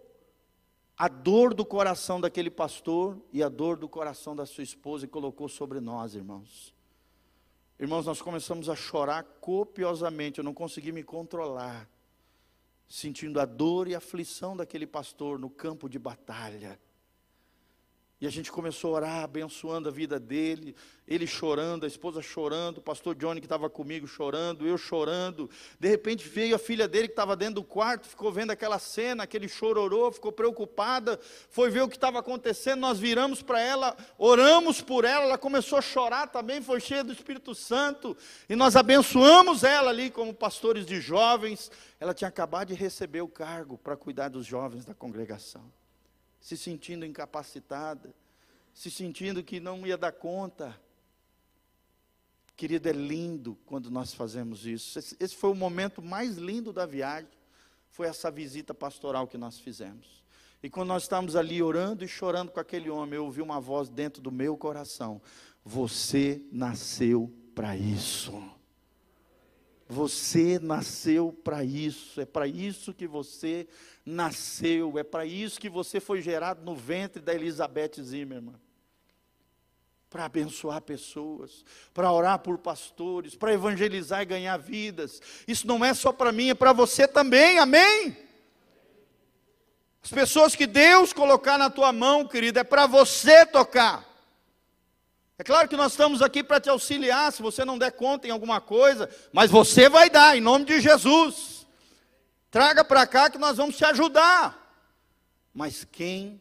a 0.97 1.09
dor 1.09 1.53
do 1.53 1.65
coração 1.65 2.21
daquele 2.21 2.51
pastor 2.51 3.21
e 3.31 3.43
a 3.43 3.49
dor 3.49 3.77
do 3.77 3.89
coração 3.89 4.35
da 4.35 4.47
sua 4.47 4.65
esposa 4.65 5.05
e 5.05 5.09
colocou 5.09 5.49
sobre 5.49 5.79
nós, 5.79 6.15
irmãos. 6.15 6.75
Irmãos, 7.79 8.07
nós 8.07 8.23
começamos 8.23 8.71
a 8.71 8.75
chorar 8.75 9.23
copiosamente, 9.39 10.39
eu 10.39 10.45
não 10.45 10.55
consegui 10.55 10.93
me 10.93 11.03
controlar, 11.03 11.87
sentindo 12.89 13.39
a 13.39 13.45
dor 13.45 13.89
e 13.89 13.95
a 13.95 13.99
aflição 13.99 14.57
daquele 14.57 14.87
pastor 14.87 15.39
no 15.39 15.51
campo 15.51 15.87
de 15.87 15.99
batalha. 15.99 16.81
E 18.19 18.27
a 18.27 18.31
gente 18.31 18.51
começou 18.51 18.93
a 18.93 18.97
orar, 18.97 19.25
abençoando 19.25 19.91
a 19.91 19.93
vida 19.93 20.19
dele, 20.19 20.75
ele 21.07 21.27
chorando, 21.27 21.85
a 21.85 21.87
esposa 21.87 22.23
chorando, 22.23 22.79
o 22.79 22.81
pastor 22.81 23.15
Johnny 23.15 23.43
que 23.43 23.47
estava 23.47 23.69
comigo 23.69 24.07
chorando, 24.07 24.67
eu 24.67 24.79
chorando. 24.79 25.51
De 25.79 25.87
repente 25.87 26.27
veio 26.27 26.57
a 26.57 26.59
filha 26.59 26.89
dele 26.89 27.09
que 27.09 27.13
estava 27.13 27.37
dentro 27.37 27.57
do 27.57 27.63
quarto, 27.63 28.09
ficou 28.09 28.33
vendo 28.33 28.53
aquela 28.53 28.79
cena, 28.79 29.25
aquele 29.25 29.47
chororô, 29.49 30.11
ficou 30.11 30.33
preocupada, 30.33 31.21
foi 31.51 31.69
ver 31.69 31.83
o 31.83 31.89
que 31.91 31.97
estava 31.97 32.19
acontecendo. 32.19 32.81
Nós 32.81 32.99
viramos 32.99 33.43
para 33.43 33.61
ela, 33.61 33.95
oramos 34.17 34.81
por 34.81 35.05
ela, 35.05 35.25
ela 35.25 35.39
começou 35.39 35.77
a 35.77 35.83
chorar 35.83 36.29
também, 36.29 36.63
foi 36.63 36.81
cheia 36.81 37.05
do 37.05 37.13
Espírito 37.13 37.55
Santo, 37.55 38.17
e 38.49 38.57
nós 38.57 38.77
abençoamos 38.77 39.63
ela 39.63 39.91
ali 39.91 40.11
como 40.11 40.33
pastores 40.33 40.87
de 40.87 41.03
jovens. 41.03 41.71
Ela 42.01 42.15
tinha 42.15 42.29
acabado 42.29 42.69
de 42.69 42.75
receber 42.75 43.21
o 43.21 43.29
cargo 43.29 43.77
para 43.77 43.95
cuidar 43.95 44.31
dos 44.31 44.47
jovens 44.47 44.87
da 44.87 44.95
congregação 44.95 45.71
se 46.41 46.57
sentindo 46.57 47.05
incapacitada, 47.05 48.15
se 48.73 48.91
sentindo 48.91 49.43
que 49.43 49.59
não 49.59 49.87
ia 49.87 49.97
dar 49.97 50.13
conta. 50.13 50.79
Querido, 52.57 52.89
é 52.89 52.93
lindo 52.93 53.57
quando 53.67 53.91
nós 53.91 54.15
fazemos 54.15 54.67
isso. 54.67 54.99
Esse, 54.99 55.35
foi 55.35 55.51
o 55.51 55.55
momento 55.55 56.01
mais 56.01 56.37
lindo 56.37 56.73
da 56.73 56.87
viagem, 56.87 57.31
foi 57.91 58.07
essa 58.07 58.31
visita 58.31 58.75
pastoral 58.75 59.27
que 59.27 59.39
nós 59.39 59.59
fizemos. 59.59 60.25
E 60.63 60.71
quando 60.71 60.89
nós 60.89 61.03
estávamos 61.03 61.37
ali 61.37 61.63
orando 61.63 62.05
e 62.05 62.09
chorando 62.09 62.51
com 62.51 62.61
aquele 62.61 62.91
homem, 62.91 63.15
eu 63.15 63.25
ouvi 63.25 63.43
uma 63.43 63.61
voz 63.61 63.89
dentro 63.89 64.23
do 64.23 64.33
meu 64.33 64.57
coração: 64.57 65.21
Você 65.65 66.43
nasceu 66.51 67.33
para 67.55 67.77
isso. 67.77 68.56
Você 69.89 70.59
nasceu 70.59 71.33
para 71.45 71.63
isso, 71.63 72.21
é 72.21 72.25
para 72.25 72.49
isso 72.49 72.93
que 72.93 73.07
você 73.07 73.69
nasceu, 74.05 74.99
é 74.99 75.05
para 75.05 75.25
isso 75.25 75.61
que 75.61 75.71
você 75.71 76.01
foi 76.01 76.21
gerado 76.21 76.65
no 76.65 76.75
ventre 76.75 77.23
da 77.23 77.33
Elizabeth 77.33 78.03
Zimmermann. 78.03 78.61
Para 80.11 80.25
abençoar 80.25 80.81
pessoas, 80.81 81.65
para 81.95 82.11
orar 82.11 82.41
por 82.41 82.59
pastores, 82.59 83.37
para 83.37 83.53
evangelizar 83.53 84.23
e 84.23 84.27
ganhar 84.27 84.57
vidas. 84.57 85.21
Isso 85.47 85.67
não 85.67 85.85
é 85.85 85.95
só 85.95 86.13
para 86.13 86.33
mim, 86.33 86.51
é 86.51 86.55
para 86.55 86.73
você 86.73 87.07
também, 87.07 87.59
amém? 87.59 88.17
As 90.03 90.11
pessoas 90.11 90.57
que 90.57 90.67
Deus 90.67 91.13
colocar 91.13 91.59
na 91.59 91.71
tua 91.71 91.93
mão, 91.93 92.27
querido, 92.27 92.59
é 92.59 92.65
para 92.65 92.87
você 92.87 93.45
tocar. 93.47 94.16
É 95.39 95.45
claro 95.45 95.69
que 95.69 95.77
nós 95.77 95.93
estamos 95.93 96.23
aqui 96.23 96.43
para 96.43 96.61
te 96.61 96.71
auxiliar, 96.71 97.31
se 97.33 97.43
você 97.43 97.65
não 97.65 97.77
der 97.77 97.93
conta 97.93 98.27
em 98.27 98.31
alguma 98.31 98.61
coisa, 98.61 99.09
mas 99.33 99.51
você 99.51 99.89
vai 99.89 100.09
dar, 100.09 100.37
em 100.37 100.41
nome 100.41 100.65
de 100.65 100.81
Jesus. 100.81 101.67
Traga 102.51 102.83
para 102.83 103.07
cá 103.07 103.29
que 103.29 103.37
nós 103.37 103.59
vamos 103.59 103.77
te 103.77 103.85
ajudar. 103.85 104.65
Mas 105.53 105.85
quem 105.85 106.41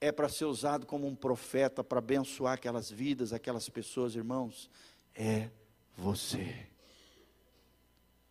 é 0.00 0.10
para 0.10 0.28
ser 0.28 0.46
usado 0.46 0.86
como 0.86 1.06
um 1.06 1.14
profeta 1.14 1.84
para 1.84 1.98
abençoar 1.98 2.54
aquelas 2.54 2.90
vidas, 2.90 3.32
aquelas 3.32 3.68
pessoas, 3.68 4.14
irmãos, 4.14 4.70
é 5.14 5.50
você. 5.96 6.66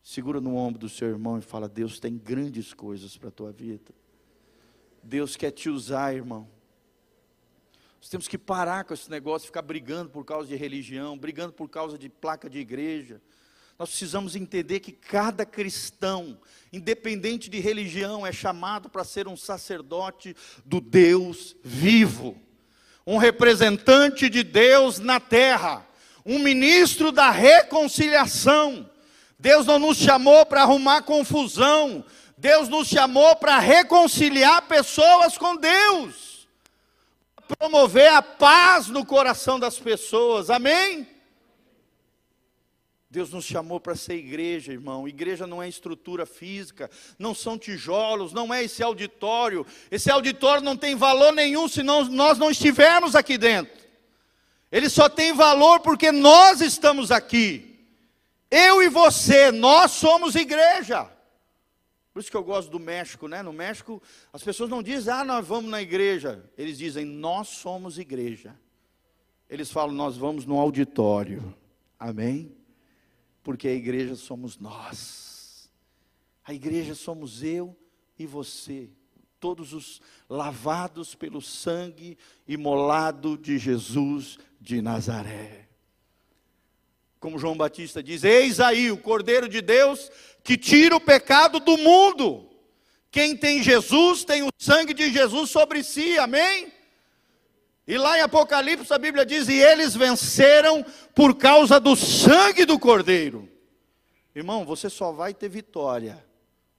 Segura 0.01 0.41
no 0.41 0.55
ombro 0.55 0.79
do 0.79 0.89
seu 0.89 1.07
irmão 1.07 1.37
e 1.37 1.41
fala: 1.41 1.69
Deus 1.69 1.99
tem 1.99 2.17
grandes 2.17 2.73
coisas 2.73 3.15
para 3.15 3.29
a 3.29 3.31
tua 3.31 3.51
vida. 3.51 3.91
Deus 5.01 5.35
quer 5.35 5.51
te 5.51 5.69
usar, 5.69 6.13
irmão. 6.13 6.47
Nós 8.03 8.09
temos 8.09 8.27
que 8.27 8.37
parar 8.37 8.83
com 8.83 8.93
esse 8.93 9.09
negócio, 9.09 9.45
ficar 9.45 9.61
brigando 9.61 10.09
por 10.09 10.25
causa 10.25 10.49
de 10.49 10.57
religião, 10.57 11.17
brigando 11.17 11.53
por 11.53 11.69
causa 11.69 11.97
de 11.97 12.09
placa 12.09 12.49
de 12.49 12.59
igreja. 12.59 13.21
Nós 13.79 13.87
precisamos 13.87 14.35
entender 14.35 14.81
que 14.81 14.91
cada 14.91 15.45
cristão, 15.45 16.37
independente 16.73 17.49
de 17.49 17.61
religião, 17.61 18.27
é 18.27 18.33
chamado 18.33 18.89
para 18.89 19.05
ser 19.05 19.25
um 19.25 19.37
sacerdote 19.37 20.35
do 20.65 20.81
Deus 20.81 21.55
vivo, 21.63 22.37
um 23.07 23.15
representante 23.15 24.29
de 24.29 24.43
Deus 24.43 24.99
na 24.99 25.21
terra, 25.21 25.87
um 26.25 26.39
ministro 26.39 27.09
da 27.09 27.31
reconciliação. 27.31 28.89
Deus 29.39 29.65
não 29.65 29.79
nos 29.79 29.95
chamou 29.95 30.45
para 30.45 30.63
arrumar 30.63 31.03
confusão, 31.03 32.03
Deus 32.37 32.67
nos 32.67 32.89
chamou 32.89 33.37
para 33.37 33.59
reconciliar 33.59 34.63
pessoas 34.67 35.37
com 35.37 35.55
Deus 35.55 36.32
promover 37.47 38.11
a 38.11 38.21
paz 38.21 38.87
no 38.87 39.05
coração 39.05 39.59
das 39.59 39.79
pessoas, 39.79 40.49
amém? 40.49 41.07
Deus 43.13 43.29
nos 43.29 43.45
chamou 43.45 43.79
para 43.79 43.95
ser 43.95 44.15
igreja, 44.15 44.71
irmão. 44.71 45.07
Igreja 45.07 45.45
não 45.45 45.61
é 45.61 45.69
estrutura 45.69 46.25
física, 46.25 46.89
não 47.19 47.35
são 47.35 47.59
tijolos, 47.59 48.33
não 48.33 48.51
é 48.51 48.63
esse 48.63 48.81
auditório. 48.81 49.67
Esse 49.91 50.09
auditório 50.09 50.63
não 50.63 50.75
tem 50.75 50.95
valor 50.95 51.31
nenhum 51.31 51.67
se 51.67 51.83
nós 51.83 52.09
não 52.09 52.49
estivermos 52.49 53.15
aqui 53.15 53.37
dentro. 53.37 53.83
Ele 54.71 54.89
só 54.89 55.07
tem 55.07 55.31
valor 55.31 55.81
porque 55.81 56.11
nós 56.11 56.59
estamos 56.59 57.11
aqui. 57.11 57.85
Eu 58.49 58.81
e 58.81 58.89
você, 58.89 59.51
nós 59.51 59.91
somos 59.91 60.33
igreja. 60.33 61.12
Por 62.13 62.19
isso 62.19 62.29
que 62.29 62.37
eu 62.37 62.43
gosto 62.43 62.69
do 62.69 62.79
México, 62.79 63.27
né? 63.27 63.41
No 63.41 63.51
México, 63.51 64.01
as 64.31 64.43
pessoas 64.43 64.69
não 64.69 64.83
dizem, 64.83 65.11
ah, 65.11 65.25
nós 65.25 65.47
vamos 65.47 65.71
na 65.71 65.81
igreja. 65.81 66.47
Eles 66.55 66.77
dizem, 66.77 67.03
nós 67.03 67.47
somos 67.47 67.97
igreja. 67.97 68.55
Eles 69.49 69.71
falam, 69.71 69.95
nós 69.95 70.15
vamos 70.15 70.45
no 70.45 70.59
auditório. 70.59 71.55
Amém? 71.99 72.55
Porque 73.41 73.67
a 73.67 73.73
igreja 73.73 74.15
somos 74.15 74.59
nós. 74.59 75.71
A 76.45 76.53
igreja 76.53 76.93
somos 76.93 77.41
eu 77.41 77.75
e 78.17 78.27
você. 78.27 78.91
Todos 79.39 79.73
os 79.73 79.99
lavados 80.29 81.15
pelo 81.15 81.41
sangue 81.41 82.15
imolado 82.47 83.37
de 83.37 83.57
Jesus 83.57 84.37
de 84.61 84.83
Nazaré. 84.83 85.67
Como 87.23 87.39
João 87.39 87.55
Batista 87.55 88.03
diz: 88.03 88.25
Eis 88.25 88.59
aí 88.59 88.91
o 88.91 88.97
Cordeiro 88.97 89.47
de 89.47 89.61
Deus 89.61 90.11
que 90.43 90.57
tira 90.57 90.93
o 90.93 90.99
pecado 90.99 91.57
do 91.57 91.77
mundo. 91.77 92.49
Quem 93.09 93.37
tem 93.37 93.63
Jesus 93.63 94.25
tem 94.25 94.43
o 94.43 94.49
sangue 94.59 94.93
de 94.93 95.09
Jesus 95.09 95.49
sobre 95.49 95.85
si, 95.85 96.17
amém? 96.17 96.69
E 97.87 97.97
lá 97.97 98.17
em 98.17 98.21
Apocalipse 98.23 98.93
a 98.93 98.97
Bíblia 98.97 99.25
diz: 99.25 99.47
E 99.47 99.53
eles 99.53 99.95
venceram 99.95 100.85
por 101.15 101.37
causa 101.37 101.79
do 101.79 101.95
sangue 101.95 102.65
do 102.65 102.77
Cordeiro. 102.77 103.49
Irmão, 104.35 104.65
você 104.65 104.89
só 104.89 105.13
vai 105.13 105.33
ter 105.33 105.47
vitória. 105.47 106.21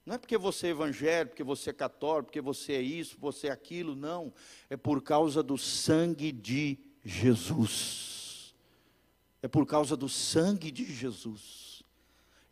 Não 0.05 0.13
é 0.13 0.17
porque 0.19 0.37
você 0.37 0.67
é 0.67 0.69
evangélico, 0.69 1.31
porque 1.31 1.43
você 1.43 1.71
é 1.71 1.73
católico, 1.73 2.25
porque 2.25 2.39
você 2.39 2.73
é 2.73 2.81
isso, 2.81 3.17
você 3.19 3.47
é 3.47 3.51
aquilo, 3.51 3.95
não. 3.95 4.31
É 4.69 4.77
por 4.77 5.01
causa 5.01 5.41
do 5.41 5.57
sangue 5.57 6.31
de 6.31 6.77
Jesus. 7.03 8.14
É 9.45 9.47
por 9.47 9.63
causa 9.67 9.95
do 9.95 10.09
sangue 10.09 10.71
de 10.71 10.91
Jesus. 10.91 11.83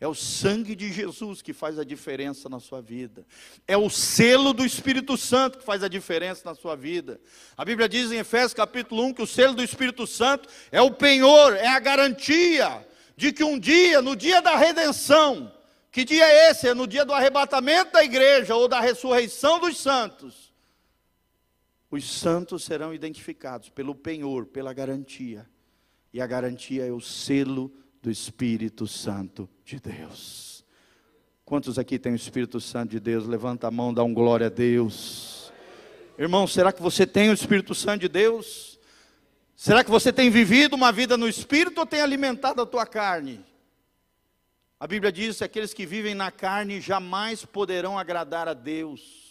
É 0.00 0.06
o 0.06 0.14
sangue 0.14 0.76
de 0.76 0.92
Jesus 0.92 1.42
que 1.42 1.52
faz 1.52 1.76
a 1.76 1.82
diferença 1.82 2.48
na 2.48 2.60
sua 2.60 2.80
vida. 2.80 3.26
É 3.66 3.76
o 3.76 3.90
selo 3.90 4.52
do 4.52 4.64
Espírito 4.64 5.16
Santo 5.16 5.58
que 5.58 5.64
faz 5.64 5.82
a 5.82 5.88
diferença 5.88 6.42
na 6.44 6.54
sua 6.54 6.76
vida. 6.76 7.20
A 7.56 7.64
Bíblia 7.64 7.88
diz 7.88 8.12
em 8.12 8.18
Efésios 8.18 8.54
capítulo 8.54 9.02
1 9.06 9.14
que 9.14 9.22
o 9.22 9.26
selo 9.26 9.54
do 9.54 9.64
Espírito 9.64 10.06
Santo 10.06 10.48
é 10.70 10.80
o 10.80 10.92
penhor, 10.92 11.56
é 11.56 11.66
a 11.66 11.80
garantia 11.80 12.86
de 13.16 13.32
que 13.32 13.42
um 13.42 13.58
dia, 13.58 14.00
no 14.00 14.14
dia 14.14 14.40
da 14.40 14.54
redenção, 14.54 15.52
que 15.90 16.04
dia 16.04 16.24
é 16.24 16.50
esse? 16.52 16.68
É 16.68 16.74
no 16.74 16.86
dia 16.86 17.04
do 17.04 17.12
arrebatamento 17.12 17.90
da 17.90 18.04
igreja 18.04 18.54
ou 18.54 18.68
da 18.68 18.78
ressurreição 18.78 19.58
dos 19.58 19.78
santos. 19.78 20.54
Os 21.90 22.08
santos 22.08 22.62
serão 22.62 22.94
identificados 22.94 23.68
pelo 23.68 23.96
penhor, 23.96 24.46
pela 24.46 24.72
garantia. 24.72 25.52
E 26.14 26.20
a 26.20 26.28
garantia 26.28 26.86
é 26.86 26.92
o 26.92 27.00
selo 27.00 27.72
do 28.00 28.08
Espírito 28.08 28.86
Santo 28.86 29.50
de 29.64 29.80
Deus. 29.80 30.64
Quantos 31.44 31.76
aqui 31.76 31.98
têm 31.98 32.12
o 32.12 32.14
Espírito 32.14 32.60
Santo 32.60 32.92
de 32.92 33.00
Deus? 33.00 33.26
Levanta 33.26 33.66
a 33.66 33.70
mão, 33.72 33.92
dá 33.92 34.04
um 34.04 34.14
glória 34.14 34.46
a 34.46 34.48
Deus. 34.48 35.52
Irmão, 36.16 36.46
será 36.46 36.72
que 36.72 36.80
você 36.80 37.04
tem 37.04 37.30
o 37.30 37.32
Espírito 37.32 37.74
Santo 37.74 38.02
de 38.02 38.08
Deus? 38.08 38.78
Será 39.56 39.82
que 39.82 39.90
você 39.90 40.12
tem 40.12 40.30
vivido 40.30 40.74
uma 40.74 40.92
vida 40.92 41.16
no 41.16 41.26
Espírito 41.26 41.78
ou 41.78 41.86
tem 41.86 42.00
alimentado 42.00 42.62
a 42.62 42.66
tua 42.66 42.86
carne? 42.86 43.44
A 44.78 44.86
Bíblia 44.86 45.10
diz 45.10 45.38
que 45.38 45.44
aqueles 45.44 45.74
que 45.74 45.84
vivem 45.84 46.14
na 46.14 46.30
carne 46.30 46.80
jamais 46.80 47.44
poderão 47.44 47.98
agradar 47.98 48.46
a 48.46 48.54
Deus 48.54 49.23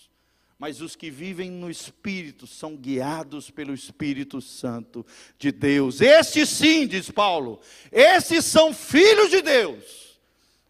mas 0.63 0.79
os 0.79 0.95
que 0.95 1.11
vivem 1.11 1.51
no 1.51 1.69
Espírito 1.69 2.47
são 2.47 2.77
guiados 2.77 3.51
pelo 3.51 3.73
Espírito 3.73 4.39
Santo 4.39 5.05
de 5.37 5.51
Deus. 5.51 5.99
Estes 5.99 6.47
sim, 6.47 6.87
diz 6.87 7.11
Paulo, 7.11 7.59
esses 7.91 8.45
são 8.45 8.73
filhos 8.73 9.29
de 9.29 9.41
Deus, 9.41 10.17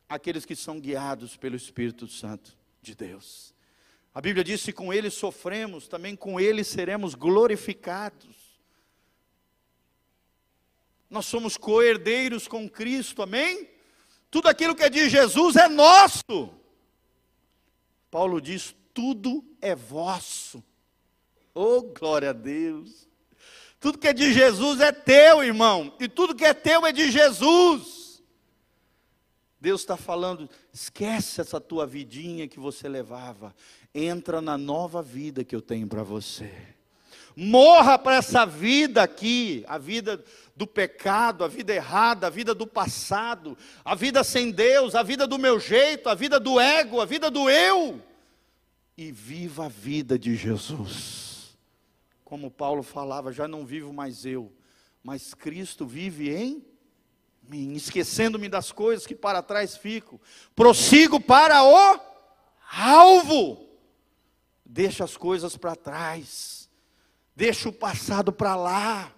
aqueles 0.09 0.45
que 0.45 0.55
são 0.55 0.79
guiados 0.79 1.37
pelo 1.37 1.55
Espírito 1.55 2.07
Santo 2.07 2.57
de 2.81 2.95
Deus. 2.95 3.53
A 4.15 4.19
Bíblia 4.19 4.43
diz: 4.43 4.61
se 4.61 4.73
com 4.73 4.91
ele 4.91 5.11
sofremos, 5.11 5.87
também 5.87 6.15
com 6.15 6.39
ele 6.39 6.63
seremos 6.63 7.13
glorificados. 7.13 8.35
Nós 11.07 11.27
somos 11.27 11.55
coerdeiros 11.55 12.47
com 12.47 12.67
Cristo, 12.67 13.21
amém? 13.21 13.69
Tudo 14.31 14.47
aquilo 14.47 14.73
que 14.73 14.81
é 14.81 14.89
de 14.89 15.07
Jesus 15.07 15.55
é 15.55 15.67
nosso. 15.67 16.51
Paulo 18.09 18.41
diz: 18.41 18.75
tudo 18.93 19.43
é 19.61 19.75
vosso. 19.75 20.63
Oh, 21.53 21.81
glória 21.81 22.29
a 22.29 22.33
Deus. 22.33 23.07
Tudo 23.79 23.97
que 23.97 24.07
é 24.07 24.13
de 24.13 24.31
Jesus 24.31 24.79
é 24.79 24.91
teu, 24.91 25.43
irmão. 25.43 25.93
E 25.99 26.07
tudo 26.07 26.35
que 26.35 26.45
é 26.45 26.53
teu 26.53 26.85
é 26.85 26.91
de 26.91 27.11
Jesus. 27.11 28.23
Deus 29.59 29.81
está 29.81 29.95
falando, 29.95 30.49
esquece 30.73 31.41
essa 31.41 31.59
tua 31.59 31.85
vidinha 31.85 32.47
que 32.47 32.59
você 32.59 32.87
levava. 32.87 33.55
Entra 33.93 34.41
na 34.41 34.57
nova 34.57 35.01
vida 35.01 35.43
que 35.43 35.55
eu 35.55 35.61
tenho 35.61 35.87
para 35.87 36.03
você. 36.03 36.51
Morra 37.35 37.97
para 37.97 38.17
essa 38.17 38.45
vida 38.45 39.01
aqui, 39.01 39.63
a 39.67 39.77
vida 39.77 40.23
do 40.55 40.67
pecado, 40.67 41.43
a 41.43 41.47
vida 41.47 41.73
errada, 41.73 42.27
a 42.27 42.29
vida 42.29 42.53
do 42.53 42.67
passado, 42.67 43.57
a 43.83 43.95
vida 43.95 44.23
sem 44.23 44.51
Deus, 44.51 44.93
a 44.95 45.01
vida 45.01 45.25
do 45.25 45.39
meu 45.39 45.59
jeito, 45.59 46.09
a 46.09 46.13
vida 46.13 46.39
do 46.39 46.59
ego, 46.59 47.01
a 47.01 47.05
vida 47.05 47.31
do 47.31 47.49
eu 47.49 48.01
e 48.97 49.11
viva 49.11 49.65
a 49.65 49.69
vida 49.69 50.17
de 50.17 50.35
Jesus. 50.35 51.57
Como 52.23 52.49
Paulo 52.49 52.83
falava, 52.83 53.31
já 53.31 53.47
não 53.47 53.65
vivo 53.65 53.91
mais 53.93 54.25
eu, 54.25 54.51
mas 55.03 55.33
Cristo 55.33 55.85
vive 55.85 56.29
em 56.29 56.65
mim, 57.47 57.73
esquecendo-me 57.73 58.47
das 58.47 58.71
coisas 58.71 59.05
que 59.05 59.15
para 59.15 59.41
trás 59.41 59.75
fico, 59.75 60.19
prossigo 60.55 61.19
para 61.19 61.63
o 61.63 61.99
alvo. 62.71 63.67
Deixa 64.65 65.03
as 65.03 65.17
coisas 65.17 65.57
para 65.57 65.75
trás, 65.75 66.69
deixa 67.35 67.69
o 67.69 67.73
passado 67.73 68.31
para 68.31 68.55
lá. 68.55 69.13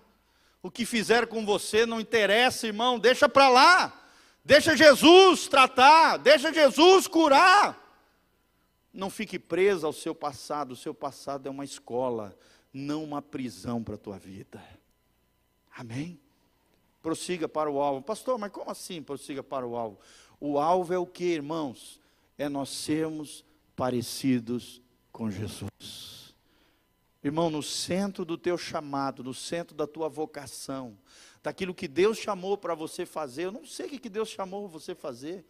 O 0.61 0.71
que 0.71 0.85
fizer 0.85 1.27
com 1.27 1.45
você 1.45 1.85
não 1.85 2.01
interessa, 2.01 2.65
irmão, 2.65 2.97
deixa 2.97 3.29
para 3.29 3.47
lá. 3.47 4.01
Deixa 4.43 4.75
Jesus 4.75 5.47
tratar, 5.47 6.17
deixa 6.17 6.51
Jesus 6.51 7.07
curar. 7.07 7.84
Não 8.95 9.09
fique 9.09 9.37
preso 9.37 9.85
ao 9.85 9.91
seu 9.91 10.15
passado. 10.15 10.71
O 10.71 10.75
seu 10.75 10.93
passado 10.93 11.47
é 11.47 11.51
uma 11.51 11.65
escola, 11.65 12.35
não 12.73 13.03
uma 13.03 13.21
prisão 13.21 13.83
para 13.83 13.95
a 13.95 13.97
tua 13.97 14.17
vida. 14.17 14.63
Amém? 15.75 16.17
Prossiga 17.03 17.47
para 17.47 17.69
o 17.69 17.81
alvo. 17.81 18.01
Pastor, 18.01 18.39
mas 18.39 18.53
como 18.53 18.71
assim 18.71 19.03
prossiga 19.03 19.43
para 19.43 19.67
o 19.67 19.75
alvo? 19.75 19.99
O 20.39 20.57
alvo 20.57 20.93
é 20.93 20.97
o 20.97 21.05
que, 21.05 21.25
irmãos? 21.25 21.99
É 22.37 22.47
nós 22.47 22.69
sermos 22.69 23.43
parecidos 23.75 24.81
com 25.11 25.29
Jesus. 25.29 26.33
Irmão, 27.21 27.49
no 27.49 27.61
centro 27.61 28.23
do 28.23 28.37
teu 28.37 28.57
chamado, 28.57 29.23
no 29.23 29.33
centro 29.33 29.75
da 29.75 29.85
tua 29.85 30.07
vocação, 30.07 30.97
daquilo 31.43 31.75
que 31.75 31.87
Deus 31.87 32.17
chamou 32.17 32.57
para 32.57 32.73
você 32.73 33.05
fazer. 33.05 33.45
Eu 33.45 33.51
não 33.51 33.65
sei 33.65 33.87
o 33.87 33.99
que 33.99 34.09
Deus 34.09 34.29
chamou 34.29 34.69
você 34.69 34.95
fazer. 34.95 35.45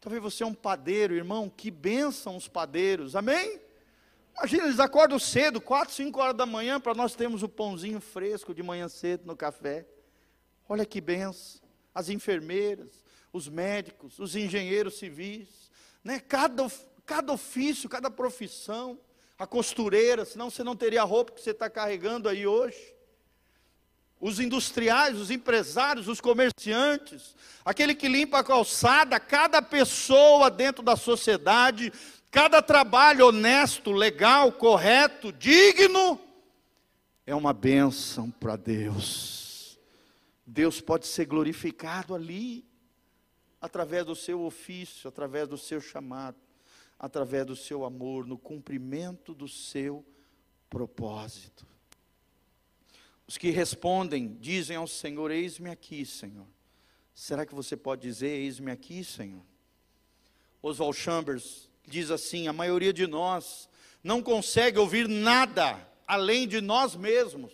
Talvez 0.00 0.22
você 0.22 0.42
é 0.42 0.46
um 0.46 0.54
padeiro, 0.54 1.14
irmão, 1.14 1.48
que 1.48 1.70
benção 1.70 2.36
os 2.36 2.48
padeiros, 2.48 3.16
amém? 3.16 3.60
Imagina, 4.36 4.64
eles 4.64 4.80
acordam 4.80 5.18
cedo, 5.18 5.60
4, 5.60 5.94
5 5.94 6.20
horas 6.20 6.36
da 6.36 6.44
manhã, 6.44 6.78
para 6.78 6.94
nós 6.94 7.14
termos 7.14 7.42
o 7.42 7.48
pãozinho 7.48 8.00
fresco 8.00 8.54
de 8.54 8.62
manhã 8.62 8.88
cedo 8.88 9.26
no 9.26 9.36
café. 9.36 9.86
Olha 10.68 10.84
que 10.84 11.00
benção. 11.00 11.60
As 11.94 12.10
enfermeiras, 12.10 13.02
os 13.32 13.48
médicos, 13.48 14.18
os 14.18 14.36
engenheiros 14.36 14.98
civis, 14.98 15.70
né? 16.04 16.20
cada, 16.20 16.70
cada 17.06 17.32
ofício, 17.32 17.88
cada 17.88 18.10
profissão, 18.10 18.98
a 19.38 19.46
costureira, 19.46 20.24
senão 20.24 20.50
você 20.50 20.62
não 20.62 20.76
teria 20.76 21.02
a 21.02 21.04
roupa 21.04 21.32
que 21.32 21.40
você 21.40 21.50
está 21.50 21.70
carregando 21.70 22.28
aí 22.28 22.46
hoje 22.46 22.95
os 24.20 24.40
industriais, 24.40 25.18
os 25.18 25.30
empresários, 25.30 26.08
os 26.08 26.20
comerciantes, 26.20 27.34
aquele 27.64 27.94
que 27.94 28.08
limpa 28.08 28.38
a 28.38 28.44
calçada, 28.44 29.20
cada 29.20 29.60
pessoa 29.60 30.50
dentro 30.50 30.82
da 30.82 30.96
sociedade, 30.96 31.92
cada 32.30 32.62
trabalho 32.62 33.26
honesto, 33.26 33.92
legal, 33.92 34.52
correto, 34.52 35.32
digno, 35.32 36.20
é 37.26 37.34
uma 37.34 37.52
bênção 37.52 38.30
para 38.30 38.56
Deus. 38.56 39.78
Deus 40.46 40.80
pode 40.80 41.06
ser 41.06 41.26
glorificado 41.26 42.14
ali, 42.14 42.64
através 43.60 44.06
do 44.06 44.14
seu 44.14 44.42
ofício, 44.42 45.08
através 45.08 45.48
do 45.48 45.58
seu 45.58 45.80
chamado, 45.80 46.36
através 46.98 47.44
do 47.44 47.56
seu 47.56 47.84
amor, 47.84 48.26
no 48.26 48.38
cumprimento 48.38 49.34
do 49.34 49.48
seu 49.48 50.04
propósito. 50.70 51.66
Os 53.26 53.36
que 53.36 53.50
respondem, 53.50 54.36
dizem 54.40 54.76
ao 54.76 54.86
Senhor: 54.86 55.30
Eis-me 55.30 55.70
aqui, 55.70 56.04
Senhor. 56.04 56.46
Será 57.14 57.44
que 57.44 57.54
você 57.54 57.76
pode 57.76 58.02
dizer: 58.02 58.28
Eis-me 58.28 58.70
aqui, 58.70 59.02
Senhor? 59.02 59.42
Oswald 60.62 60.96
Chambers 60.96 61.68
diz 61.86 62.10
assim: 62.10 62.48
a 62.48 62.52
maioria 62.52 62.92
de 62.92 63.06
nós 63.06 63.68
não 64.02 64.22
consegue 64.22 64.78
ouvir 64.78 65.08
nada 65.08 65.86
além 66.06 66.46
de 66.46 66.60
nós 66.60 66.94
mesmos. 66.94 67.52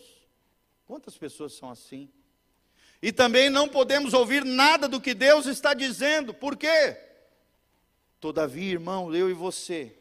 Quantas 0.86 1.16
pessoas 1.16 1.54
são 1.54 1.70
assim? 1.70 2.08
E 3.00 3.10
também 3.10 3.50
não 3.50 3.68
podemos 3.68 4.14
ouvir 4.14 4.44
nada 4.44 4.86
do 4.86 5.00
que 5.00 5.14
Deus 5.14 5.46
está 5.46 5.74
dizendo, 5.74 6.32
por 6.32 6.56
quê? 6.56 6.96
Todavia, 8.20 8.72
irmão, 8.72 9.12
eu 9.14 9.28
e 9.28 9.32
você, 9.32 9.96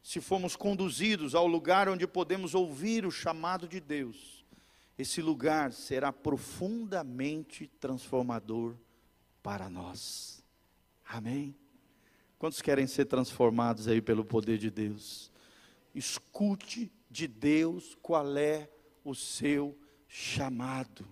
se 0.00 0.20
formos 0.20 0.54
conduzidos 0.54 1.34
ao 1.34 1.46
lugar 1.46 1.88
onde 1.88 2.06
podemos 2.06 2.54
ouvir 2.54 3.04
o 3.04 3.10
chamado 3.10 3.66
de 3.66 3.80
Deus, 3.80 4.35
esse 4.98 5.20
lugar 5.20 5.72
será 5.72 6.12
profundamente 6.12 7.66
transformador 7.78 8.74
para 9.42 9.68
nós. 9.68 10.42
Amém? 11.06 11.54
Quantos 12.38 12.60
querem 12.60 12.86
ser 12.86 13.04
transformados 13.06 13.88
aí 13.88 14.00
pelo 14.00 14.24
poder 14.24 14.58
de 14.58 14.70
Deus? 14.70 15.30
Escute 15.94 16.92
de 17.10 17.26
Deus 17.26 17.96
qual 18.02 18.36
é 18.36 18.68
o 19.04 19.14
seu 19.14 19.78
chamado. 20.08 21.06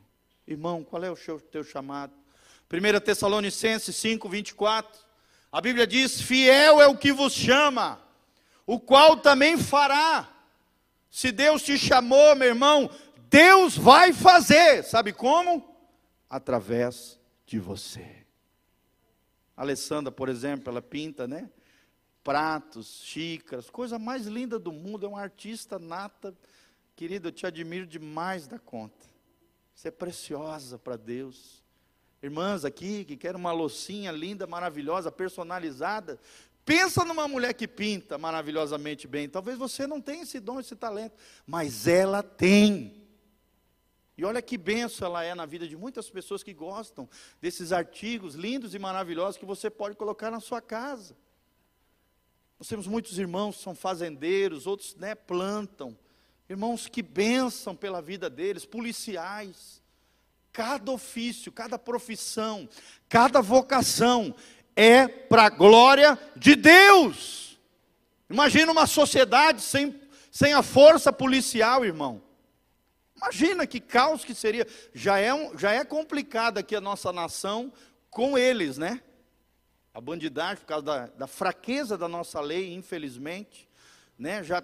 Irmão, 0.47 0.85
qual 0.85 1.03
é 1.05 1.11
o 1.11 1.17
seu, 1.17 1.41
teu 1.41 1.65
chamado? 1.65 2.13
1 2.71 3.01
Tessalonicenses 3.01 3.95
5, 3.97 4.29
24. 4.29 5.01
A 5.53 5.61
Bíblia 5.61 5.87
diz: 5.87 6.21
Fiel 6.21 6.81
é 6.81 6.87
o 6.87 6.97
que 6.97 7.13
vos 7.13 7.33
chama, 7.33 8.03
o 8.67 8.81
qual 8.81 9.17
também 9.17 9.57
fará. 9.57 10.31
Se 11.09 11.31
Deus 11.31 11.63
te 11.63 11.79
chamou, 11.79 12.35
meu 12.35 12.49
irmão, 12.49 12.91
Deus 13.35 13.77
vai 13.77 14.13
fazer, 14.13 14.85
sabe 14.85 15.13
como? 15.13 15.77
Através 16.31 17.19
de 17.45 17.59
você. 17.59 18.25
A 19.57 19.63
Alessandra, 19.63 20.13
por 20.13 20.29
exemplo, 20.29 20.71
ela 20.71 20.81
pinta, 20.81 21.27
né? 21.27 21.51
Pratos, 22.23 23.01
xícaras, 23.03 23.69
coisa 23.69 23.99
mais 23.99 24.27
linda 24.27 24.57
do 24.57 24.71
mundo, 24.71 25.05
é 25.05 25.09
uma 25.09 25.21
artista 25.21 25.81
nata. 25.81 26.33
Querida, 26.95 27.27
eu 27.27 27.33
te 27.33 27.45
admiro 27.45 27.89
demais 27.89 28.47
da 28.47 28.57
conta. 28.57 29.05
Você 29.75 29.89
é 29.89 29.91
preciosa 29.91 30.79
para 30.79 30.97
Deus. 30.97 31.61
Irmãs 32.23 32.65
aqui 32.65 33.05
que 33.05 33.17
querem 33.17 33.41
uma 33.41 33.51
loucinha 33.51 34.13
linda, 34.13 34.47
maravilhosa, 34.47 35.11
personalizada, 35.11 36.21
Pensa 36.65 37.05
numa 37.05 37.29
mulher 37.29 37.53
que 37.53 37.69
pinta 37.69 38.17
maravilhosamente 38.17 39.07
bem. 39.07 39.29
Talvez 39.29 39.59
você 39.59 39.87
não 39.87 40.01
tenha 40.01 40.23
esse 40.23 40.41
dom, 40.41 40.59
esse 40.59 40.75
talento, 40.75 41.15
mas 41.47 41.87
ela 41.87 42.23
tem. 42.23 43.04
E 44.17 44.25
olha 44.25 44.41
que 44.41 44.57
benção 44.57 45.09
ela 45.09 45.25
é 45.25 45.35
na 45.35 45.45
vida 45.45 45.67
de 45.67 45.77
muitas 45.77 46.09
pessoas 46.09 46.43
que 46.43 46.55
gostam 46.55 47.09
desses 47.41 47.73
artigos 47.73 48.35
lindos 48.35 48.75
e 48.75 48.79
maravilhosos 48.79 49.37
que 49.37 49.45
você 49.45 49.69
pode 49.69 49.97
colocar 49.97 50.31
na 50.31 50.41
sua 50.41 50.61
casa. 50.61 51.17
Nós 52.59 52.69
temos 52.69 52.87
muitos 52.87 53.19
irmãos 53.19 53.57
que 53.57 53.63
são 53.63 53.75
fazendeiros, 53.75 54.67
outros 54.67 54.95
né, 54.95 55.15
plantam. 55.15 55.99
Irmãos 56.49 56.87
que 56.87 57.03
benção 57.03 57.75
pela 57.75 58.01
vida 58.01 58.31
deles, 58.31 58.65
policiais. 58.65 59.83
Cada 60.53 60.93
ofício, 60.93 61.51
cada 61.51 61.77
profissão, 61.77 62.69
cada 63.09 63.41
vocação 63.41 64.35
é 64.77 65.09
para 65.09 65.47
a 65.47 65.51
glória 65.51 66.17
de 66.37 66.55
Deus. 66.55 67.59
Imagina 68.31 68.71
uma 68.71 68.87
sociedade 68.87 69.61
sem, 69.61 70.01
sem 70.31 70.53
a 70.53 70.63
força 70.63 71.13
policial, 71.13 71.85
irmão. 71.85 72.23
Imagina 73.25 73.67
que 73.67 73.81
caos 73.81 74.23
que 74.23 74.35
seria. 74.35 74.67
Já 74.93 75.19
é, 75.19 75.33
um, 75.33 75.57
já 75.57 75.73
é 75.73 75.83
complicado 75.83 76.59
aqui 76.59 76.77
a 76.77 76.81
nossa 76.81 77.11
nação 77.11 77.73
com 78.11 78.37
eles, 78.37 78.77
né? 78.77 79.03
A 79.95 80.01
bandidagem, 80.01 80.59
por 80.59 80.67
causa 80.67 80.85
da, 80.85 81.07
da 81.07 81.27
fraqueza 81.27 81.97
da 81.97 82.07
nossa 82.07 82.39
lei, 82.41 82.75
infelizmente, 82.75 83.67
né? 84.19 84.45
Já, 84.45 84.63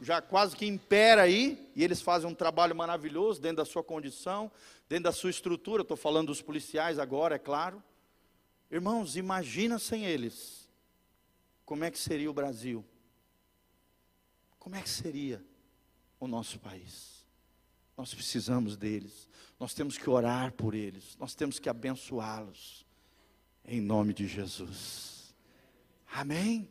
já 0.00 0.20
quase 0.20 0.56
que 0.56 0.66
impera 0.66 1.22
aí, 1.22 1.70
e 1.76 1.84
eles 1.84 2.02
fazem 2.02 2.28
um 2.28 2.34
trabalho 2.34 2.74
maravilhoso 2.74 3.40
dentro 3.40 3.58
da 3.58 3.64
sua 3.64 3.84
condição, 3.84 4.50
dentro 4.88 5.04
da 5.04 5.12
sua 5.12 5.30
estrutura. 5.30 5.82
Estou 5.82 5.96
falando 5.96 6.28
dos 6.28 6.42
policiais 6.42 6.98
agora, 6.98 7.36
é 7.36 7.38
claro. 7.38 7.80
Irmãos, 8.68 9.16
imagina 9.16 9.78
sem 9.78 10.06
eles, 10.06 10.68
como 11.64 11.84
é 11.84 11.90
que 11.90 11.98
seria 11.98 12.28
o 12.28 12.34
Brasil? 12.34 12.84
Como 14.58 14.74
é 14.74 14.82
que 14.82 14.90
seria 14.90 15.44
o 16.18 16.26
nosso 16.26 16.58
país? 16.58 17.21
Nós 17.96 18.14
precisamos 18.14 18.76
deles. 18.76 19.28
Nós 19.58 19.74
temos 19.74 19.96
que 19.96 20.08
orar 20.08 20.52
por 20.52 20.74
eles. 20.74 21.16
Nós 21.18 21.34
temos 21.34 21.58
que 21.58 21.68
abençoá-los. 21.68 22.84
Em 23.64 23.80
nome 23.80 24.12
de 24.12 24.26
Jesus. 24.26 25.34
Amém. 26.12 26.68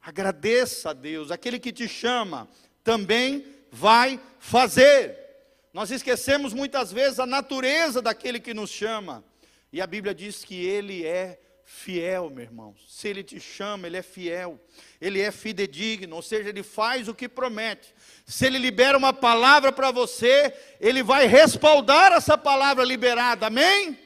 Agradeça 0.00 0.90
a 0.90 0.92
Deus. 0.92 1.30
Aquele 1.30 1.58
que 1.58 1.72
te 1.72 1.88
chama 1.88 2.48
também 2.84 3.44
vai 3.70 4.20
fazer. 4.38 5.18
Nós 5.72 5.90
esquecemos 5.90 6.54
muitas 6.54 6.92
vezes 6.92 7.18
a 7.18 7.26
natureza 7.26 8.00
daquele 8.00 8.38
que 8.38 8.54
nos 8.54 8.70
chama. 8.70 9.24
E 9.72 9.80
a 9.80 9.86
Bíblia 9.86 10.14
diz 10.14 10.44
que 10.44 10.54
ele 10.54 11.04
é 11.04 11.40
fiel, 11.66 12.30
meu 12.30 12.44
irmão. 12.44 12.76
Se 12.86 13.08
ele 13.08 13.24
te 13.24 13.40
chama, 13.40 13.88
ele 13.88 13.96
é 13.96 14.02
fiel. 14.02 14.58
Ele 15.00 15.20
é 15.20 15.32
fidedigno, 15.32 16.14
ou 16.14 16.22
seja, 16.22 16.48
ele 16.48 16.62
faz 16.62 17.08
o 17.08 17.14
que 17.14 17.28
promete. 17.28 17.92
Se 18.24 18.46
ele 18.46 18.56
libera 18.56 18.96
uma 18.96 19.12
palavra 19.12 19.72
para 19.72 19.90
você, 19.90 20.54
ele 20.80 21.02
vai 21.02 21.26
respaldar 21.26 22.12
essa 22.12 22.38
palavra 22.38 22.84
liberada. 22.84 23.48
Amém? 23.48 23.98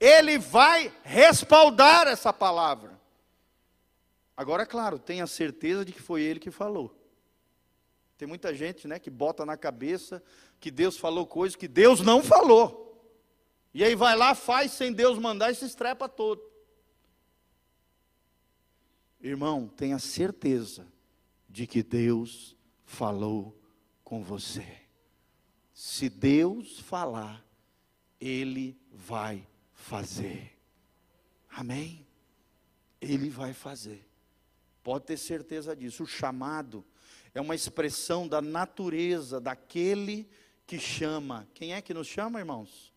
Ele 0.00 0.38
vai 0.38 0.92
respaldar 1.04 2.08
essa 2.08 2.32
palavra. 2.32 3.00
Agora, 4.36 4.64
é 4.64 4.66
claro, 4.66 4.98
tenha 4.98 5.26
certeza 5.26 5.84
de 5.84 5.92
que 5.92 6.02
foi 6.02 6.22
ele 6.22 6.40
que 6.40 6.50
falou. 6.50 6.94
Tem 8.18 8.26
muita 8.26 8.52
gente, 8.52 8.88
né, 8.88 8.98
que 8.98 9.08
bota 9.08 9.46
na 9.46 9.56
cabeça 9.56 10.22
que 10.58 10.70
Deus 10.70 10.98
falou 10.98 11.26
coisas 11.26 11.54
que 11.54 11.68
Deus 11.68 12.00
não 12.00 12.22
falou. 12.22 12.84
E 13.72 13.84
aí 13.84 13.94
vai 13.94 14.16
lá, 14.16 14.34
faz 14.34 14.72
sem 14.72 14.92
Deus 14.92 15.16
mandar 15.16 15.52
e 15.52 15.54
se 15.54 15.64
estrepa 15.64 16.08
todo. 16.08 16.55
Irmão, 19.26 19.66
tenha 19.66 19.98
certeza 19.98 20.86
de 21.48 21.66
que 21.66 21.82
Deus 21.82 22.56
falou 22.84 23.60
com 24.04 24.22
você. 24.22 24.64
Se 25.74 26.08
Deus 26.08 26.78
falar, 26.78 27.44
Ele 28.20 28.78
vai 28.92 29.44
fazer. 29.74 30.56
Amém? 31.50 32.06
Ele 33.00 33.28
vai 33.28 33.52
fazer. 33.52 34.06
Pode 34.80 35.06
ter 35.06 35.16
certeza 35.16 35.74
disso. 35.74 36.04
O 36.04 36.06
chamado 36.06 36.84
é 37.34 37.40
uma 37.40 37.56
expressão 37.56 38.28
da 38.28 38.40
natureza 38.40 39.40
daquele 39.40 40.30
que 40.64 40.78
chama. 40.78 41.48
Quem 41.52 41.74
é 41.74 41.82
que 41.82 41.92
nos 41.92 42.06
chama, 42.06 42.38
irmãos? 42.38 42.94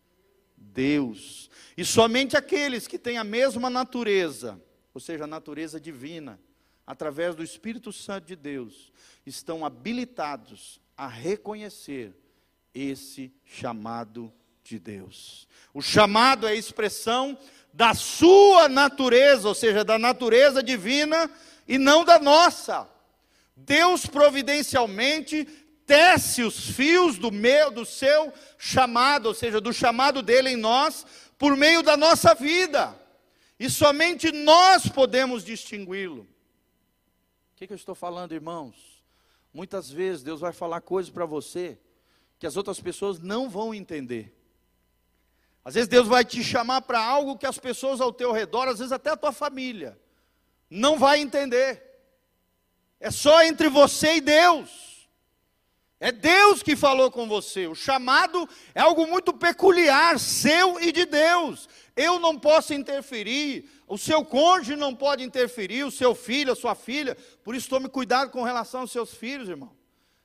Deus. 0.56 1.50
E 1.76 1.84
somente 1.84 2.38
aqueles 2.38 2.86
que 2.86 3.00
têm 3.00 3.18
a 3.18 3.24
mesma 3.24 3.68
natureza 3.68 4.62
ou 5.00 5.02
seja, 5.02 5.24
a 5.24 5.28
natureza 5.28 5.80
divina, 5.80 6.38
através 6.86 7.34
do 7.34 7.42
Espírito 7.42 7.94
Santo 7.94 8.26
de 8.26 8.36
Deus, 8.36 8.92
estão 9.26 9.66
habilitados 9.66 10.82
a 10.98 11.08
reconhecer 11.08 12.14
esse 12.74 13.34
chamado 13.46 14.30
de 14.62 14.78
Deus. 14.78 15.48
O 15.74 15.82
chamado 15.82 16.46
é 16.46 16.52
a 16.52 16.56
expressão 16.56 17.38
da 17.72 17.94
sua 17.94 18.68
natureza, 18.68 19.48
ou 19.48 19.56
seja, 19.56 19.86
da 19.86 19.98
natureza 19.98 20.62
divina 20.62 21.32
e 21.66 21.78
não 21.78 22.04
da 22.04 22.20
nossa. 22.20 22.86
Deus 23.56 24.06
providencialmente 24.06 25.46
tece 25.86 26.44
os 26.44 26.72
fios 26.72 27.18
do 27.18 27.32
meu, 27.32 27.72
do 27.72 27.86
seu 27.86 28.34
chamado, 28.58 29.28
ou 29.28 29.34
seja, 29.34 29.62
do 29.62 29.72
chamado 29.72 30.22
dele 30.22 30.50
em 30.50 30.58
nós, 30.58 31.06
por 31.38 31.56
meio 31.56 31.82
da 31.82 31.96
nossa 31.96 32.36
vida. 32.36 33.00
E 33.60 33.70
somente 33.70 34.32
nós 34.32 34.88
podemos 34.88 35.44
distingui-lo. 35.44 36.22
O 36.22 37.56
que, 37.58 37.68
que 37.68 37.74
eu 37.74 37.78
estou 37.78 37.94
falando, 37.94 38.34
irmãos? 38.34 39.04
Muitas 39.54 39.92
vezes 39.92 40.24
Deus 40.24 40.40
vai 40.40 40.54
falar 40.54 40.80
coisas 40.80 41.12
para 41.12 41.26
você 41.26 41.78
que 42.38 42.48
as 42.48 42.56
outras 42.56 42.80
pessoas 42.80 43.20
não 43.20 43.50
vão 43.50 43.74
entender. 43.74 44.34
Às 45.66 45.74
vezes 45.74 45.90
Deus 45.90 46.08
vai 46.08 46.24
te 46.24 46.42
chamar 46.42 46.82
para 46.82 47.04
algo 47.04 47.38
que 47.38 47.46
as 47.46 47.58
pessoas 47.58 48.00
ao 48.00 48.14
teu 48.14 48.32
redor, 48.32 48.70
às 48.70 48.80
vezes 48.80 48.94
até 48.94 49.10
a 49.10 49.18
tua 49.18 49.34
família, 49.34 50.00
não 50.70 50.98
vai 50.98 51.20
entender. 51.20 51.84
É 52.98 53.12
só 53.12 53.44
entre 53.44 53.68
você 53.68 54.16
e 54.16 54.22
Deus. 54.22 54.90
É 56.00 56.14
Deus 56.14 56.64
que 56.64 56.78
falou 56.78 57.12
com 57.12 57.28
você. 57.28 57.68
O 57.68 57.76
chamado 57.76 58.48
é 58.74 58.80
algo 58.80 59.06
muito 59.06 59.34
peculiar, 59.34 60.18
seu 60.18 60.80
e 60.80 60.94
de 60.94 61.06
Deus. 61.06 61.68
Eu 62.02 62.18
não 62.18 62.40
posso 62.40 62.74
interferir, 62.74 63.70
o 63.86 63.98
seu 63.98 64.24
cônjuge 64.24 64.78
não 64.78 64.96
pode 64.96 65.22
interferir, 65.22 65.84
o 65.84 65.92
seu 65.92 66.16
filho, 66.16 66.54
a 66.54 66.56
sua 66.56 66.74
filha. 66.74 67.14
Por 67.44 67.54
isso, 67.54 67.68
tome 67.68 67.90
cuidado 67.90 68.32
com 68.32 68.42
relação 68.42 68.80
aos 68.80 68.92
seus 68.94 69.14
filhos, 69.14 69.50
irmão. 69.50 69.76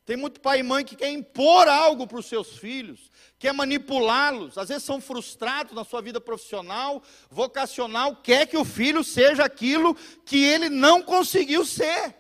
Tem 0.04 0.16
muito 0.16 0.40
pai 0.40 0.60
e 0.60 0.62
mãe 0.62 0.84
que 0.84 0.94
quer 0.94 1.10
impor 1.10 1.66
algo 1.66 2.06
para 2.06 2.20
os 2.20 2.26
seus 2.26 2.56
filhos, 2.58 3.10
quer 3.40 3.52
manipulá-los, 3.52 4.56
às 4.56 4.68
vezes 4.68 4.84
são 4.84 5.00
frustrados 5.00 5.72
na 5.72 5.82
sua 5.82 6.00
vida 6.00 6.20
profissional, 6.20 7.02
vocacional, 7.28 8.14
quer 8.14 8.46
que 8.46 8.56
o 8.56 8.64
filho 8.64 9.02
seja 9.02 9.44
aquilo 9.44 9.96
que 10.24 10.44
ele 10.44 10.68
não 10.68 11.02
conseguiu 11.02 11.64
ser. 11.64 12.14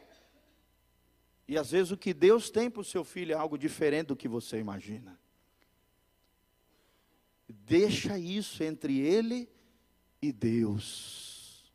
E 1.46 1.56
às 1.56 1.70
vezes 1.70 1.92
o 1.92 1.96
que 1.96 2.12
Deus 2.12 2.50
tem 2.50 2.68
para 2.68 2.80
o 2.80 2.84
seu 2.84 3.04
filho 3.04 3.32
é 3.32 3.36
algo 3.36 3.56
diferente 3.56 4.08
do 4.08 4.16
que 4.16 4.26
você 4.26 4.58
imagina. 4.58 5.16
Deixa 7.64 8.18
isso 8.18 8.62
entre 8.62 8.98
ele 8.98 9.48
e 10.20 10.32
Deus. 10.32 11.72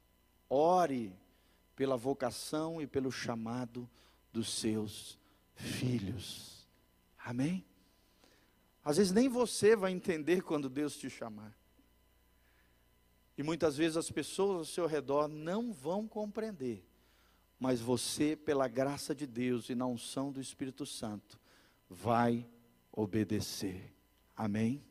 Ore 0.49 1.15
pela 1.75 1.95
vocação 1.95 2.81
e 2.81 2.87
pelo 2.87 3.11
chamado 3.11 3.89
dos 4.33 4.51
seus 4.51 5.17
filhos. 5.55 6.67
Amém? 7.17 7.65
Às 8.83 8.97
vezes 8.97 9.11
nem 9.11 9.29
você 9.29 9.75
vai 9.75 9.91
entender 9.91 10.41
quando 10.41 10.69
Deus 10.69 10.97
te 10.97 11.09
chamar. 11.09 11.55
E 13.37 13.43
muitas 13.43 13.77
vezes 13.77 13.95
as 13.95 14.11
pessoas 14.11 14.57
ao 14.57 14.65
seu 14.65 14.85
redor 14.85 15.27
não 15.27 15.71
vão 15.71 16.07
compreender. 16.07 16.85
Mas 17.59 17.79
você, 17.79 18.35
pela 18.35 18.67
graça 18.67 19.13
de 19.13 19.27
Deus 19.27 19.69
e 19.69 19.75
na 19.75 19.85
unção 19.85 20.31
do 20.31 20.41
Espírito 20.41 20.85
Santo, 20.85 21.39
vai 21.89 22.49
obedecer. 22.91 23.93
Amém? 24.35 24.83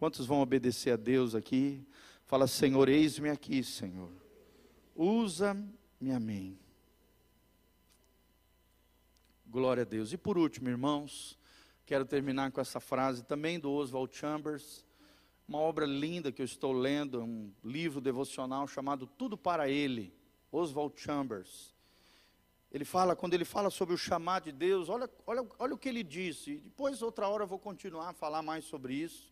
Quantos 0.00 0.24
vão 0.24 0.40
obedecer 0.40 0.92
a 0.92 0.96
Deus 0.96 1.34
aqui? 1.34 1.86
Fala, 2.24 2.46
Senhor, 2.46 2.88
eis-me 2.88 3.28
aqui, 3.28 3.62
Senhor. 3.62 4.10
Usa-me 4.96 6.10
a 6.10 6.18
mim. 6.18 6.58
Glória 9.46 9.82
a 9.82 9.84
Deus. 9.84 10.10
E 10.14 10.16
por 10.16 10.38
último, 10.38 10.70
irmãos, 10.70 11.38
quero 11.84 12.06
terminar 12.06 12.50
com 12.50 12.62
essa 12.62 12.80
frase 12.80 13.22
também 13.22 13.60
do 13.60 13.70
Oswald 13.70 14.16
Chambers, 14.16 14.86
uma 15.46 15.58
obra 15.58 15.84
linda 15.84 16.32
que 16.32 16.40
eu 16.40 16.46
estou 16.46 16.72
lendo, 16.72 17.22
um 17.22 17.52
livro 17.62 18.00
devocional 18.00 18.66
chamado 18.66 19.06
Tudo 19.06 19.36
para 19.36 19.68
Ele, 19.68 20.14
Oswald 20.50 20.98
Chambers. 20.98 21.74
Ele 22.72 22.86
fala, 22.86 23.14
quando 23.14 23.34
ele 23.34 23.44
fala 23.44 23.68
sobre 23.68 23.94
o 23.94 23.98
chamado 23.98 24.44
de 24.44 24.52
Deus, 24.52 24.88
olha, 24.88 25.10
olha, 25.26 25.46
olha 25.58 25.74
o 25.74 25.78
que 25.78 25.90
ele 25.90 26.02
disse, 26.02 26.54
depois 26.60 27.02
outra 27.02 27.28
hora 27.28 27.42
eu 27.42 27.48
vou 27.48 27.58
continuar 27.58 28.08
a 28.08 28.14
falar 28.14 28.40
mais 28.40 28.64
sobre 28.64 28.94
isso. 28.94 29.29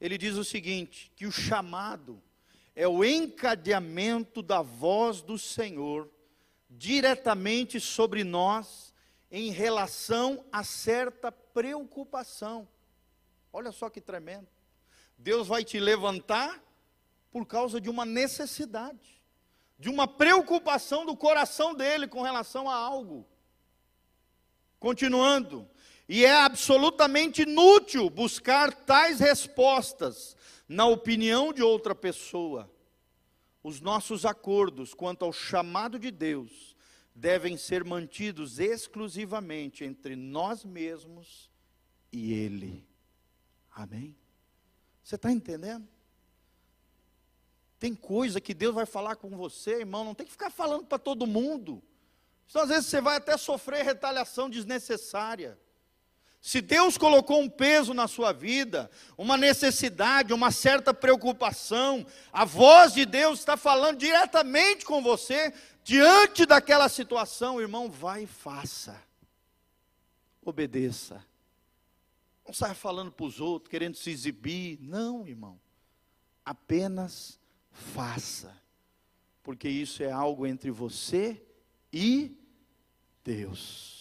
Ele 0.00 0.16
diz 0.16 0.36
o 0.36 0.44
seguinte: 0.44 1.12
que 1.16 1.26
o 1.26 1.32
chamado 1.32 2.22
é 2.74 2.86
o 2.86 3.04
encadeamento 3.04 4.42
da 4.42 4.62
voz 4.62 5.20
do 5.20 5.38
Senhor 5.38 6.08
diretamente 6.70 7.80
sobre 7.80 8.22
nós 8.22 8.94
em 9.30 9.50
relação 9.50 10.44
a 10.52 10.62
certa 10.62 11.32
preocupação. 11.32 12.68
Olha 13.52 13.72
só 13.72 13.90
que 13.90 14.00
tremendo. 14.00 14.46
Deus 15.16 15.48
vai 15.48 15.64
te 15.64 15.80
levantar 15.80 16.62
por 17.30 17.44
causa 17.46 17.80
de 17.80 17.90
uma 17.90 18.04
necessidade, 18.04 19.20
de 19.78 19.88
uma 19.88 20.06
preocupação 20.06 21.04
do 21.04 21.16
coração 21.16 21.74
dele 21.74 22.06
com 22.06 22.22
relação 22.22 22.70
a 22.70 22.74
algo. 22.74 23.26
Continuando, 24.78 25.68
e 26.08 26.24
é 26.24 26.34
absolutamente 26.34 27.42
inútil 27.42 28.08
buscar 28.08 28.72
tais 28.72 29.20
respostas 29.20 30.34
na 30.66 30.86
opinião 30.86 31.52
de 31.52 31.62
outra 31.62 31.94
pessoa. 31.94 32.70
Os 33.62 33.80
nossos 33.80 34.24
acordos 34.24 34.94
quanto 34.94 35.24
ao 35.24 35.32
chamado 35.32 35.98
de 35.98 36.10
Deus 36.10 36.74
devem 37.14 37.56
ser 37.56 37.84
mantidos 37.84 38.58
exclusivamente 38.58 39.84
entre 39.84 40.16
nós 40.16 40.64
mesmos 40.64 41.50
e 42.10 42.32
Ele. 42.32 42.88
Amém? 43.70 44.16
Você 45.02 45.16
está 45.16 45.30
entendendo? 45.30 45.86
Tem 47.78 47.94
coisa 47.94 48.40
que 48.40 48.54
Deus 48.54 48.74
vai 48.74 48.86
falar 48.86 49.16
com 49.16 49.36
você, 49.36 49.80
irmão, 49.80 50.04
não 50.04 50.14
tem 50.14 50.26
que 50.26 50.32
ficar 50.32 50.50
falando 50.50 50.86
para 50.86 50.98
todo 50.98 51.26
mundo. 51.26 51.82
Senão, 52.46 52.64
às 52.64 52.70
vezes 52.70 52.86
você 52.86 53.00
vai 53.00 53.16
até 53.16 53.36
sofrer 53.36 53.84
retaliação 53.84 54.48
desnecessária. 54.48 55.58
Se 56.40 56.60
Deus 56.60 56.96
colocou 56.96 57.40
um 57.40 57.48
peso 57.48 57.92
na 57.92 58.06
sua 58.06 58.32
vida, 58.32 58.90
uma 59.16 59.36
necessidade, 59.36 60.32
uma 60.32 60.50
certa 60.50 60.94
preocupação, 60.94 62.06
a 62.32 62.44
voz 62.44 62.92
de 62.92 63.04
Deus 63.04 63.40
está 63.40 63.56
falando 63.56 63.98
diretamente 63.98 64.84
com 64.84 65.02
você, 65.02 65.52
diante 65.82 66.46
daquela 66.46 66.88
situação, 66.88 67.60
irmão, 67.60 67.90
vai 67.90 68.22
e 68.22 68.26
faça. 68.26 69.02
Obedeça. 70.42 71.24
Não 72.46 72.54
saia 72.54 72.74
falando 72.74 73.12
para 73.12 73.26
os 73.26 73.40
outros, 73.40 73.70
querendo 73.70 73.96
se 73.96 74.08
exibir. 74.08 74.78
Não, 74.80 75.26
irmão. 75.26 75.60
Apenas 76.44 77.38
faça. 77.70 78.56
Porque 79.42 79.68
isso 79.68 80.02
é 80.02 80.10
algo 80.10 80.46
entre 80.46 80.70
você 80.70 81.42
e 81.92 82.34
Deus. 83.22 83.97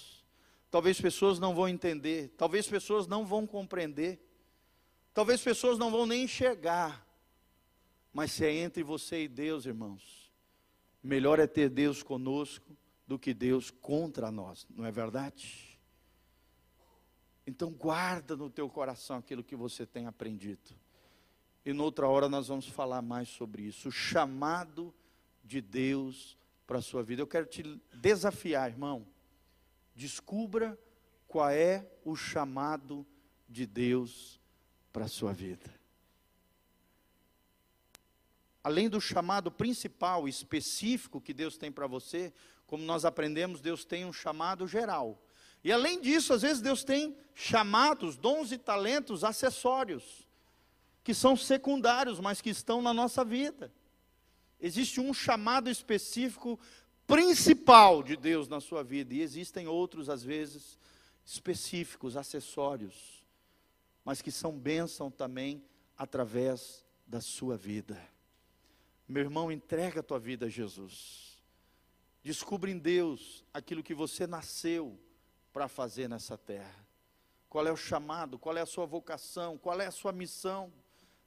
Talvez 0.70 1.00
pessoas 1.00 1.40
não 1.40 1.56
vão 1.56 1.68
entender, 1.68 2.34
talvez 2.38 2.68
pessoas 2.68 3.08
não 3.08 3.26
vão 3.26 3.48
compreender, 3.48 4.20
talvez 5.14 5.42
pessoas 5.42 5.78
não 5.78 5.90
vão 5.90 6.06
nem 6.06 6.24
enxergar. 6.24 7.06
Mas 8.12 8.34
se 8.34 8.46
é 8.46 8.54
entre 8.54 8.84
você 8.84 9.24
e 9.24 9.28
Deus, 9.28 9.66
irmãos, 9.66 10.32
melhor 11.02 11.40
é 11.40 11.48
ter 11.48 11.70
Deus 11.70 12.04
conosco 12.04 12.76
do 13.06 13.18
que 13.18 13.34
Deus 13.34 13.72
contra 13.72 14.30
nós, 14.30 14.68
não 14.70 14.86
é 14.86 14.92
verdade? 14.92 15.80
Então 17.46 17.72
guarda 17.72 18.36
no 18.36 18.50
teu 18.50 18.70
coração 18.70 19.18
aquilo 19.18 19.44
que 19.44 19.56
você 19.56 19.86
tem 19.86 20.06
aprendido. 20.06 20.76
E 21.66 21.72
noutra 21.72 22.08
hora 22.10 22.28
nós 22.28 22.50
vamos 22.50 22.68
falar 22.68 23.02
mais 23.02 23.30
sobre 23.30 23.64
isso, 23.64 23.88
o 23.88 23.92
chamado 23.92 24.94
de 25.46 25.62
Deus 25.62 26.38
para 26.66 26.80
a 26.80 26.82
sua 26.82 27.04
vida. 27.04 27.22
Eu 27.22 27.28
quero 27.28 27.46
te 27.46 27.64
desafiar, 27.94 28.70
irmão 28.70 29.08
Descubra 29.98 30.80
qual 31.28 31.50
é 31.50 31.84
o 32.06 32.16
chamado 32.16 33.04
de 33.50 33.66
Deus 33.66 34.40
para 34.94 35.06
a 35.06 35.08
sua 35.08 35.34
vida. 35.34 35.74
Além 38.64 38.88
do 38.88 39.02
chamado 39.02 39.52
principal, 39.52 40.28
específico 40.28 41.20
que 41.20 41.34
Deus 41.34 41.58
tem 41.58 41.72
para 41.72 41.88
você, 41.88 42.32
como 42.68 42.84
nós 42.84 43.06
aprendemos, 43.06 43.60
Deus 43.60 43.84
tem 43.84 44.06
um 44.06 44.14
chamado 44.14 44.68
geral. 44.68 45.20
E 45.64 45.72
além 45.72 46.00
disso, 46.00 46.32
às 46.32 46.44
vezes 46.44 46.62
Deus 46.62 46.84
tem 46.84 47.18
chamados, 47.34 48.16
dons 48.16 48.52
e 48.52 48.58
talentos 48.60 49.24
acessórios, 49.24 50.28
que 51.04 51.14
são 51.14 51.36
secundários, 51.36 52.20
mas 52.20 52.40
que 52.40 52.52
estão 52.52 52.84
na 52.84 52.94
nossa 52.94 53.26
vida. 53.26 53.74
Existe 54.60 55.00
um 55.00 55.12
chamado 55.12 55.72
específico 55.72 56.60
principal 57.08 58.04
de 58.04 58.18
Deus 58.18 58.48
na 58.50 58.60
sua 58.60 58.84
vida, 58.84 59.14
e 59.14 59.22
existem 59.22 59.66
outros, 59.66 60.10
às 60.10 60.22
vezes, 60.22 60.78
específicos, 61.26 62.18
acessórios, 62.18 63.26
mas 64.04 64.22
que 64.22 64.32
são 64.32 64.52
bênção 64.52 65.10
também 65.10 65.64
através 65.98 66.86
da 67.08 67.22
sua 67.22 67.58
vida. 67.58 67.98
Meu 69.08 69.24
irmão, 69.24 69.52
entrega 69.52 70.02
a 70.02 70.04
tua 70.04 70.20
vida 70.20 70.48
a 70.48 70.50
Jesus. 70.50 71.42
Descubra 72.22 72.70
em 72.70 72.78
Deus 72.78 73.46
aquilo 73.54 73.82
que 73.82 73.94
você 73.94 74.28
nasceu 74.28 75.00
para 75.54 75.70
fazer 75.70 76.10
nessa 76.10 76.38
terra. 76.38 76.86
qual 77.50 77.66
é 77.66 77.72
o 77.72 77.78
chamado, 77.78 78.38
qual 78.38 78.58
é 78.58 78.62
a 78.62 78.66
sua 78.66 78.86
vocação, 78.86 79.58
qual 79.58 79.80
é 79.80 79.88
a 79.88 79.92
sua 79.92 80.12
missão 80.12 80.72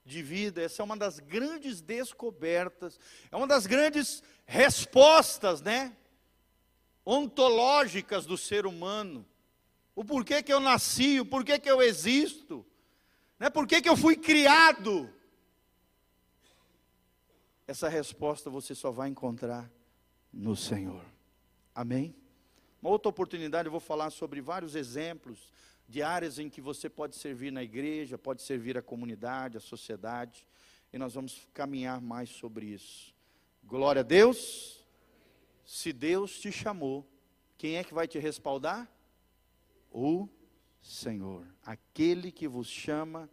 de 0.04 0.22
vida. 0.22 0.62
Essa 0.62 0.82
é 0.82 0.84
uma 0.84 0.96
das 0.96 1.18
grandes 1.18 1.80
descobertas, 1.80 2.98
é 3.30 3.36
uma 3.36 3.46
das 3.46 3.66
grandes 3.66 4.22
respostas, 4.44 5.60
né? 5.60 5.96
Ontológicas 7.04 8.26
do 8.26 8.36
ser 8.36 8.66
humano. 8.66 9.26
O 9.94 10.04
porquê 10.04 10.42
que 10.42 10.52
eu 10.52 10.60
nasci, 10.60 11.20
o 11.20 11.26
porquê 11.26 11.58
que 11.58 11.70
eu 11.70 11.82
existo, 11.82 12.64
né? 13.38 13.48
Por 13.50 13.66
que, 13.66 13.80
que 13.80 13.88
eu 13.88 13.96
fui 13.96 14.16
criado? 14.16 15.12
Essa 17.66 17.88
resposta 17.88 18.50
você 18.50 18.74
só 18.74 18.90
vai 18.90 19.08
encontrar 19.08 19.70
no 20.32 20.56
Senhor. 20.56 21.04
Amém? 21.74 22.14
Uma 22.82 22.90
outra 22.90 23.08
oportunidade 23.08 23.66
eu 23.66 23.70
vou 23.70 23.80
falar 23.80 24.10
sobre 24.10 24.40
vários 24.40 24.74
exemplos 24.74 25.52
de 25.90 26.02
áreas 26.02 26.38
em 26.38 26.48
que 26.48 26.60
você 26.60 26.88
pode 26.88 27.16
servir 27.16 27.50
na 27.50 27.64
igreja, 27.64 28.16
pode 28.16 28.42
servir 28.42 28.78
a 28.78 28.82
comunidade, 28.82 29.56
a 29.56 29.60
sociedade, 29.60 30.46
e 30.92 30.96
nós 30.96 31.14
vamos 31.14 31.48
caminhar 31.52 32.00
mais 32.00 32.30
sobre 32.30 32.66
isso. 32.66 33.12
Glória 33.64 33.98
a 33.98 34.04
Deus. 34.04 34.86
Se 35.64 35.92
Deus 35.92 36.38
te 36.38 36.52
chamou, 36.52 37.04
quem 37.58 37.76
é 37.76 37.82
que 37.82 37.92
vai 37.92 38.06
te 38.06 38.20
respaldar? 38.20 38.88
O 39.90 40.28
Senhor. 40.80 41.44
Aquele 41.64 42.30
que 42.30 42.46
vos 42.46 42.68
chama, 42.68 43.28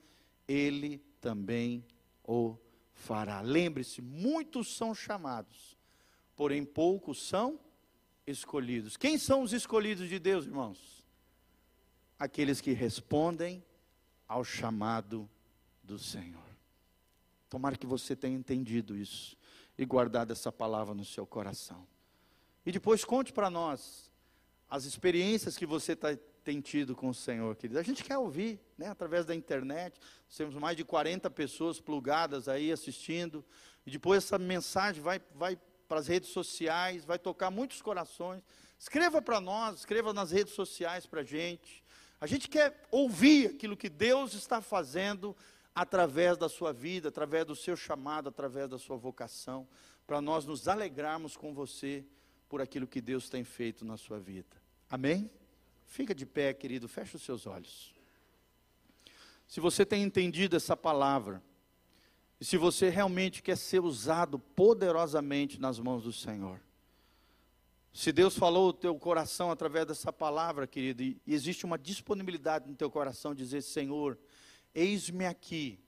ele 0.47 0.97
também 1.21 1.85
o 2.23 2.57
fará. 2.91 3.39
Lembre-se, 3.41 4.01
muitos 4.01 4.75
são 4.75 4.95
chamados, 4.95 5.77
porém 6.35 6.65
poucos 6.65 7.21
são 7.21 7.59
escolhidos. 8.25 8.97
Quem 8.97 9.19
são 9.19 9.43
os 9.43 9.53
escolhidos 9.53 10.09
de 10.09 10.17
Deus, 10.17 10.47
irmãos? 10.47 10.96
Aqueles 12.19 12.61
que 12.61 12.73
respondem 12.73 13.63
ao 14.27 14.43
chamado 14.43 15.29
do 15.83 15.97
Senhor. 15.97 16.43
Tomara 17.49 17.77
que 17.77 17.85
você 17.85 18.15
tenha 18.15 18.37
entendido 18.37 18.95
isso 18.95 19.37
e 19.77 19.85
guardado 19.85 20.31
essa 20.31 20.51
palavra 20.51 20.93
no 20.93 21.05
seu 21.05 21.25
coração. 21.25 21.87
E 22.65 22.71
depois 22.71 23.05
conte 23.05 23.31
para 23.31 23.49
nós 23.49 24.11
as 24.69 24.83
experiências 24.83 25.55
que 25.55 25.65
você 25.65 25.95
tá, 25.95 26.09
tem 26.43 26.59
tido 26.59 26.95
com 26.95 27.09
o 27.09 27.13
Senhor, 27.13 27.55
querido. 27.55 27.79
A 27.79 27.83
gente 27.83 28.03
quer 28.03 28.17
ouvir, 28.17 28.59
né, 28.77 28.87
através 28.87 29.25
da 29.25 29.33
internet. 29.33 29.99
Temos 30.35 30.55
mais 30.55 30.75
de 30.75 30.83
40 30.83 31.29
pessoas 31.29 31.79
plugadas 31.79 32.49
aí 32.49 32.71
assistindo. 32.71 33.45
E 33.85 33.91
depois 33.91 34.23
essa 34.23 34.37
mensagem 34.37 35.01
vai, 35.01 35.21
vai 35.35 35.57
para 35.87 35.99
as 35.99 36.07
redes 36.07 36.29
sociais, 36.29 37.05
vai 37.05 37.17
tocar 37.17 37.49
muitos 37.49 37.81
corações. 37.81 38.43
Escreva 38.77 39.21
para 39.21 39.39
nós, 39.39 39.79
escreva 39.79 40.11
nas 40.13 40.31
redes 40.31 40.53
sociais 40.53 41.05
para 41.05 41.21
a 41.21 41.23
gente. 41.23 41.83
A 42.19 42.25
gente 42.25 42.49
quer 42.49 42.87
ouvir 42.91 43.47
aquilo 43.47 43.77
que 43.77 43.89
Deus 43.89 44.33
está 44.33 44.61
fazendo 44.61 45.35
através 45.73 46.37
da 46.37 46.49
sua 46.49 46.73
vida, 46.73 47.09
através 47.09 47.45
do 47.45 47.55
seu 47.55 47.75
chamado, 47.77 48.29
através 48.29 48.67
da 48.67 48.79
sua 48.79 48.97
vocação, 48.97 49.67
para 50.07 50.19
nós 50.19 50.45
nos 50.45 50.67
alegrarmos 50.67 51.37
com 51.37 51.53
você 51.53 52.03
por 52.49 52.61
aquilo 52.61 52.87
que 52.87 52.99
Deus 52.99 53.29
tem 53.29 53.43
feito 53.43 53.85
na 53.85 53.97
sua 53.97 54.19
vida. 54.19 54.57
Amém? 54.89 55.29
Fica 55.85 56.15
de 56.15 56.25
pé, 56.25 56.53
querido, 56.53 56.87
fecha 56.87 57.17
os 57.17 57.23
seus 57.23 57.45
olhos. 57.45 57.93
Se 59.47 59.59
você 59.59 59.85
tem 59.85 60.03
entendido 60.03 60.55
essa 60.55 60.75
palavra, 60.75 61.43
e 62.39 62.45
se 62.45 62.57
você 62.57 62.89
realmente 62.89 63.41
quer 63.41 63.57
ser 63.57 63.79
usado 63.81 64.37
poderosamente 64.37 65.59
nas 65.59 65.79
mãos 65.79 66.03
do 66.03 66.13
Senhor. 66.13 66.59
Se 67.93 68.11
Deus 68.11 68.37
falou 68.37 68.69
o 68.69 68.73
teu 68.73 68.95
coração 68.95 69.49
através 69.49 69.85
dessa 69.85 70.13
palavra, 70.13 70.67
querido, 70.67 71.01
e 71.03 71.19
existe 71.25 71.65
uma 71.65 71.77
disponibilidade 71.77 72.69
no 72.69 72.75
teu 72.75 72.91
coração 72.91 73.33
dizer: 73.33 73.61
Senhor, 73.61 74.17
eis-me 74.73 75.25
aqui, 75.25 75.79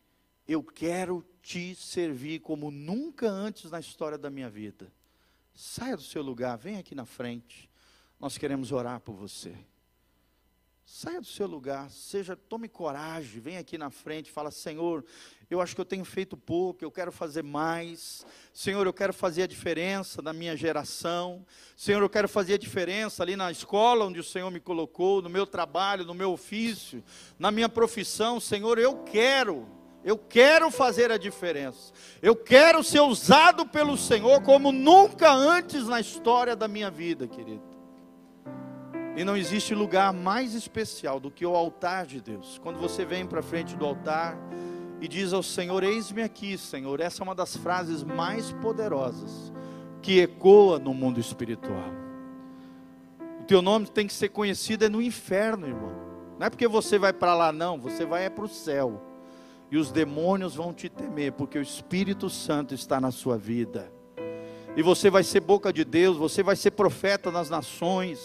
eu 0.48 0.64
quero 0.64 1.24
te 1.42 1.76
servir 1.76 2.40
como 2.40 2.72
nunca 2.72 3.30
antes 3.30 3.70
na 3.70 3.80
história 3.80 4.18
da 4.18 4.30
minha 4.30 4.50
vida. 4.50 4.92
Saia 5.54 5.96
do 5.96 6.02
seu 6.02 6.22
lugar, 6.24 6.58
vem 6.58 6.78
aqui 6.78 6.96
na 6.96 7.06
frente. 7.06 7.70
Nós 8.20 8.38
queremos 8.38 8.72
orar 8.72 9.00
por 9.00 9.14
você. 9.14 9.56
Saia 10.92 11.22
do 11.22 11.28
seu 11.28 11.46
lugar, 11.46 11.88
seja, 11.92 12.36
tome 12.36 12.68
coragem, 12.68 13.40
vem 13.40 13.58
aqui 13.58 13.78
na 13.78 13.92
frente, 13.92 14.32
fala: 14.32 14.50
Senhor, 14.50 15.06
eu 15.48 15.62
acho 15.62 15.76
que 15.76 15.80
eu 15.80 15.86
tenho 15.86 16.04
feito 16.04 16.36
pouco, 16.36 16.84
eu 16.84 16.90
quero 16.90 17.12
fazer 17.12 17.44
mais. 17.44 18.26
Senhor, 18.52 18.86
eu 18.88 18.92
quero 18.92 19.14
fazer 19.14 19.44
a 19.44 19.48
diferença 19.48 20.20
na 20.20 20.34
minha 20.34 20.58
geração. 20.58 21.46
Senhor, 21.78 22.02
eu 22.02 22.10
quero 22.10 22.28
fazer 22.28 22.56
a 22.56 22.58
diferença 22.58 23.22
ali 23.22 23.36
na 23.36 23.52
escola 23.52 24.04
onde 24.04 24.20
o 24.20 24.24
Senhor 24.24 24.50
me 24.50 24.60
colocou, 24.60 25.22
no 25.22 25.30
meu 25.30 25.46
trabalho, 25.46 26.04
no 26.06 26.16
meu 26.16 26.32
ofício, 26.32 27.04
na 27.38 27.52
minha 27.52 27.70
profissão. 27.70 28.40
Senhor, 28.40 28.80
eu 28.80 29.04
quero, 29.04 29.70
eu 30.04 30.18
quero 30.18 30.72
fazer 30.72 31.12
a 31.12 31.18
diferença. 31.18 31.94
Eu 32.20 32.36
quero 32.36 32.84
ser 32.84 33.02
usado 33.02 33.64
pelo 33.68 33.96
Senhor 33.96 34.42
como 34.42 34.72
nunca 34.72 35.32
antes 35.32 35.86
na 35.86 36.00
história 36.00 36.56
da 36.56 36.68
minha 36.68 36.90
vida, 36.90 37.28
querido. 37.28 37.69
E 39.20 39.24
não 39.26 39.36
existe 39.36 39.76
lugar 39.76 40.14
mais 40.14 40.54
especial 40.54 41.20
do 41.20 41.30
que 41.30 41.46
o 41.46 41.54
altar 41.54 42.06
de 42.06 42.22
Deus. 42.22 42.58
Quando 42.64 42.80
você 42.80 43.04
vem 43.04 43.26
para 43.26 43.42
frente 43.42 43.76
do 43.76 43.86
altar 43.86 44.40
e 45.02 45.10
diz 45.10 45.34
ao 45.34 45.44
Senhor: 45.44 45.84
Eis-me 45.84 46.22
aqui, 46.22 46.58
Senhor. 46.58 47.02
Essa 47.02 47.22
é 47.22 47.24
uma 47.26 47.36
das 47.36 47.54
frases 47.58 48.02
mais 48.02 48.54
poderosas 48.54 49.52
que 50.02 50.22
ecoa 50.22 50.80
no 50.80 50.94
mundo 50.94 51.20
espiritual. 51.20 51.92
O 53.42 53.44
teu 53.44 53.62
nome 53.62 53.88
tem 53.88 54.08
que 54.08 54.14
ser 54.14 54.30
conhecido 54.30 54.86
é 54.86 54.90
no 54.90 55.02
inferno, 55.02 55.68
irmão. 55.68 55.92
Não 56.40 56.48
é 56.48 56.50
porque 56.50 56.66
você 56.66 56.98
vai 56.98 57.12
para 57.12 57.36
lá, 57.36 57.52
não. 57.52 57.78
Você 57.78 58.06
vai 58.06 58.24
é 58.24 58.30
para 58.30 58.46
o 58.46 58.48
céu. 58.48 59.02
E 59.70 59.78
os 59.78 59.92
demônios 59.92 60.56
vão 60.56 60.74
te 60.74 60.88
temer, 60.88 61.34
porque 61.34 61.60
o 61.60 61.62
Espírito 61.62 62.30
Santo 62.30 62.74
está 62.74 63.02
na 63.02 63.12
sua 63.12 63.38
vida 63.38 63.92
e 64.80 64.82
você 64.82 65.10
vai 65.10 65.26
ser 65.26 65.42
boca 65.42 65.74
de 65.74 65.84
Deus, 65.84 66.16
você 66.16 66.42
vai 66.42 66.56
ser 66.56 66.72
profeta 66.72 67.30
nas 67.30 67.50
nações, 67.50 68.18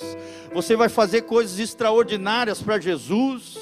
você 0.52 0.76
vai 0.76 0.88
fazer 0.88 1.22
coisas 1.22 1.58
extraordinárias 1.58 2.62
para 2.62 2.78
Jesus. 2.78 3.58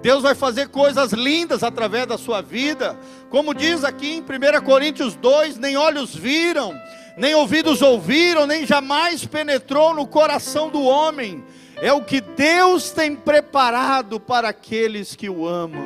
Deus 0.00 0.22
vai 0.22 0.36
fazer 0.36 0.68
coisas 0.68 1.12
lindas 1.12 1.64
através 1.64 2.06
da 2.06 2.16
sua 2.16 2.40
vida, 2.40 2.96
como 3.30 3.52
diz 3.52 3.82
aqui 3.82 4.12
em 4.12 4.20
1 4.20 4.64
Coríntios 4.64 5.16
2: 5.16 5.58
nem 5.58 5.76
olhos 5.76 6.14
viram, 6.14 6.72
nem 7.16 7.34
ouvidos 7.34 7.82
ouviram, 7.82 8.46
nem 8.46 8.64
jamais 8.64 9.26
penetrou 9.26 9.92
no 9.92 10.06
coração 10.06 10.70
do 10.70 10.82
homem, 10.82 11.42
é 11.82 11.92
o 11.92 12.04
que 12.04 12.20
Deus 12.20 12.92
tem 12.92 13.16
preparado 13.16 14.20
para 14.20 14.50
aqueles 14.50 15.16
que 15.16 15.28
o 15.28 15.48
amam. 15.48 15.82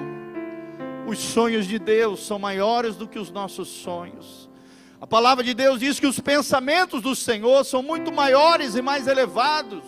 Os 1.07 1.19
sonhos 1.21 1.67
de 1.67 1.79
Deus 1.79 2.27
são 2.27 2.39
maiores 2.39 2.97
do 2.97 3.09
que 3.09 3.19
os 3.19 3.31
nossos 3.31 3.67
sonhos. 3.67 4.44
A 5.05 5.07
palavra 5.07 5.45
de 5.45 5.53
Deus 5.53 5.81
diz 5.81 6.01
que 6.01 6.07
os 6.07 6.19
pensamentos 6.19 7.03
do 7.03 7.15
Senhor 7.15 7.63
são 7.63 7.83
muito 7.83 8.11
maiores 8.11 8.75
e 8.75 8.81
mais 8.81 9.07
elevados 9.07 9.85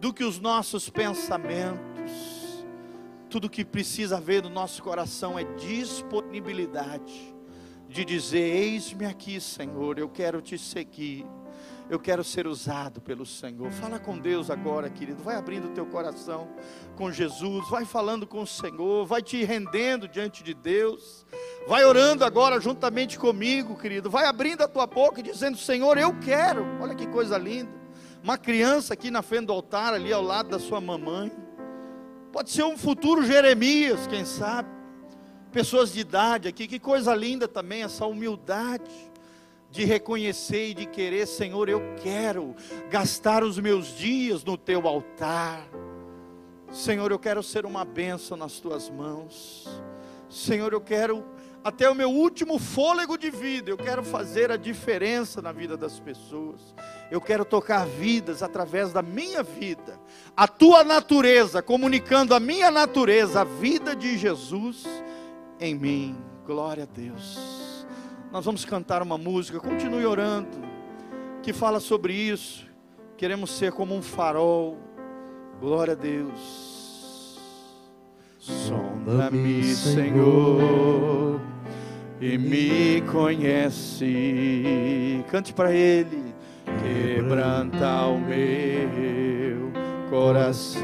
do 0.00 0.14
que 0.14 0.24
os 0.24 0.40
nossos 0.40 0.88
pensamentos. 0.88 2.64
Tudo 3.28 3.50
que 3.50 3.66
precisa 3.66 4.16
haver 4.16 4.42
no 4.42 4.48
nosso 4.48 4.82
coração 4.82 5.38
é 5.38 5.44
disponibilidade 5.44 7.36
de 7.86 8.02
dizer: 8.02 8.38
Eis-me 8.38 9.04
aqui, 9.04 9.38
Senhor, 9.42 9.98
eu 9.98 10.08
quero 10.08 10.40
te 10.40 10.56
seguir. 10.56 11.26
Eu 11.88 12.00
quero 12.00 12.24
ser 12.24 12.48
usado 12.48 13.00
pelo 13.00 13.24
Senhor. 13.24 13.70
Fala 13.70 14.00
com 14.00 14.18
Deus 14.18 14.50
agora, 14.50 14.90
querido. 14.90 15.22
Vai 15.22 15.36
abrindo 15.36 15.68
o 15.68 15.70
teu 15.70 15.86
coração 15.86 16.48
com 16.96 17.12
Jesus. 17.12 17.68
Vai 17.70 17.84
falando 17.84 18.26
com 18.26 18.42
o 18.42 18.46
Senhor. 18.46 19.06
Vai 19.06 19.22
te 19.22 19.44
rendendo 19.44 20.08
diante 20.08 20.42
de 20.42 20.52
Deus. 20.52 21.24
Vai 21.68 21.84
orando 21.84 22.24
agora 22.24 22.60
juntamente 22.60 23.16
comigo, 23.16 23.76
querido. 23.76 24.10
Vai 24.10 24.26
abrindo 24.26 24.62
a 24.62 24.68
tua 24.68 24.84
boca 24.84 25.20
e 25.20 25.22
dizendo: 25.22 25.56
Senhor, 25.56 25.96
eu 25.96 26.12
quero. 26.18 26.66
Olha 26.80 26.94
que 26.94 27.06
coisa 27.06 27.38
linda. 27.38 27.70
Uma 28.20 28.36
criança 28.36 28.94
aqui 28.94 29.08
na 29.08 29.22
frente 29.22 29.46
do 29.46 29.52
altar, 29.52 29.94
ali 29.94 30.12
ao 30.12 30.22
lado 30.22 30.48
da 30.48 30.58
sua 30.58 30.80
mamãe. 30.80 31.30
Pode 32.32 32.50
ser 32.50 32.64
um 32.64 32.76
futuro 32.76 33.24
Jeremias, 33.24 34.08
quem 34.08 34.24
sabe. 34.24 34.68
Pessoas 35.52 35.92
de 35.92 36.00
idade 36.00 36.48
aqui. 36.48 36.66
Que 36.66 36.80
coisa 36.80 37.14
linda 37.14 37.46
também 37.46 37.84
essa 37.84 38.04
humildade 38.06 38.90
de 39.76 39.84
reconhecer 39.84 40.70
e 40.70 40.74
de 40.74 40.86
querer, 40.86 41.26
Senhor, 41.26 41.68
eu 41.68 41.82
quero 42.02 42.56
gastar 42.88 43.44
os 43.44 43.58
meus 43.58 43.94
dias 43.98 44.42
no 44.42 44.56
teu 44.56 44.88
altar. 44.88 45.68
Senhor, 46.72 47.12
eu 47.12 47.18
quero 47.18 47.42
ser 47.42 47.66
uma 47.66 47.84
bênção 47.84 48.38
nas 48.38 48.58
tuas 48.58 48.88
mãos. 48.88 49.68
Senhor, 50.30 50.72
eu 50.72 50.80
quero 50.80 51.22
até 51.62 51.90
o 51.90 51.94
meu 51.94 52.08
último 52.10 52.58
fôlego 52.58 53.18
de 53.18 53.28
vida, 53.28 53.68
eu 53.70 53.76
quero 53.76 54.02
fazer 54.02 54.50
a 54.50 54.56
diferença 54.56 55.42
na 55.42 55.52
vida 55.52 55.76
das 55.76 56.00
pessoas. 56.00 56.74
Eu 57.10 57.20
quero 57.20 57.44
tocar 57.44 57.86
vidas 57.86 58.42
através 58.42 58.94
da 58.94 59.02
minha 59.02 59.42
vida, 59.42 60.00
a 60.34 60.48
tua 60.48 60.84
natureza, 60.84 61.60
comunicando 61.60 62.34
a 62.34 62.40
minha 62.40 62.70
natureza, 62.70 63.42
a 63.42 63.44
vida 63.44 63.94
de 63.94 64.16
Jesus 64.16 64.86
em 65.60 65.74
mim. 65.74 66.16
Glória 66.46 66.84
a 66.84 66.86
Deus. 66.86 67.65
Nós 68.36 68.44
vamos 68.44 68.66
cantar 68.66 69.00
uma 69.00 69.16
música, 69.16 69.58
continue 69.58 70.04
orando, 70.04 70.58
que 71.42 71.54
fala 71.54 71.80
sobre 71.80 72.12
isso. 72.12 72.66
Queremos 73.16 73.50
ser 73.50 73.72
como 73.72 73.94
um 73.94 74.02
farol. 74.02 74.76
Glória 75.58 75.94
a 75.94 75.96
Deus. 75.96 77.40
Sonda-me, 78.38 79.62
Senhor, 79.74 81.40
e 82.20 82.36
me 82.36 83.00
conhece. 83.10 84.04
Cante 85.30 85.54
para 85.54 85.72
Ele, 85.72 86.34
quebranta 86.82 88.04
o 88.04 88.20
meu 88.20 89.72
coração. 90.10 90.82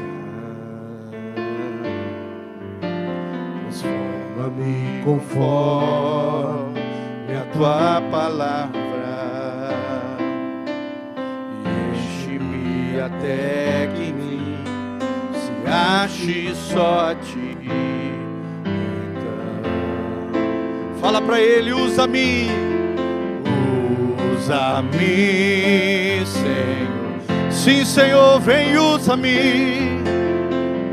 Transforma-me 3.69 5.03
conforme 5.05 6.72
a 7.35 7.41
tua 7.53 8.01
palavra 8.11 8.71
enche-me 11.65 12.99
até 12.99 13.89
que 13.95 14.13
se 15.39 15.51
ache 15.69 16.53
só 16.55 17.11
a 17.11 17.15
ti. 17.15 17.57
Então, 18.65 19.63
Fala 20.99 21.21
para 21.21 21.39
Ele, 21.41 21.73
usa-me. 21.73 22.49
usa-me, 24.35 26.25
Senhor. 26.25 27.51
Sim, 27.51 27.85
Senhor, 27.85 28.39
vem, 28.39 28.77
usa-me. 28.77 30.01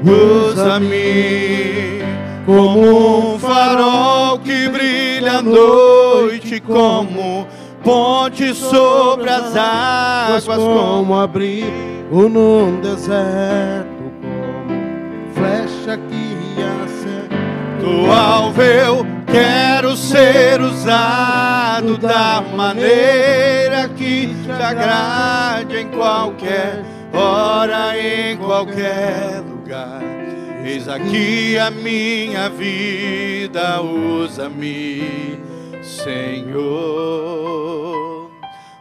Usa-me 0.03 2.01
como 2.47 3.35
um 3.35 3.39
farol 3.39 4.39
que 4.39 4.69
brilha 4.69 5.00
à 5.27 5.43
noite, 5.43 6.61
como 6.61 7.47
ponte 7.83 8.55
sobre 8.55 9.31
as 9.31 9.57
águas, 9.57 10.47
como 10.47 11.19
abrigo 11.19 12.29
num 12.29 12.81
deserto, 12.81 13.89
como 14.21 15.35
flecha 15.35 15.99
que 16.09 16.63
acerta. 16.85 17.37
Do 17.81 18.11
alvo 18.11 18.63
eu 18.63 19.07
quero 19.27 19.97
ser 19.97 20.61
usado 20.61 21.97
da 21.97 22.43
maneira 22.55 23.89
que 23.89 24.27
te 24.27 24.51
agrade 24.51 25.77
em 25.79 25.89
qualquer 25.89 26.85
hora, 27.13 27.99
em 27.99 28.37
qualquer 28.37 29.43
lugar. 29.49 30.20
Eis 30.65 30.89
aqui 30.89 31.59
a 31.59 31.71
minha 31.71 32.49
vida, 32.51 33.81
usa-me, 33.81 35.39
Senhor. 35.83 37.11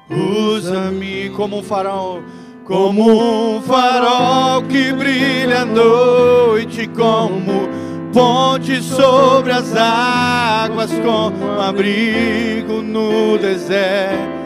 Usa-me 0.10 1.30
como 1.30 1.60
um 1.60 1.64
farol, 1.64 2.22
como 2.66 3.56
um 3.58 3.62
farol 3.62 4.62
que 4.64 4.92
brilha 4.92 5.62
à 5.62 5.66
noite, 5.66 6.88
como 6.88 7.70
ponte 8.12 8.82
sobre 8.82 9.54
as 9.54 9.74
águas, 9.76 10.92
como 11.00 11.62
abrigo 11.62 12.82
no 12.82 13.38
deserto. 13.38 14.40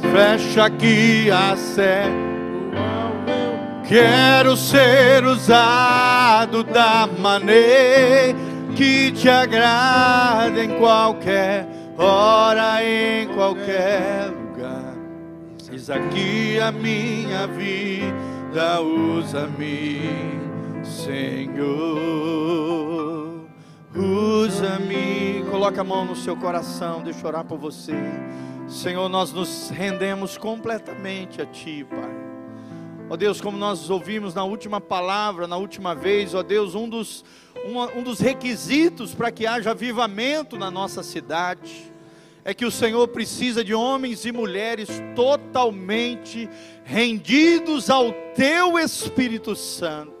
Fecha 0.00 0.64
aqui 0.64 1.30
a 1.30 1.54
sé. 1.56 2.04
Quero 3.88 4.56
ser 4.56 5.24
usado 5.24 6.64
da 6.64 7.06
maneira 7.06 8.36
que 8.74 9.12
te 9.12 9.28
agrada 9.28 10.62
em 10.62 10.76
qualquer 10.76 11.68
hora, 11.96 12.82
em 12.84 13.28
qualquer 13.28 14.26
lugar. 14.30 14.92
Eis 15.70 15.88
aqui 15.88 16.58
a 16.58 16.72
minha 16.72 17.46
vida, 17.46 18.80
usa-me, 18.80 20.00
Senhor. 20.82 22.26
Usa-me. 23.94 25.44
Coloca 25.48 25.80
a 25.80 25.84
mão 25.84 26.04
no 26.04 26.16
seu 26.16 26.36
coração, 26.36 27.02
deixa 27.02 27.20
eu 27.20 27.28
orar 27.28 27.44
por 27.44 27.56
você. 27.56 27.94
Senhor, 28.66 29.08
nós 29.08 29.32
nos 29.32 29.70
rendemos 29.70 30.36
completamente 30.36 31.40
a 31.40 31.46
Ti, 31.46 31.86
Pai. 31.88 32.25
Ó 33.08 33.16
Deus, 33.16 33.40
como 33.40 33.56
nós 33.56 33.88
ouvimos 33.88 34.34
na 34.34 34.42
última 34.42 34.80
palavra, 34.80 35.46
na 35.46 35.56
última 35.56 35.94
vez, 35.94 36.34
ó 36.34 36.42
Deus, 36.42 36.74
um 36.74 36.88
dos, 36.88 37.24
uma, 37.64 37.86
um 37.94 38.02
dos 38.02 38.18
requisitos 38.18 39.14
para 39.14 39.30
que 39.30 39.46
haja 39.46 39.70
avivamento 39.70 40.58
na 40.58 40.70
nossa 40.70 41.04
cidade 41.04 41.92
é 42.44 42.54
que 42.54 42.64
o 42.64 42.70
Senhor 42.70 43.08
precisa 43.08 43.64
de 43.64 43.74
homens 43.74 44.24
e 44.24 44.30
mulheres 44.30 44.88
totalmente 45.16 46.48
rendidos 46.84 47.90
ao 47.90 48.12
Teu 48.36 48.78
Espírito 48.78 49.56
Santo. 49.56 50.14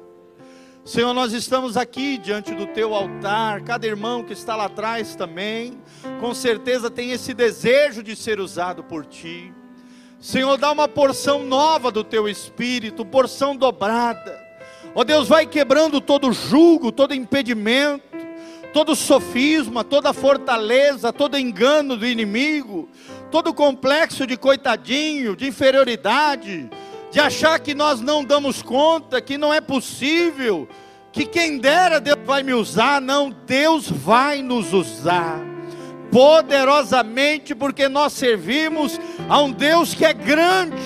Senhor, 0.84 1.14
nós 1.14 1.32
estamos 1.32 1.76
aqui 1.76 2.18
diante 2.18 2.52
do 2.52 2.66
Teu 2.66 2.94
altar, 2.94 3.62
cada 3.62 3.86
irmão 3.86 4.24
que 4.24 4.32
está 4.32 4.54
lá 4.54 4.64
atrás 4.66 5.14
também, 5.14 5.78
com 6.20 6.34
certeza 6.34 6.90
tem 6.90 7.10
esse 7.10 7.32
desejo 7.32 8.02
de 8.02 8.14
ser 8.14 8.38
usado 8.38 8.82
por 8.82 9.06
Ti. 9.06 9.52
Senhor, 10.26 10.58
dá 10.58 10.72
uma 10.72 10.88
porção 10.88 11.44
nova 11.44 11.92
do 11.92 12.02
teu 12.02 12.28
espírito, 12.28 13.06
porção 13.06 13.54
dobrada. 13.54 14.36
Ó 14.92 15.04
Deus, 15.04 15.28
vai 15.28 15.46
quebrando 15.46 16.00
todo 16.00 16.32
julgo, 16.32 16.90
todo 16.90 17.14
impedimento, 17.14 18.02
todo 18.72 18.96
sofisma, 18.96 19.84
toda 19.84 20.12
fortaleza, 20.12 21.12
todo 21.12 21.38
engano 21.38 21.96
do 21.96 22.04
inimigo, 22.04 22.88
todo 23.30 23.54
complexo 23.54 24.26
de 24.26 24.36
coitadinho, 24.36 25.36
de 25.36 25.46
inferioridade, 25.46 26.68
de 27.12 27.20
achar 27.20 27.60
que 27.60 27.72
nós 27.72 28.00
não 28.00 28.24
damos 28.24 28.62
conta, 28.62 29.20
que 29.20 29.38
não 29.38 29.54
é 29.54 29.60
possível, 29.60 30.68
que 31.12 31.24
quem 31.24 31.56
dera 31.56 32.00
Deus 32.00 32.18
vai 32.24 32.42
me 32.42 32.52
usar, 32.52 33.00
não, 33.00 33.30
Deus 33.30 33.88
vai 33.88 34.42
nos 34.42 34.72
usar 34.72 35.55
poderosamente, 36.10 37.54
porque 37.54 37.88
nós 37.88 38.12
servimos 38.12 39.00
a 39.28 39.40
um 39.40 39.50
Deus 39.50 39.94
que 39.94 40.04
é 40.04 40.12
grande, 40.12 40.76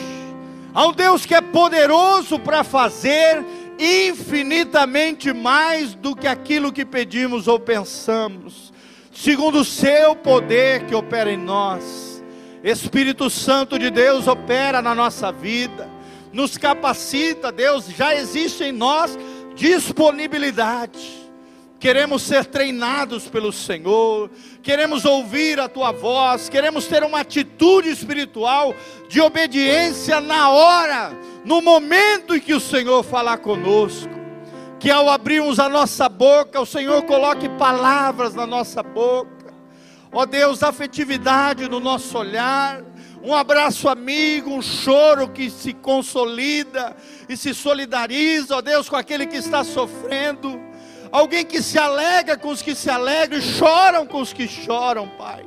a 0.75 0.87
um 0.87 0.93
Deus 0.93 1.27
que 1.27 1.35
é 1.35 1.41
poderoso 1.41 2.39
para 2.39 2.65
fazer 2.65 3.45
infinitamente 3.79 5.33
mais 5.33 5.95
do 5.95 6.15
que 6.15 6.27
aquilo 6.27 6.73
que 6.73 6.85
pedimos 6.85 7.49
ou 7.49 7.59
pensamos, 7.59 8.73
segundo 9.13 9.61
o 9.61 9.65
seu 9.65 10.15
poder 10.15 10.85
que 10.85 10.95
opera 10.95 11.33
em 11.33 11.39
nós. 11.39 12.23
Espírito 12.63 13.31
Santo 13.31 13.79
de 13.79 13.91
Deus 13.91 14.29
opera 14.29 14.83
na 14.83 14.95
nossa 14.95 15.33
vida, 15.33 15.89
nos 16.33 16.59
capacita, 16.59 17.51
Deus 17.51 17.87
já 17.87 18.15
existe 18.15 18.65
em 18.65 18.73
nós 18.73 19.19
disponibilidade 19.55 21.20
queremos 21.81 22.21
ser 22.21 22.45
treinados 22.45 23.27
pelo 23.27 23.51
Senhor, 23.51 24.31
queremos 24.63 25.07
ouvir 25.07 25.59
a 25.59 25.67
tua 25.67 25.91
voz, 25.91 26.51
queremos 26.51 26.87
ter 26.87 27.03
uma 27.03 27.21
atitude 27.21 27.89
espiritual 27.89 28.75
de 29.09 29.19
obediência 29.19 30.21
na 30.21 30.51
hora, 30.51 31.19
no 31.43 31.63
momento 31.63 32.37
em 32.37 32.41
que 32.41 32.53
o 32.53 32.61
Senhor 32.61 33.03
falar 33.03 33.39
conosco. 33.39 34.21
Que 34.79 34.91
ao 34.91 35.09
abrirmos 35.09 35.59
a 35.59 35.69
nossa 35.69 36.09
boca, 36.09 36.61
o 36.61 36.67
Senhor 36.67 37.03
coloque 37.03 37.49
palavras 37.51 38.35
na 38.35 38.47
nossa 38.47 38.83
boca. 38.83 39.55
Ó 40.13 40.27
Deus, 40.27 40.63
afetividade 40.63 41.69
no 41.69 41.81
nosso 41.81 42.19
olhar, 42.19 42.83
um 43.23 43.35
abraço 43.35 43.89
amigo, 43.89 44.51
um 44.51 44.63
choro 44.63 45.29
que 45.29 45.49
se 45.49 45.73
consolida 45.73 46.97
e 47.29 47.37
se 47.37 47.55
solidariza, 47.55 48.57
ó 48.57 48.61
Deus, 48.61 48.89
com 48.89 48.97
aquele 48.97 49.27
que 49.27 49.37
está 49.37 49.63
sofrendo 49.63 50.70
alguém 51.13 51.45
que 51.45 51.63
se 51.63 51.79
alegra 51.79 52.37
com 52.37 52.49
os 52.49 52.63
que 52.63 52.75
se 52.75 52.89
alegram 52.89 53.41
choram 53.41 54.07
com 54.07 54.21
os 54.21 54.33
que 54.33 54.47
choram, 54.47 55.09
Pai. 55.09 55.45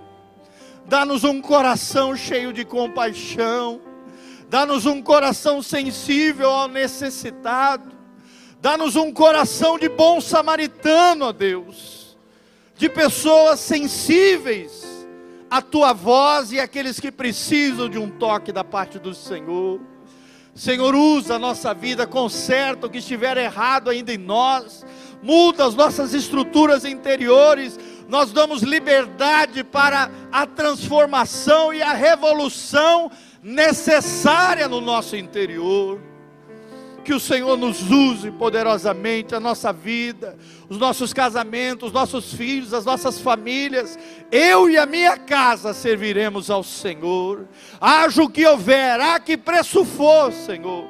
Dá-nos 0.85 1.23
um 1.23 1.41
coração 1.41 2.15
cheio 2.15 2.51
de 2.51 2.65
compaixão, 2.65 3.81
dá-nos 4.49 4.85
um 4.85 5.01
coração 5.01 5.61
sensível 5.61 6.49
ao 6.49 6.67
necessitado, 6.67 7.91
dá-nos 8.59 8.95
um 8.95 9.11
coração 9.11 9.79
de 9.79 9.87
bom 9.87 10.19
samaritano, 10.19 11.25
ó 11.25 11.31
Deus, 11.31 12.17
de 12.75 12.89
pessoas 12.89 13.59
sensíveis 13.61 14.83
à 15.49 15.61
tua 15.61 15.93
voz 15.93 16.51
e 16.51 16.59
aqueles 16.59 16.99
que 16.99 17.11
precisam 17.11 17.87
de 17.87 17.97
um 17.97 18.09
toque 18.09 18.51
da 18.51 18.63
parte 18.63 18.99
do 18.99 19.13
Senhor. 19.13 19.79
Senhor, 20.55 20.93
usa 20.93 21.35
a 21.35 21.39
nossa 21.39 21.73
vida, 21.73 22.05
conserta 22.05 22.85
o 22.85 22.89
que 22.89 22.99
estiver 22.99 23.37
errado 23.37 23.89
ainda 23.89 24.13
em 24.13 24.17
nós, 24.17 24.85
muda 25.23 25.65
as 25.65 25.73
nossas 25.73 26.13
estruturas 26.13 26.83
interiores, 26.83 27.79
nós 28.09 28.31
damos 28.33 28.61
liberdade 28.61 29.63
para 29.63 30.11
a 30.31 30.45
transformação 30.45 31.73
e 31.73 31.81
a 31.81 31.93
revolução 31.93 33.09
necessária 33.41 34.67
no 34.67 34.81
nosso 34.81 35.15
interior. 35.15 35.99
Que 37.05 37.13
o 37.13 37.19
Senhor 37.19 37.57
nos 37.57 37.89
use 37.91 38.31
poderosamente 38.31 39.35
a 39.35 39.39
nossa 39.39 39.73
vida, 39.73 40.37
os 40.69 40.77
nossos 40.77 41.11
casamentos, 41.11 41.87
os 41.87 41.93
nossos 41.93 42.33
filhos, 42.33 42.73
as 42.73 42.85
nossas 42.85 43.19
famílias. 43.19 43.99
Eu 44.31 44.69
e 44.69 44.77
a 44.77 44.85
minha 44.85 45.17
casa 45.17 45.73
serviremos 45.73 46.49
ao 46.49 46.63
Senhor. 46.63 47.45
Haja 47.79 48.23
o 48.23 48.29
que 48.29 48.45
houver, 48.45 49.01
a 49.01 49.19
que 49.19 49.35
preço 49.35 49.83
for, 49.83 50.31
Senhor. 50.31 50.85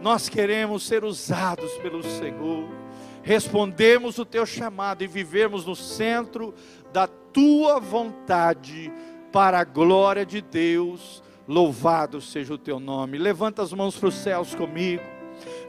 Nós 0.00 0.28
queremos 0.28 0.82
ser 0.84 1.04
usados 1.04 1.70
pelo 1.74 2.02
Senhor 2.02 2.81
respondermos 3.22 4.18
o 4.18 4.24
teu 4.24 4.44
chamado 4.44 5.02
e 5.02 5.06
vivermos 5.06 5.64
no 5.64 5.76
centro 5.76 6.54
da 6.92 7.06
tua 7.06 7.80
vontade, 7.80 8.92
para 9.32 9.60
a 9.60 9.64
glória 9.64 10.26
de 10.26 10.42
Deus. 10.42 11.22
Louvado 11.48 12.20
seja 12.20 12.54
o 12.54 12.58
teu 12.58 12.78
nome. 12.78 13.16
Levanta 13.16 13.62
as 13.62 13.72
mãos 13.72 13.96
para 13.96 14.08
os 14.08 14.14
céus 14.14 14.54
comigo. 14.54 15.02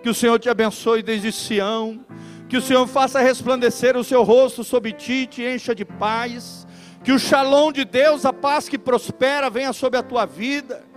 Que 0.01 0.09
o 0.09 0.13
Senhor 0.13 0.38
te 0.38 0.49
abençoe 0.49 1.01
desde 1.01 1.31
Sião. 1.31 2.05
Que 2.49 2.57
o 2.57 2.61
Senhor 2.61 2.85
faça 2.88 3.21
resplandecer 3.21 3.95
o 3.95 4.03
seu 4.03 4.21
rosto 4.21 4.63
sobre 4.63 4.91
ti, 4.91 5.25
te 5.25 5.41
encha 5.43 5.73
de 5.73 5.85
paz. 5.85 6.67
Que 7.03 7.11
o 7.11 7.17
shalom 7.17 7.71
de 7.71 7.85
Deus, 7.85 8.25
a 8.25 8.34
paz 8.34 8.67
que 8.67 8.77
prospera, 8.77 9.49
venha 9.49 9.71
sobre 9.71 9.97
a 9.97 10.03
tua 10.03 10.25
vida 10.25 10.92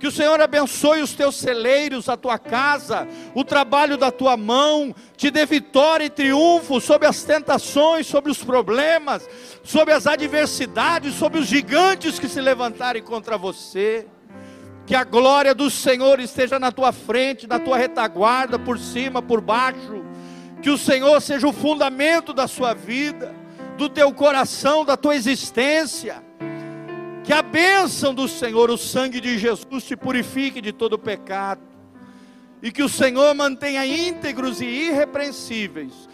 que 0.00 0.06
o 0.06 0.10
Senhor 0.10 0.40
abençoe 0.40 1.02
os 1.02 1.12
teus 1.12 1.36
celeiros, 1.36 2.08
a 2.08 2.16
tua 2.16 2.38
casa, 2.38 3.06
o 3.34 3.44
trabalho 3.44 3.98
da 3.98 4.10
tua 4.10 4.34
mão, 4.34 4.94
te 5.14 5.30
dê 5.30 5.44
vitória 5.44 6.06
e 6.06 6.10
triunfo 6.10 6.80
sobre 6.80 7.06
as 7.06 7.22
tentações, 7.22 8.06
sobre 8.06 8.32
os 8.32 8.42
problemas, 8.42 9.28
sobre 9.62 9.92
as 9.92 10.06
adversidades, 10.06 11.14
sobre 11.14 11.38
os 11.38 11.46
gigantes 11.46 12.18
que 12.18 12.30
se 12.30 12.40
levantarem 12.40 13.02
contra 13.02 13.36
você. 13.36 14.06
Que 14.86 14.94
a 14.94 15.04
glória 15.04 15.54
do 15.54 15.70
Senhor 15.70 16.18
esteja 16.18 16.58
na 16.58 16.72
tua 16.72 16.92
frente, 16.92 17.46
na 17.46 17.58
tua 17.58 17.76
retaguarda, 17.76 18.58
por 18.58 18.78
cima, 18.78 19.20
por 19.20 19.42
baixo. 19.42 20.02
Que 20.62 20.70
o 20.70 20.78
Senhor 20.78 21.20
seja 21.20 21.46
o 21.46 21.52
fundamento 21.52 22.32
da 22.32 22.48
sua 22.48 22.72
vida, 22.72 23.34
do 23.76 23.86
teu 23.86 24.14
coração, 24.14 24.82
da 24.82 24.96
tua 24.96 25.14
existência 25.14 26.29
que 27.30 27.34
a 27.34 27.42
bênção 27.42 28.12
do 28.12 28.26
Senhor, 28.26 28.70
o 28.70 28.76
sangue 28.76 29.20
de 29.20 29.38
Jesus, 29.38 29.84
te 29.84 29.96
purifique 29.96 30.60
de 30.60 30.72
todo 30.72 30.98
pecado. 30.98 31.60
E 32.60 32.72
que 32.72 32.82
o 32.82 32.88
Senhor 32.88 33.32
mantenha 33.36 33.86
íntegros 33.86 34.60
e 34.60 34.64
irrepreensíveis 34.64 36.08